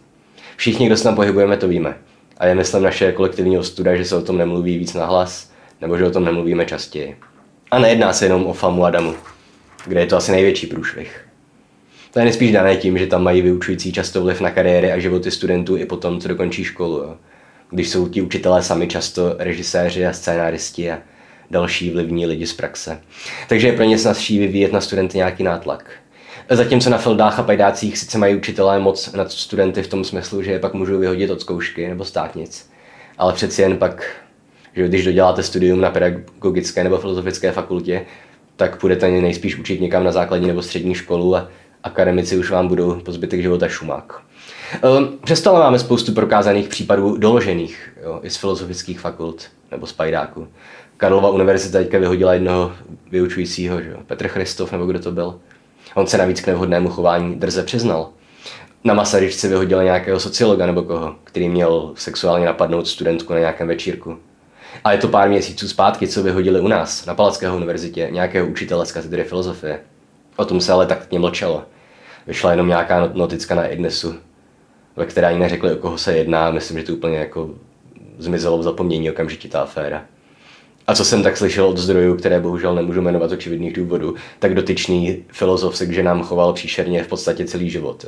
Všichni, 0.55 0.85
kdo 0.85 0.97
se 0.97 1.03
tam 1.03 1.15
pohybujeme, 1.15 1.57
to 1.57 1.67
víme. 1.67 1.97
A 2.37 2.45
je 2.45 2.55
myslím 2.55 2.83
naše 2.83 3.11
kolektivní 3.11 3.57
ostuda, 3.57 3.95
že 3.95 4.05
se 4.05 4.15
o 4.15 4.21
tom 4.21 4.37
nemluví 4.37 4.77
víc 4.77 4.93
nahlas, 4.93 5.51
nebo 5.81 5.97
že 5.97 6.05
o 6.05 6.11
tom 6.11 6.25
nemluvíme 6.25 6.65
častěji. 6.65 7.17
A 7.71 7.79
nejedná 7.79 8.13
se 8.13 8.25
jenom 8.25 8.45
o 8.45 8.53
FAMu 8.53 8.85
a 8.85 8.89
DAMu, 8.89 9.15
kde 9.85 9.99
je 9.99 10.05
to 10.05 10.17
asi 10.17 10.31
největší 10.31 10.67
průšvih. 10.67 11.25
To 12.13 12.19
je 12.19 12.25
nejspíš 12.25 12.51
dané 12.51 12.75
tím, 12.75 12.97
že 12.97 13.07
tam 13.07 13.23
mají 13.23 13.41
vyučující 13.41 13.93
často 13.93 14.21
vliv 14.21 14.41
na 14.41 14.51
kariéry 14.51 14.91
a 14.91 14.99
životy 14.99 15.31
studentů 15.31 15.77
i 15.77 15.85
potom, 15.85 16.21
co 16.21 16.27
dokončí 16.27 16.63
školu. 16.63 16.97
Jo. 16.97 17.15
Když 17.69 17.89
jsou 17.89 18.07
ti 18.07 18.21
učitelé 18.21 18.63
sami 18.63 18.87
často 18.87 19.35
režiséři 19.39 20.07
a 20.07 20.13
scénáristi 20.13 20.91
a 20.91 20.99
další 21.51 21.89
vlivní 21.89 22.25
lidi 22.25 22.47
z 22.47 22.53
praxe. 22.53 23.01
Takže 23.49 23.67
je 23.67 23.73
pro 23.73 23.83
ně 23.83 23.97
snazší 23.97 24.39
vyvíjet 24.39 24.73
na 24.73 24.81
studenty 24.81 25.17
nějaký 25.17 25.43
nátlak. 25.43 25.91
Zatímco 26.51 26.89
na 26.89 26.97
Feldách 26.97 27.39
a 27.39 27.43
Pajdácích 27.43 27.97
sice 27.97 28.17
mají 28.17 28.35
učitelé 28.35 28.79
moc 28.79 29.13
nad 29.13 29.31
studenty 29.31 29.83
v 29.83 29.87
tom 29.87 30.03
smyslu, 30.03 30.43
že 30.43 30.51
je 30.51 30.59
pak 30.59 30.73
můžou 30.73 30.99
vyhodit 30.99 31.29
od 31.29 31.41
zkoušky 31.41 31.87
nebo 31.87 32.05
státnic. 32.05 32.69
Ale 33.17 33.33
přeci 33.33 33.61
jen 33.61 33.77
pak, 33.77 34.15
že 34.73 34.87
když 34.87 35.05
doděláte 35.05 35.43
studium 35.43 35.81
na 35.81 35.89
pedagogické 35.89 36.83
nebo 36.83 36.97
filozofické 36.97 37.51
fakultě, 37.51 38.05
tak 38.55 38.79
půjdete 38.79 39.11
nejspíš 39.11 39.59
učit 39.59 39.81
někam 39.81 40.03
na 40.03 40.11
základní 40.11 40.47
nebo 40.47 40.61
střední 40.61 40.95
školu 40.95 41.35
a 41.35 41.49
akademici 41.83 42.37
už 42.37 42.51
vám 42.51 42.67
budou 42.67 42.99
po 42.99 43.11
zbytek 43.11 43.41
života 43.41 43.67
šumák. 43.67 44.21
Ehm, 44.73 45.17
přesto 45.23 45.55
ale 45.55 45.59
máme 45.59 45.79
spoustu 45.79 46.11
prokázaných 46.11 46.67
případů 46.67 47.17
doložených 47.17 47.97
jo, 48.03 48.19
i 48.23 48.29
z 48.29 48.37
filozofických 48.37 48.99
fakult 48.99 49.47
nebo 49.71 49.87
z 49.87 49.93
pajdáku. 49.93 50.47
Karlova 50.97 51.29
univerzita 51.29 51.77
teďka 51.77 51.99
vyhodila 51.99 52.33
jednoho 52.33 52.71
vyučujícího, 53.11 53.81
že 53.81 53.89
jo, 53.89 53.97
Petr 54.07 54.27
Christof 54.27 54.71
nebo 54.71 54.85
kdo 54.85 54.99
to 54.99 55.11
byl. 55.11 55.39
On 55.95 56.07
se 56.07 56.17
navíc 56.17 56.41
k 56.41 56.47
nevhodnému 56.47 56.89
chování 56.89 57.35
drze 57.35 57.63
přiznal. 57.63 58.09
Na 58.83 58.93
Masaryčce 58.93 59.47
vyhodila 59.47 59.83
nějakého 59.83 60.19
sociologa 60.19 60.65
nebo 60.65 60.81
koho, 60.81 61.15
který 61.23 61.49
měl 61.49 61.91
sexuálně 61.95 62.45
napadnout 62.45 62.87
studentku 62.87 63.33
na 63.33 63.39
nějakém 63.39 63.67
večírku. 63.67 64.17
A 64.83 64.91
je 64.91 64.97
to 64.97 65.07
pár 65.07 65.29
měsíců 65.29 65.67
zpátky, 65.67 66.07
co 66.07 66.23
vyhodili 66.23 66.59
u 66.59 66.67
nás, 66.67 67.05
na 67.05 67.15
Palackého 67.15 67.57
univerzitě, 67.57 68.07
nějakého 68.11 68.47
učitele 68.47 68.85
z 68.85 68.91
katedry 68.91 69.23
filozofie. 69.23 69.79
O 70.35 70.45
tom 70.45 70.61
se 70.61 70.71
ale 70.71 70.85
tak 70.85 71.11
mlčelo. 71.11 71.63
Vyšla 72.27 72.51
jenom 72.51 72.67
nějaká 72.67 73.09
noticka 73.13 73.55
na 73.55 73.67
Ignesu, 73.67 74.15
ve 74.95 75.05
které 75.05 75.27
ani 75.27 75.39
neřekli, 75.39 75.73
o 75.73 75.75
koho 75.75 75.97
se 75.97 76.17
jedná. 76.17 76.51
Myslím, 76.51 76.79
že 76.79 76.83
to 76.83 76.93
úplně 76.93 77.17
jako 77.17 77.49
zmizelo 78.17 78.57
v 78.57 78.63
zapomnění 78.63 79.11
okamžitě 79.11 79.47
ta 79.47 79.61
aféra. 79.61 80.05
A 80.89 80.95
co 80.95 81.05
jsem 81.05 81.23
tak 81.23 81.37
slyšel 81.37 81.65
od 81.65 81.77
zdrojů, 81.77 82.15
které 82.15 82.39
bohužel 82.39 82.75
nemůžu 82.75 83.01
jmenovat 83.01 83.31
očividných 83.31 83.73
důvodů, 83.73 84.15
tak 84.39 84.55
dotyčný 84.55 85.23
filozof 85.31 85.77
se 85.77 85.85
k 85.85 85.91
ženám 85.91 86.23
choval 86.23 86.53
příšerně 86.53 87.03
v 87.03 87.07
podstatě 87.07 87.45
celý 87.45 87.69
život. 87.69 88.05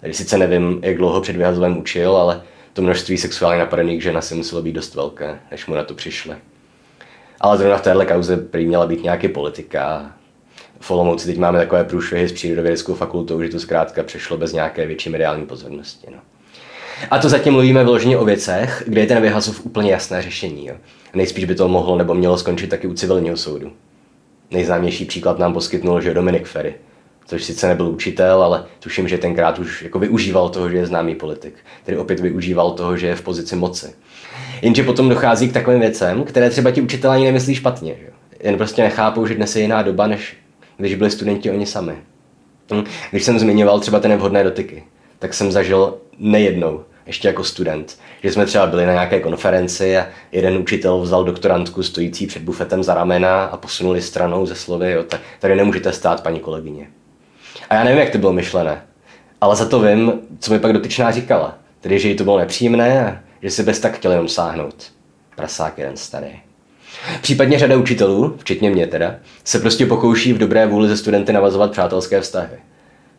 Tady 0.00 0.14
sice 0.14 0.38
nevím, 0.38 0.80
jak 0.82 0.96
dlouho 0.96 1.20
před 1.20 1.36
vyhazovem 1.36 1.78
učil, 1.78 2.16
ale 2.16 2.42
to 2.72 2.82
množství 2.82 3.18
sexuálně 3.18 3.58
napadených 3.58 4.02
žen 4.02 4.16
asi 4.16 4.34
muselo 4.34 4.62
být 4.62 4.72
dost 4.72 4.94
velké, 4.94 5.40
než 5.50 5.66
mu 5.66 5.74
na 5.74 5.84
to 5.84 5.94
přišli. 5.94 6.34
Ale 7.40 7.58
zrovna 7.58 7.76
v 7.76 7.82
téhle 7.82 8.06
kauze 8.06 8.36
prý 8.36 8.66
měla 8.66 8.86
být 8.86 9.02
nějaký 9.02 9.28
politika. 9.28 10.12
V 10.80 10.90
Olomouci 10.90 11.26
teď 11.26 11.38
máme 11.38 11.58
takové 11.58 11.84
průšvihy 11.84 12.28
s 12.28 12.32
přírodovědeckou 12.32 12.94
fakultou, 12.94 13.42
že 13.42 13.48
to 13.48 13.60
zkrátka 13.60 14.02
přešlo 14.02 14.36
bez 14.36 14.52
nějaké 14.52 14.86
větší 14.86 15.10
mediální 15.10 15.46
pozornosti. 15.46 16.06
No. 16.10 16.18
A 17.10 17.18
to 17.18 17.28
zatím 17.28 17.52
mluvíme 17.52 17.84
vyloženě 17.84 18.18
o 18.18 18.24
věcech, 18.24 18.82
kde 18.86 19.00
je 19.00 19.06
ten 19.06 19.22
vyhazov 19.22 19.66
úplně 19.66 19.92
jasné 19.92 20.22
řešení. 20.22 20.66
Jo. 20.66 20.74
Nejspíš 21.14 21.44
by 21.44 21.54
to 21.54 21.68
mohlo 21.68 21.98
nebo 21.98 22.14
mělo 22.14 22.38
skončit 22.38 22.66
taky 22.66 22.86
u 22.86 22.94
civilního 22.94 23.36
soudu. 23.36 23.72
Nejznámější 24.50 25.04
příklad 25.04 25.38
nám 25.38 25.52
poskytnul, 25.52 26.00
že 26.00 26.14
Dominik 26.14 26.46
Ferry, 26.46 26.74
což 27.26 27.44
sice 27.44 27.68
nebyl 27.68 27.88
učitel, 27.88 28.42
ale 28.42 28.64
tuším, 28.80 29.08
že 29.08 29.18
tenkrát 29.18 29.58
už 29.58 29.82
jako 29.82 29.98
využíval 29.98 30.48
toho, 30.48 30.70
že 30.70 30.76
je 30.76 30.86
známý 30.86 31.14
politik. 31.14 31.54
Tedy 31.84 31.98
opět 31.98 32.20
využíval 32.20 32.70
toho, 32.70 32.96
že 32.96 33.06
je 33.06 33.16
v 33.16 33.22
pozici 33.22 33.56
moci. 33.56 33.86
Jenže 34.62 34.82
potom 34.82 35.08
dochází 35.08 35.48
k 35.48 35.52
takovým 35.52 35.80
věcem, 35.80 36.24
které 36.24 36.50
třeba 36.50 36.70
ti 36.70 36.82
učitelé 36.82 37.14
ani 37.14 37.24
nemyslí 37.24 37.54
špatně. 37.54 37.94
Že? 38.00 38.10
Jen 38.40 38.56
prostě 38.56 38.82
nechápou, 38.82 39.26
že 39.26 39.34
dnes 39.34 39.56
je 39.56 39.62
jiná 39.62 39.82
doba, 39.82 40.06
než 40.06 40.36
když 40.76 40.94
byli 40.94 41.10
studenti 41.10 41.50
oni 41.50 41.66
sami. 41.66 41.94
Hm? 42.74 42.84
Když 43.10 43.24
jsem 43.24 43.38
zmiňoval 43.38 43.80
třeba 43.80 44.00
ty 44.00 44.08
nevhodné 44.08 44.44
dotyky, 44.44 44.84
tak 45.18 45.34
jsem 45.34 45.52
zažil 45.52 45.98
nejednou, 46.18 46.84
ještě 47.06 47.28
jako 47.28 47.44
student, 47.44 47.98
že 48.22 48.32
jsme 48.32 48.46
třeba 48.46 48.66
byli 48.66 48.86
na 48.86 48.92
nějaké 48.92 49.20
konferenci 49.20 49.98
a 49.98 50.06
jeden 50.32 50.56
učitel 50.56 51.00
vzal 51.00 51.24
doktorantku 51.24 51.82
stojící 51.82 52.26
před 52.26 52.42
bufetem 52.42 52.82
za 52.82 52.94
ramena 52.94 53.44
a 53.44 53.56
posunuli 53.56 54.02
stranou 54.02 54.46
ze 54.46 54.54
slovy, 54.54 54.92
jo, 54.92 55.04
tady 55.38 55.56
nemůžete 55.56 55.92
stát, 55.92 56.22
paní 56.22 56.40
kolegyně. 56.40 56.86
A 57.70 57.74
já 57.74 57.84
nevím, 57.84 58.00
jak 58.00 58.10
to 58.10 58.18
bylo 58.18 58.32
myšlené, 58.32 58.82
ale 59.40 59.56
za 59.56 59.68
to 59.68 59.80
vím, 59.80 60.12
co 60.40 60.52
mi 60.52 60.58
pak 60.58 60.72
dotyčná 60.72 61.10
říkala. 61.10 61.58
Tedy, 61.80 61.98
že 61.98 62.08
jí 62.08 62.16
to 62.16 62.24
bylo 62.24 62.38
nepříjemné 62.38 63.06
a 63.06 63.18
že 63.42 63.50
si 63.50 63.62
bez 63.62 63.80
tak 63.80 63.96
chtěl 63.96 64.12
jenom 64.12 64.28
sáhnout. 64.28 64.92
Prasák 65.36 65.78
jeden 65.78 65.96
starý. 65.96 66.40
Případně 67.20 67.58
řada 67.58 67.76
učitelů, 67.76 68.36
včetně 68.38 68.70
mě 68.70 68.86
teda, 68.86 69.14
se 69.44 69.58
prostě 69.58 69.86
pokouší 69.86 70.32
v 70.32 70.38
dobré 70.38 70.66
vůli 70.66 70.88
ze 70.88 70.96
studenty 70.96 71.32
navazovat 71.32 71.70
přátelské 71.70 72.20
vztahy. 72.20 72.58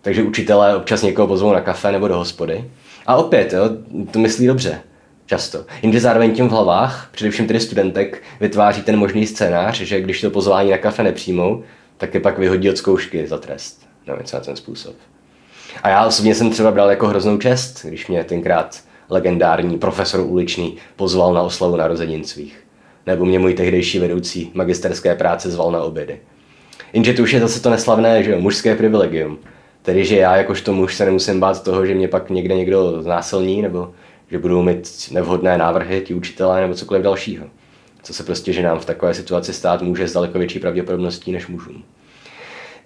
Takže 0.02 0.24
učitelé 0.24 0.76
občas 0.76 1.02
někoho 1.02 1.28
pozvou 1.28 1.54
na 1.54 1.62
kafe 1.62 1.91
nebo 1.91 2.08
do 2.08 2.18
hospody. 2.18 2.72
A 3.08 3.16
opět, 3.16 3.54
jo, 3.54 3.70
to 4.12 4.20
myslí 4.20 4.47
dobře. 4.47 4.82
Často. 5.26 5.66
Jenže 5.82 5.99
zároveň 5.99 6.36
tím 6.36 6.47
v 6.47 6.52
hlavách, 6.52 7.10
především 7.12 7.47
tedy 7.47 7.60
studentek, 7.60 8.24
vytváří 8.39 8.82
ten 8.82 8.97
možný 8.97 9.28
scénář, 9.28 9.78
že 9.78 10.02
když 10.02 10.22
to 10.22 10.30
pozvání 10.30 10.72
na 10.72 10.78
kafe 10.78 11.04
nepřijmou, 11.04 11.64
tak 11.97 12.14
je 12.14 12.20
pak 12.20 12.38
vyhodí 12.38 12.70
od 12.70 12.78
zkoušky 12.78 13.28
za 13.28 13.38
trest 13.38 13.88
nebo 14.08 14.20
něco 14.20 14.38
na 14.38 14.43
ten 14.43 14.56
způsob. 14.56 14.95
A 15.84 15.89
já 15.89 16.06
osobně 16.06 16.36
jsem 16.36 16.49
třeba 16.49 16.72
bral 16.72 16.89
jako 16.89 17.08
hroznou 17.08 17.38
čest, 17.38 17.86
když 17.86 18.08
mě 18.08 18.24
tenkrát 18.24 18.80
legendární 19.10 19.78
profesor 19.78 20.22
uličný 20.22 20.78
pozval 20.95 21.34
na 21.34 21.41
oslavu 21.41 21.76
narozenin 21.76 22.24
svých. 22.24 22.64
Nebo 23.08 23.26
mě 23.26 23.39
můj 23.39 23.54
tehdejší 23.54 23.99
vedoucí 23.99 24.52
magisterské 24.54 25.16
práce 25.16 25.52
zval 25.52 25.72
na 25.72 25.82
obědy. 25.84 26.20
Jenže 26.93 27.14
to 27.14 27.24
už 27.24 27.34
je 27.34 27.39
zase 27.39 27.62
to 27.62 27.70
neslavné, 27.70 28.24
že 28.24 28.32
jo, 28.32 28.39
mužské 28.39 28.76
privilegium. 28.76 29.39
Tedy, 29.82 30.06
že 30.06 30.18
já 30.18 30.38
jakožto 30.38 30.74
muž 30.74 30.96
se 30.96 31.06
nemusím 31.06 31.40
bát 31.40 31.64
toho, 31.64 31.86
že 31.86 31.96
mě 31.96 32.08
pak 32.08 32.30
někde 32.30 32.56
někdo 32.56 33.02
znásilní, 33.02 33.62
nebo 33.62 33.92
že 34.32 34.40
budou 34.40 34.64
mít 34.64 35.10
nevhodné 35.12 35.58
návrhy 35.58 36.02
ti 36.02 36.14
učitelé, 36.14 36.62
nebo 36.62 36.74
cokoliv 36.74 37.04
dalšího. 37.04 37.46
Co 38.04 38.14
se 38.14 38.24
prostě 38.24 38.54
že 38.54 38.64
nám 38.64 38.80
v 38.80 38.86
takové 38.86 39.14
situaci 39.14 39.54
stát 39.54 39.82
může 39.82 40.08
s 40.08 40.14
daleko 40.14 40.40
větší 40.40 40.60
pravděpodobností 40.60 41.32
než 41.32 41.48
mužům. 41.48 41.84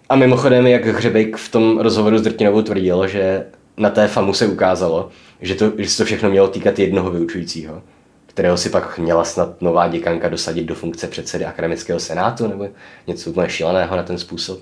A 0.10 0.16
mimochodem, 0.16 0.68
jak 0.68 0.86
Hřebejk 0.86 1.38
v 1.38 1.52
tom 1.52 1.80
rozhovoru 1.80 2.18
s 2.18 2.22
Drtinovou 2.22 2.62
tvrdil, 2.62 3.08
že 3.08 3.46
na 3.78 3.90
té 3.90 4.08
FAMu 4.08 4.34
se 4.34 4.48
ukázalo, 4.48 5.10
že, 5.42 5.56
to, 5.56 5.72
že 5.78 5.90
se 5.90 5.98
to 5.98 6.06
všechno 6.06 6.30
mělo 6.30 6.48
týkat 6.48 6.80
jednoho 6.80 7.12
vyučujícího, 7.12 7.84
kterého 8.26 8.58
si 8.58 8.70
pak 8.70 9.00
měla 9.00 9.24
snad 9.24 9.62
nová 9.62 9.88
děkanka 9.88 10.30
dosadit 10.30 10.64
do 10.64 10.76
funkce 10.76 11.08
předsedy 11.08 11.46
akademického 11.46 12.00
senátu 12.00 12.48
nebo 12.48 12.68
něco 13.08 13.30
úplně 13.30 13.50
šíleného 13.50 13.96
na 13.96 14.04
ten 14.04 14.18
způsob. 14.18 14.60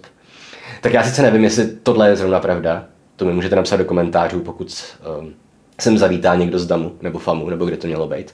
Tak 0.84 0.94
já 0.94 1.04
sice 1.04 1.22
nevím, 1.22 1.44
jestli 1.44 1.68
tohle 1.84 2.10
je 2.10 2.16
zrovna 2.16 2.40
pravda, 2.40 2.86
to 3.16 3.26
mi 3.26 3.34
můžete 3.34 3.56
napsat 3.56 3.78
do 3.78 3.86
komentářů, 3.86 4.40
pokud 4.40 4.84
um, 5.20 5.34
sem 5.80 5.98
zavítá 5.98 6.36
někdo 6.36 6.60
z 6.60 6.66
DAMu 6.66 6.96
nebo 7.02 7.20
FAMu, 7.20 7.50
nebo 7.50 7.66
kde 7.66 7.78
to 7.78 7.88
mělo 7.88 8.08
být. 8.08 8.34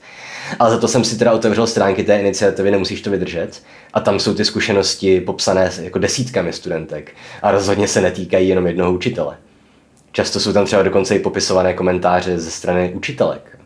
Ale 0.58 0.70
za 0.70 0.78
to 0.78 0.88
jsem 0.88 1.04
si 1.04 1.18
teda 1.18 1.32
otevřel 1.32 1.66
stránky 1.66 2.04
té 2.04 2.20
iniciativy, 2.20 2.70
nemusíš 2.70 3.02
to 3.02 3.10
vydržet. 3.10 3.62
A 3.92 4.00
tam 4.00 4.20
jsou 4.20 4.34
ty 4.34 4.44
zkušenosti 4.44 5.20
popsané 5.20 5.70
jako 5.82 5.98
desítkami 5.98 6.52
studentek. 6.52 7.14
A 7.42 7.50
rozhodně 7.50 7.88
se 7.88 8.00
netýkají 8.00 8.48
jenom 8.48 8.66
jednoho 8.66 8.92
učitele. 8.92 9.36
Často 10.12 10.40
jsou 10.40 10.52
tam 10.52 10.66
třeba 10.66 10.82
dokonce 10.82 11.16
i 11.16 11.18
popisované 11.18 11.74
komentáře 11.74 12.38
ze 12.38 12.50
strany 12.50 12.92
učitelek. 12.94 13.58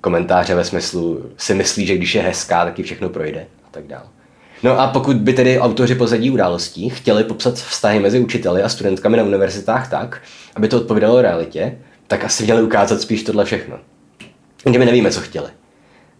Komentáře 0.00 0.54
ve 0.54 0.64
smyslu 0.64 1.30
si 1.36 1.54
myslí, 1.54 1.86
že 1.86 1.96
když 1.96 2.14
je 2.14 2.22
hezká, 2.22 2.64
tak 2.64 2.78
ji 2.78 2.84
všechno 2.84 3.08
projde 3.08 3.46
a 3.64 3.68
tak 3.70 3.86
dále. 3.86 4.06
No 4.64 4.80
a 4.80 4.88
pokud 4.88 5.16
by 5.16 5.32
tedy 5.32 5.58
autoři 5.58 5.94
pozadí 5.94 6.30
událostí 6.30 6.90
chtěli 6.90 7.24
popsat 7.24 7.54
vztahy 7.54 8.00
mezi 8.00 8.20
učiteli 8.20 8.62
a 8.62 8.68
studentkami 8.68 9.16
na 9.16 9.22
univerzitách 9.22 9.90
tak, 9.90 10.22
aby 10.56 10.68
to 10.68 10.76
odpovídalo 10.76 11.22
realitě, 11.22 11.78
tak 12.06 12.24
asi 12.24 12.44
měli 12.44 12.62
ukázat 12.62 13.00
spíš 13.00 13.22
tohle 13.22 13.44
všechno. 13.44 13.78
Jenže 14.64 14.78
my 14.78 14.84
nevíme, 14.84 15.10
co 15.10 15.20
chtěli. 15.20 15.48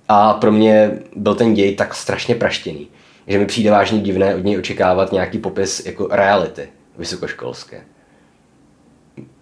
A 0.09 0.34
pro 0.34 0.53
mě 0.53 0.99
byl 1.16 1.34
ten 1.34 1.55
děj 1.55 1.74
tak 1.74 1.95
strašně 1.95 2.34
praštěný, 2.34 2.88
že 3.26 3.38
mi 3.38 3.47
přijde 3.47 3.70
vážně 3.70 3.99
divné 3.99 4.34
od 4.34 4.45
něj 4.45 4.59
očekávat 4.59 5.12
nějaký 5.12 5.38
popis 5.38 5.86
jako 5.86 6.09
reality 6.11 6.68
vysokoškolské. 6.99 7.80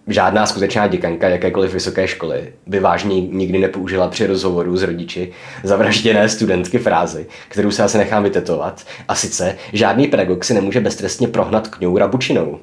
Žádná 0.07 0.45
skutečná 0.45 0.87
děkanka 0.87 1.29
jakékoliv 1.29 1.73
vysoké 1.73 2.07
školy 2.07 2.53
by 2.67 2.79
vážně 2.79 3.21
nikdy 3.21 3.59
nepoužila 3.59 4.07
při 4.07 4.27
rozhovoru 4.27 4.77
s 4.77 4.83
rodiči 4.83 5.31
zavražděné 5.63 6.29
studentky 6.29 6.77
frázy, 6.77 7.27
kterou 7.47 7.71
se 7.71 7.83
asi 7.83 7.97
nechám 7.97 8.23
vytetovat. 8.23 8.85
A 9.07 9.15
sice, 9.15 9.57
žádný 9.73 10.07
pedagog 10.07 10.43
si 10.43 10.53
nemůže 10.53 10.79
beztrestně 10.79 11.27
prohnat 11.27 11.67
kňou 11.67 11.97
rabučinou. 11.97 12.59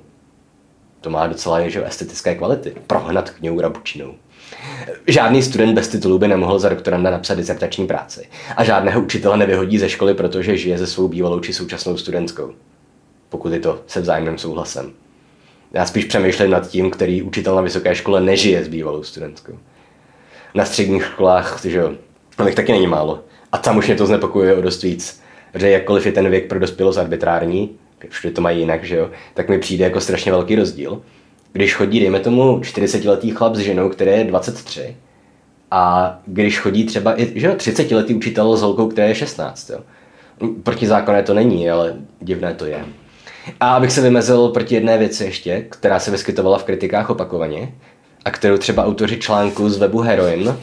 To 1.01 1.11
má 1.11 1.27
docela 1.27 1.69
že, 1.69 1.87
estetické 1.87 2.35
kvality. 2.35 2.75
Prohnat 2.87 3.31
kňou 3.31 3.61
rabučinou. 3.61 4.15
Žádný 5.07 5.43
student 5.43 5.75
bez 5.75 5.89
titulu 5.89 6.19
by 6.19 6.29
nemohl 6.29 6.59
za 6.59 6.69
doktoranda 6.69 7.11
napsat 7.11 7.35
disertační 7.35 7.87
práci. 7.87 8.29
A 8.57 8.65
žádného 8.65 9.01
učitele 9.01 9.37
nevyhodí 9.37 9.79
ze 9.79 9.89
školy, 9.89 10.15
protože 10.15 10.57
žije 10.57 10.79
se 10.79 10.87
svou 10.87 11.09
bývalou 11.09 11.41
či 11.41 11.53
současnou 11.53 11.97
studentskou. 11.97 12.53
Pokud 13.29 13.53
je 13.53 13.61
to 13.61 13.83
se 13.87 14.01
vzájemným 14.01 14.39
souhlasem. 14.39 14.93
Já 15.73 15.87
spíš 15.87 16.05
přemýšlím 16.05 16.51
nad 16.51 16.69
tím, 16.69 16.91
který 16.91 17.23
učitel 17.23 17.55
na 17.55 17.63
vysoké 17.63 17.95
škole 17.95 18.21
nežije 18.21 18.65
s 18.65 18.69
bývalou 18.69 19.03
studentskou. 19.03 19.59
Na 20.55 20.65
středních 20.65 21.05
školách, 21.05 21.61
že 21.65 21.79
jo, 21.79 21.93
těch 22.45 22.55
taky 22.55 22.73
není 22.73 22.87
málo. 22.87 23.21
A 23.53 23.59
tam 23.59 23.79
už 23.79 23.87
mě 23.87 23.97
to 23.97 24.07
znepokojuje 24.07 24.57
o 24.57 24.61
dost 24.61 24.83
víc. 24.83 25.21
Že 25.55 25.71
jakkoliv 25.71 26.07
je 26.07 26.13
ten 26.13 26.31
věk 26.31 26.49
pro 26.49 26.59
dospělost 26.59 26.99
arbitrární, 26.99 27.71
všude 28.09 28.35
to 28.35 28.41
mají 28.41 28.59
jinak, 28.61 28.85
že 28.85 28.97
jo, 28.97 29.11
tak 29.35 29.49
mi 29.49 29.59
přijde 29.59 29.85
jako 29.85 30.01
strašně 30.01 30.33
velký 30.33 30.57
rozdíl. 30.57 31.03
Když 31.53 31.75
chodí, 31.75 32.01
dejme 32.01 32.21
tomu, 32.21 32.59
40-letý 32.59 33.31
chlap 33.31 33.55
s 33.55 33.59
ženou, 33.59 33.89
který 33.89 34.11
je 34.11 34.25
23, 34.25 34.97
a 35.71 36.19
když 36.27 36.59
chodí 36.59 36.85
třeba 36.85 37.21
i 37.21 37.41
že 37.41 37.47
jo, 37.47 37.53
30-letý 37.53 38.15
učitel 38.15 38.57
s 38.57 38.63
holkou, 38.63 38.89
která 38.89 39.07
je 39.07 39.15
16. 39.15 39.71
Jo. 39.71 39.81
Protizákonné 40.63 41.23
to 41.23 41.35
není, 41.35 41.71
ale 41.71 41.97
divné 42.21 42.55
to 42.55 42.67
je. 42.67 42.85
A 43.61 43.75
abych 43.75 43.93
se 43.93 44.01
vymezil 44.01 44.49
proti 44.49 44.75
jedné 44.75 44.99
věci 44.99 45.25
ještě, 45.25 45.67
která 45.71 45.99
se 45.99 46.11
vyskytovala 46.11 46.59
v 46.59 46.65
kritikách 46.65 47.11
opakovaně, 47.11 47.73
a 48.25 48.31
kterou 48.31 48.57
třeba 48.57 48.85
autoři 48.87 49.17
článku 49.17 49.71
z 49.71 49.79
webu 49.79 49.99
Heroin 49.99 50.57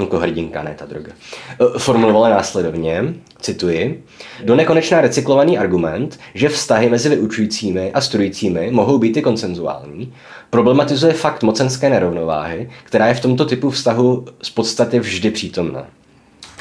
jako 0.00 0.18
hrdinka, 0.18 0.62
ne 0.62 0.74
ta 0.78 0.86
droga, 0.86 1.12
e, 1.60 1.78
formulovala 1.78 2.28
následovně, 2.28 3.14
cituji, 3.40 4.04
do 4.44 4.54
nekonečná 4.54 5.00
recyklovaný 5.00 5.58
argument, 5.58 6.20
že 6.34 6.48
vztahy 6.48 6.88
mezi 6.88 7.08
vyučujícími 7.08 7.92
a 7.92 8.00
studujícími 8.00 8.70
mohou 8.70 8.98
být 8.98 9.16
i 9.16 9.22
konsenzuální, 9.22 10.12
problematizuje 10.50 11.12
fakt 11.12 11.42
mocenské 11.42 11.90
nerovnováhy, 11.90 12.70
která 12.84 13.06
je 13.06 13.14
v 13.14 13.20
tomto 13.20 13.44
typu 13.44 13.70
vztahu 13.70 14.24
z 14.42 14.50
podstaty 14.50 15.00
vždy 15.00 15.30
přítomná. 15.30 15.86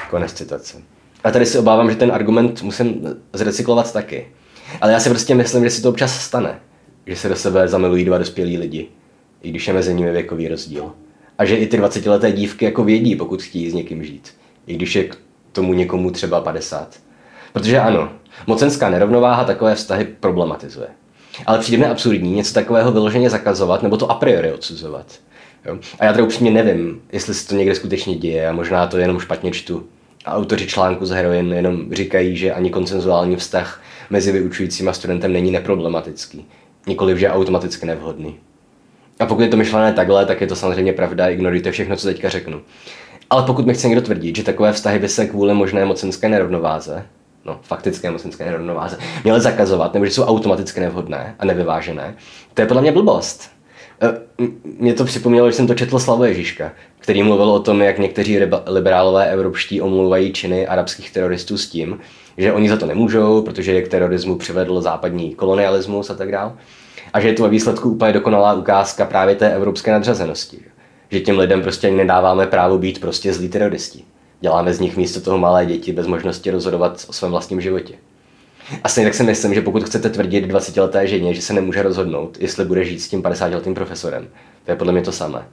Konec 0.09 0.33
citace. 0.33 0.77
A 1.23 1.31
tady 1.31 1.45
si 1.45 1.57
obávám, 1.57 1.89
že 1.89 1.95
ten 1.95 2.11
argument 2.11 2.61
musím 2.61 3.17
zrecyklovat 3.33 3.93
taky. 3.93 4.27
Ale 4.81 4.91
já 4.91 4.99
si 4.99 5.09
prostě 5.09 5.35
myslím, 5.35 5.63
že 5.63 5.69
si 5.69 5.81
to 5.81 5.89
občas 5.89 6.21
stane, 6.21 6.59
že 7.07 7.15
se 7.15 7.29
do 7.29 7.35
sebe 7.35 7.67
zamilují 7.67 8.05
dva 8.05 8.17
dospělí 8.17 8.57
lidi, 8.57 8.87
i 9.41 9.49
když 9.49 9.67
je 9.67 9.73
mezi 9.73 9.93
nimi 9.93 10.11
věkový 10.11 10.47
rozdíl. 10.47 10.91
A 11.37 11.45
že 11.45 11.55
i 11.55 11.67
ty 11.67 11.79
20-leté 11.79 12.31
dívky 12.31 12.65
jako 12.65 12.83
vědí, 12.83 13.15
pokud 13.15 13.41
chtějí 13.41 13.69
s 13.69 13.73
někým 13.73 14.03
žít. 14.03 14.33
I 14.67 14.75
když 14.75 14.95
je 14.95 15.03
k 15.03 15.17
tomu 15.51 15.73
někomu 15.73 16.11
třeba 16.11 16.41
50. 16.41 16.99
Protože 17.53 17.79
ano, 17.79 18.09
mocenská 18.47 18.89
nerovnováha 18.89 19.43
takové 19.43 19.75
vztahy 19.75 20.05
problematizuje. 20.19 20.87
Ale 21.45 21.59
přijde 21.59 21.77
mi 21.77 21.85
absurdní 21.85 22.31
něco 22.31 22.53
takového 22.53 22.91
vyloženě 22.91 23.29
zakazovat 23.29 23.83
nebo 23.83 23.97
to 23.97 24.11
a 24.11 24.15
priori 24.15 24.53
odsuzovat. 24.53 25.05
Jo? 25.65 25.77
A 25.99 26.05
já 26.05 26.11
teda 26.11 26.23
upřímně 26.23 26.51
nevím, 26.51 27.01
jestli 27.11 27.33
se 27.33 27.47
to 27.47 27.55
někde 27.55 27.75
skutečně 27.75 28.15
děje 28.15 28.47
a 28.47 28.53
možná 28.53 28.87
to 28.87 28.97
jenom 28.97 29.19
špatně 29.19 29.51
čtu. 29.51 29.83
A 30.25 30.33
autoři 30.33 30.67
článku 30.67 31.05
z 31.05 31.09
Heroin 31.09 31.53
jenom 31.53 31.93
říkají, 31.93 32.37
že 32.37 32.53
ani 32.53 32.69
konsenzuální 32.69 33.35
vztah 33.35 33.81
mezi 34.09 34.31
vyučujícím 34.31 34.89
a 34.89 34.93
studentem 34.93 35.33
není 35.33 35.51
neproblematický. 35.51 36.45
Nikoliv, 36.87 37.17
že 37.17 37.29
automaticky 37.29 37.85
nevhodný. 37.85 38.35
A 39.19 39.25
pokud 39.25 39.41
je 39.41 39.47
to 39.47 39.57
myšlené 39.57 39.93
takhle, 39.93 40.25
tak 40.25 40.41
je 40.41 40.47
to 40.47 40.55
samozřejmě 40.55 40.93
pravda, 40.93 41.29
ignorujte 41.29 41.71
všechno, 41.71 41.95
co 41.95 42.07
teďka 42.07 42.29
řeknu. 42.29 42.61
Ale 43.29 43.43
pokud 43.43 43.65
mi 43.65 43.73
chce 43.73 43.87
někdo 43.87 44.01
tvrdit, 44.01 44.35
že 44.35 44.43
takové 44.43 44.73
vztahy 44.73 44.99
by 44.99 45.09
se 45.09 45.25
kvůli 45.25 45.53
možné 45.53 45.85
mocenské 45.85 46.29
nerovnováze, 46.29 47.05
no 47.45 47.59
faktické 47.61 48.11
mocenské 48.11 48.45
nerovnováze, 48.45 48.97
měly 49.23 49.41
zakazovat, 49.41 49.93
nebo 49.93 50.05
že 50.05 50.11
jsou 50.11 50.23
automaticky 50.23 50.79
nevhodné 50.79 51.35
a 51.39 51.45
nevyvážené, 51.45 52.15
to 52.53 52.61
je 52.61 52.67
podle 52.67 52.81
mě 52.81 52.91
blbost. 52.91 53.49
E, 54.01 54.13
mě 54.79 54.93
to 54.93 55.05
připomnělo, 55.05 55.51
že 55.51 55.55
jsem 55.55 55.67
to 55.67 55.75
četl 55.75 55.99
Slavo 55.99 56.23
Ježíška, 56.23 56.71
který 56.99 57.23
mluvil 57.23 57.49
o 57.51 57.59
tom, 57.59 57.81
jak 57.81 57.99
někteří 57.99 58.39
liberálové 58.65 59.31
evropští 59.31 59.81
omlouvají 59.81 60.33
činy 60.33 60.67
arabských 60.67 61.11
teroristů 61.11 61.57
s 61.57 61.69
tím, 61.69 61.99
že 62.37 62.53
oni 62.53 62.69
za 62.69 62.77
to 62.77 62.85
nemůžou, 62.85 63.41
protože 63.41 63.73
je 63.73 63.81
k 63.81 63.87
terorismu 63.87 64.35
přivedl 64.35 64.81
západní 64.81 65.35
kolonialismus 65.35 66.09
a 66.09 66.13
tak 66.13 66.31
dále. 66.31 66.51
A 67.13 67.19
že 67.19 67.27
je 67.27 67.33
to 67.33 67.43
ve 67.43 67.49
výsledku 67.49 67.89
úplně 67.89 68.13
dokonalá 68.13 68.53
ukázka 68.53 69.05
právě 69.05 69.35
té 69.35 69.55
evropské 69.55 69.91
nadřazenosti. 69.91 70.59
Že 71.11 71.19
těm 71.19 71.39
lidem 71.39 71.61
prostě 71.61 71.91
nedáváme 71.91 72.47
právo 72.47 72.77
být 72.77 73.01
prostě 73.01 73.33
zlí 73.33 73.49
teroristi. 73.49 74.03
Děláme 74.41 74.73
z 74.73 74.79
nich 74.79 74.97
místo 74.97 75.21
toho 75.21 75.37
malé 75.37 75.65
děti 75.65 75.91
bez 75.91 76.07
možnosti 76.07 76.51
rozhodovat 76.51 77.05
o 77.09 77.13
svém 77.13 77.31
vlastním 77.31 77.61
životě. 77.61 77.93
A 78.83 78.89
stejně 78.89 79.09
tak 79.09 79.15
si 79.15 79.23
myslím, 79.23 79.53
že 79.53 79.61
pokud 79.61 79.83
chcete 79.83 80.09
tvrdit 80.09 80.45
20-leté 80.45 81.07
ženě, 81.07 81.33
že 81.33 81.41
se 81.41 81.53
nemůže 81.53 81.83
rozhodnout, 81.83 82.37
jestli 82.39 82.65
bude 82.65 82.85
žít 82.85 82.99
s 82.99 83.07
tím 83.07 83.23
50-letým 83.23 83.73
profesorem, 83.73 84.27
to 84.65 84.71
je 84.71 84.75
podle 84.75 84.93
mě 84.93 85.01
to 85.01 85.11
samé. 85.11 85.47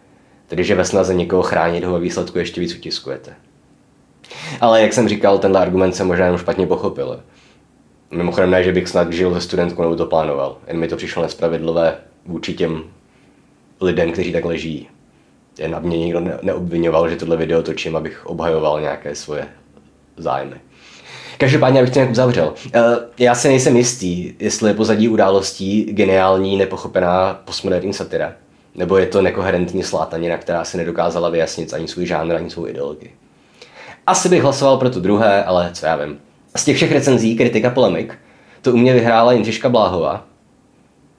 Tedy, 0.47 0.65
že 0.65 0.75
ve 0.75 0.85
snaze 0.85 1.15
někoho 1.15 1.43
chránit 1.43 1.85
ho 1.85 1.93
ve 1.93 2.01
výsledku 2.01 2.39
ještě 2.39 2.61
víc 2.61 2.75
utiskujete. 2.75 3.35
Ale 4.61 4.83
jak 4.83 4.93
jsem 4.93 5.09
říkal, 5.09 5.39
tenhle 5.39 5.61
argument 5.61 5.93
jsem 5.93 6.07
možná 6.07 6.25
jenom 6.25 6.39
špatně 6.39 6.67
pochopil. 6.67 7.21
Mimochodem 8.11 8.51
ne, 8.51 8.65
že 8.65 8.73
bych 8.73 8.89
snad 8.89 9.13
žil 9.13 9.35
ze 9.35 9.41
studentkou 9.41 9.83
nebo 9.83 9.97
to 9.97 10.07
plánoval. 10.07 10.57
Jen 10.67 10.79
mi 10.79 10.89
to 10.89 10.97
přišlo 10.97 11.23
nespravedlivé 11.23 11.97
vůči 12.27 12.55
těm 12.55 12.83
lidem, 13.81 14.13
kteří 14.13 14.33
tak 14.33 14.45
leží. 14.45 14.89
Jen 15.59 15.75
aby 15.75 15.87
mě 15.87 15.99
nikdo 15.99 16.21
neobvinoval, 16.43 17.09
že 17.09 17.17
tohle 17.17 17.37
video 17.37 17.63
točím, 17.63 17.97
abych 17.97 18.27
obhajoval 18.27 18.81
nějaké 18.81 19.15
svoje 19.15 19.49
zájmy. 20.17 20.57
Každopádně, 21.39 21.81
abych 21.81 21.93
to 21.93 21.99
nějak 21.99 22.11
uzavřel. 22.11 22.55
Eh, 22.75 22.81
já 23.19 23.35
si 23.35 23.49
nejsem 23.49 23.77
jistý, 23.77 24.35
jestli 24.39 24.71
je 24.71 24.75
pozadí 24.75 25.09
událostí 25.09 25.85
geniální, 25.85 26.57
nepochopená 26.57 27.41
postmoderní 27.45 27.93
satira, 27.93 28.33
nebo 28.75 28.99
je 28.99 29.07
to 29.07 29.23
nekoherentní 29.23 29.83
slátanina, 29.83 30.39
která 30.39 30.65
si 30.65 30.77
nedokázala 30.77 31.29
vyjasnit 31.29 31.75
ani 31.75 31.89
svůj 31.89 32.07
žánr, 32.07 32.35
ani 32.35 32.51
svou 32.51 32.67
ideologii. 32.67 33.13
Asi 34.07 34.29
bych 34.29 34.43
hlasoval 34.43 34.77
pro 34.77 34.91
to 34.91 35.01
druhé, 35.01 35.45
ale 35.45 35.71
co 35.73 35.87
já 35.87 35.97
vím. 35.97 36.19
Z 36.57 36.65
těch 36.65 36.77
všech 36.77 36.93
recenzí, 36.93 37.37
kritika, 37.37 37.71
polemik, 37.71 38.19
to 38.63 38.73
u 38.73 38.77
mě 38.77 38.95
vyhrála 38.95 39.33
Jindřiška 39.33 39.69
Bláhová. 39.69 40.25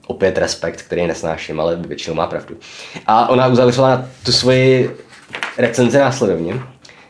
Opět 0.06 0.38
respekt, 0.38 0.82
který 0.82 1.06
nesnáším, 1.06 1.60
ale 1.60 1.76
většinou 1.76 2.16
má 2.16 2.26
pravdu. 2.26 2.56
A 3.06 3.28
ona 3.28 3.46
uzavřela 3.46 4.06
tu 4.24 4.32
svoji 4.32 4.96
recenzi 5.58 5.98
následovně. 5.98 6.60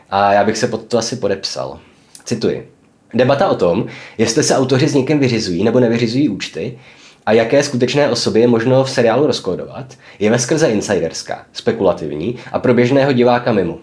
A 0.09 0.33
já 0.33 0.43
bych 0.43 0.57
se 0.57 0.67
pod 0.67 0.85
to 0.85 0.97
asi 0.97 1.15
podepsal. 1.15 1.79
Cituji. 2.23 2.71
Debata 3.13 3.47
o 3.47 3.55
tom, 3.55 3.85
jestli 4.17 4.43
se 4.43 4.55
autoři 4.55 4.87
s 4.87 4.93
někým 4.93 5.19
vyřizují 5.19 5.63
nebo 5.63 5.79
nevyřizují 5.79 6.29
účty 6.29 6.79
a 7.25 7.31
jaké 7.31 7.63
skutečné 7.63 8.09
osoby 8.09 8.39
je 8.39 8.47
možno 8.47 8.83
v 8.83 8.89
seriálu 8.89 9.27
rozkódovat, 9.27 9.85
je 10.19 10.31
ve 10.31 10.39
skrze 10.39 10.67
insiderská, 10.67 11.45
spekulativní 11.53 12.35
a 12.51 12.59
pro 12.59 12.73
běžného 12.73 13.13
diváka 13.13 13.51
mimo. 13.51 13.77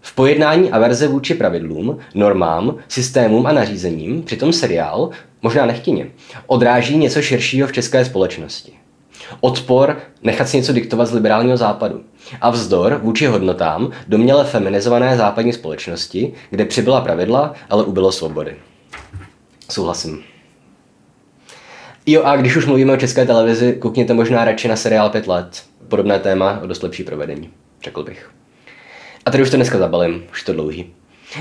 V 0.00 0.14
pojednání 0.14 0.70
averze 0.70 1.08
vůči 1.08 1.34
pravidlům, 1.34 1.98
normám, 2.14 2.76
systémům 2.88 3.46
a 3.46 3.52
nařízením 3.52 4.22
přitom 4.22 4.52
seriál, 4.52 5.10
možná 5.42 5.66
nechtěně, 5.66 6.06
odráží 6.46 6.96
něco 6.96 7.22
širšího 7.22 7.68
v 7.68 7.72
české 7.72 8.04
společnosti. 8.04 8.72
Odpor 9.40 10.00
nechat 10.22 10.48
si 10.48 10.56
něco 10.56 10.72
diktovat 10.72 11.08
z 11.08 11.12
liberálního 11.12 11.56
západu. 11.56 12.00
A 12.40 12.50
vzdor 12.50 13.00
vůči 13.02 13.26
hodnotám 13.26 13.90
doměle 14.08 14.44
feminizované 14.44 15.16
západní 15.16 15.52
společnosti, 15.52 16.32
kde 16.50 16.64
přibyla 16.64 17.00
pravidla, 17.00 17.54
ale 17.70 17.84
ubylo 17.84 18.12
svobody. 18.12 18.56
Souhlasím. 19.70 20.22
Jo 22.06 22.22
a 22.24 22.36
když 22.36 22.56
už 22.56 22.66
mluvíme 22.66 22.92
o 22.92 22.96
české 22.96 23.26
televizi, 23.26 23.76
koukněte 23.78 24.14
možná 24.14 24.44
radši 24.44 24.68
na 24.68 24.76
seriál 24.76 25.10
5 25.10 25.26
let. 25.26 25.62
Podobné 25.88 26.18
téma 26.18 26.60
o 26.62 26.66
dost 26.66 26.82
lepší 26.82 27.04
provedení, 27.04 27.50
řekl 27.84 28.02
bych. 28.02 28.30
A 29.30 29.32
tady 29.32 29.42
už 29.42 29.50
to 29.50 29.56
dneska 29.56 29.78
zabalím, 29.78 30.24
už 30.32 30.42
to 30.42 30.52
dlouhý. 30.52 30.92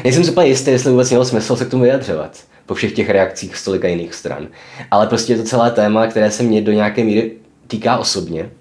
Nejsem 0.04 0.24
si 0.24 0.32
úplně 0.32 0.48
jistý, 0.48 0.72
jestli 0.72 0.92
vůbec 0.92 1.10
mělo 1.10 1.26
smysl 1.26 1.56
se 1.56 1.66
k 1.66 1.70
tomu 1.70 1.84
vyjadřovat, 1.84 2.38
po 2.66 2.74
všech 2.74 2.94
těch 2.94 3.10
reakcích 3.10 3.58
z 3.58 3.64
tolika 3.64 3.88
jiných 3.88 4.14
stran. 4.14 4.48
Ale 4.92 5.08
prostě 5.08 5.34
je 5.34 5.38
to 5.38 5.44
celé 5.44 5.72
téma, 5.72 6.08
které 6.08 6.32
se 6.32 6.44
mě 6.44 6.62
do 6.62 6.72
nějaké 6.72 7.04
míry 7.04 7.32
týká 7.68 7.98
osobně, 7.98 8.52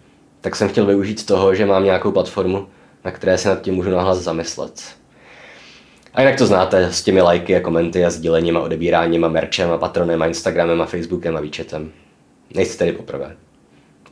tak 0.40 0.56
jsem 0.56 0.68
chtěl 0.68 0.86
využít 0.86 1.26
toho, 1.26 1.54
že 1.54 1.66
mám 1.66 1.84
nějakou 1.84 2.12
platformu, 2.12 2.66
na 3.04 3.10
které 3.10 3.38
se 3.38 3.48
nad 3.48 3.60
tím 3.60 3.74
můžu 3.74 3.90
nahlas 3.90 4.18
zamyslet. 4.18 4.82
A 6.14 6.20
jinak 6.20 6.38
to 6.38 6.46
znáte 6.46 6.92
s 6.92 7.02
těmi 7.02 7.20
lajky 7.20 7.56
a 7.56 7.60
komenty 7.60 8.04
a 8.04 8.10
sdílením 8.10 8.56
a 8.56 8.60
odebíráním 8.60 9.24
a 9.24 9.28
merčem 9.28 9.70
a 9.70 9.78
patronem 9.78 10.22
a 10.22 10.26
Instagramem 10.26 10.82
a 10.82 10.86
Facebookem 10.86 11.36
a 11.36 11.40
výčetem. 11.40 11.92
Nejste 12.54 12.78
tedy 12.78 12.92
poprvé. 12.92 13.36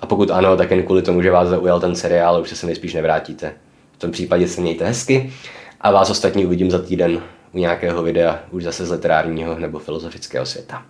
A 0.00 0.06
pokud 0.06 0.30
ano, 0.30 0.56
tak 0.56 0.70
jen 0.70 0.82
kvůli 0.82 1.02
tomu, 1.02 1.22
že 1.22 1.30
vás 1.30 1.48
zaujal 1.48 1.80
ten 1.80 1.94
seriál, 1.94 2.40
už 2.40 2.48
se 2.48 2.56
sem 2.56 2.74
spíš 2.74 2.94
nevrátíte. 2.94 3.54
V 3.96 3.98
tom 3.98 4.10
případě 4.10 4.48
se 4.48 4.60
mějte 4.60 4.84
hezky 4.84 5.32
a 5.80 5.90
vás 5.90 6.10
ostatní 6.10 6.46
uvidím 6.46 6.70
za 6.70 6.78
týden 6.78 7.22
u 7.52 7.58
nějakého 7.58 8.02
videa 8.02 8.42
už 8.50 8.64
zase 8.64 8.86
z 8.86 8.90
literárního 8.90 9.58
nebo 9.58 9.78
filozofického 9.78 10.46
světa. 10.46 10.82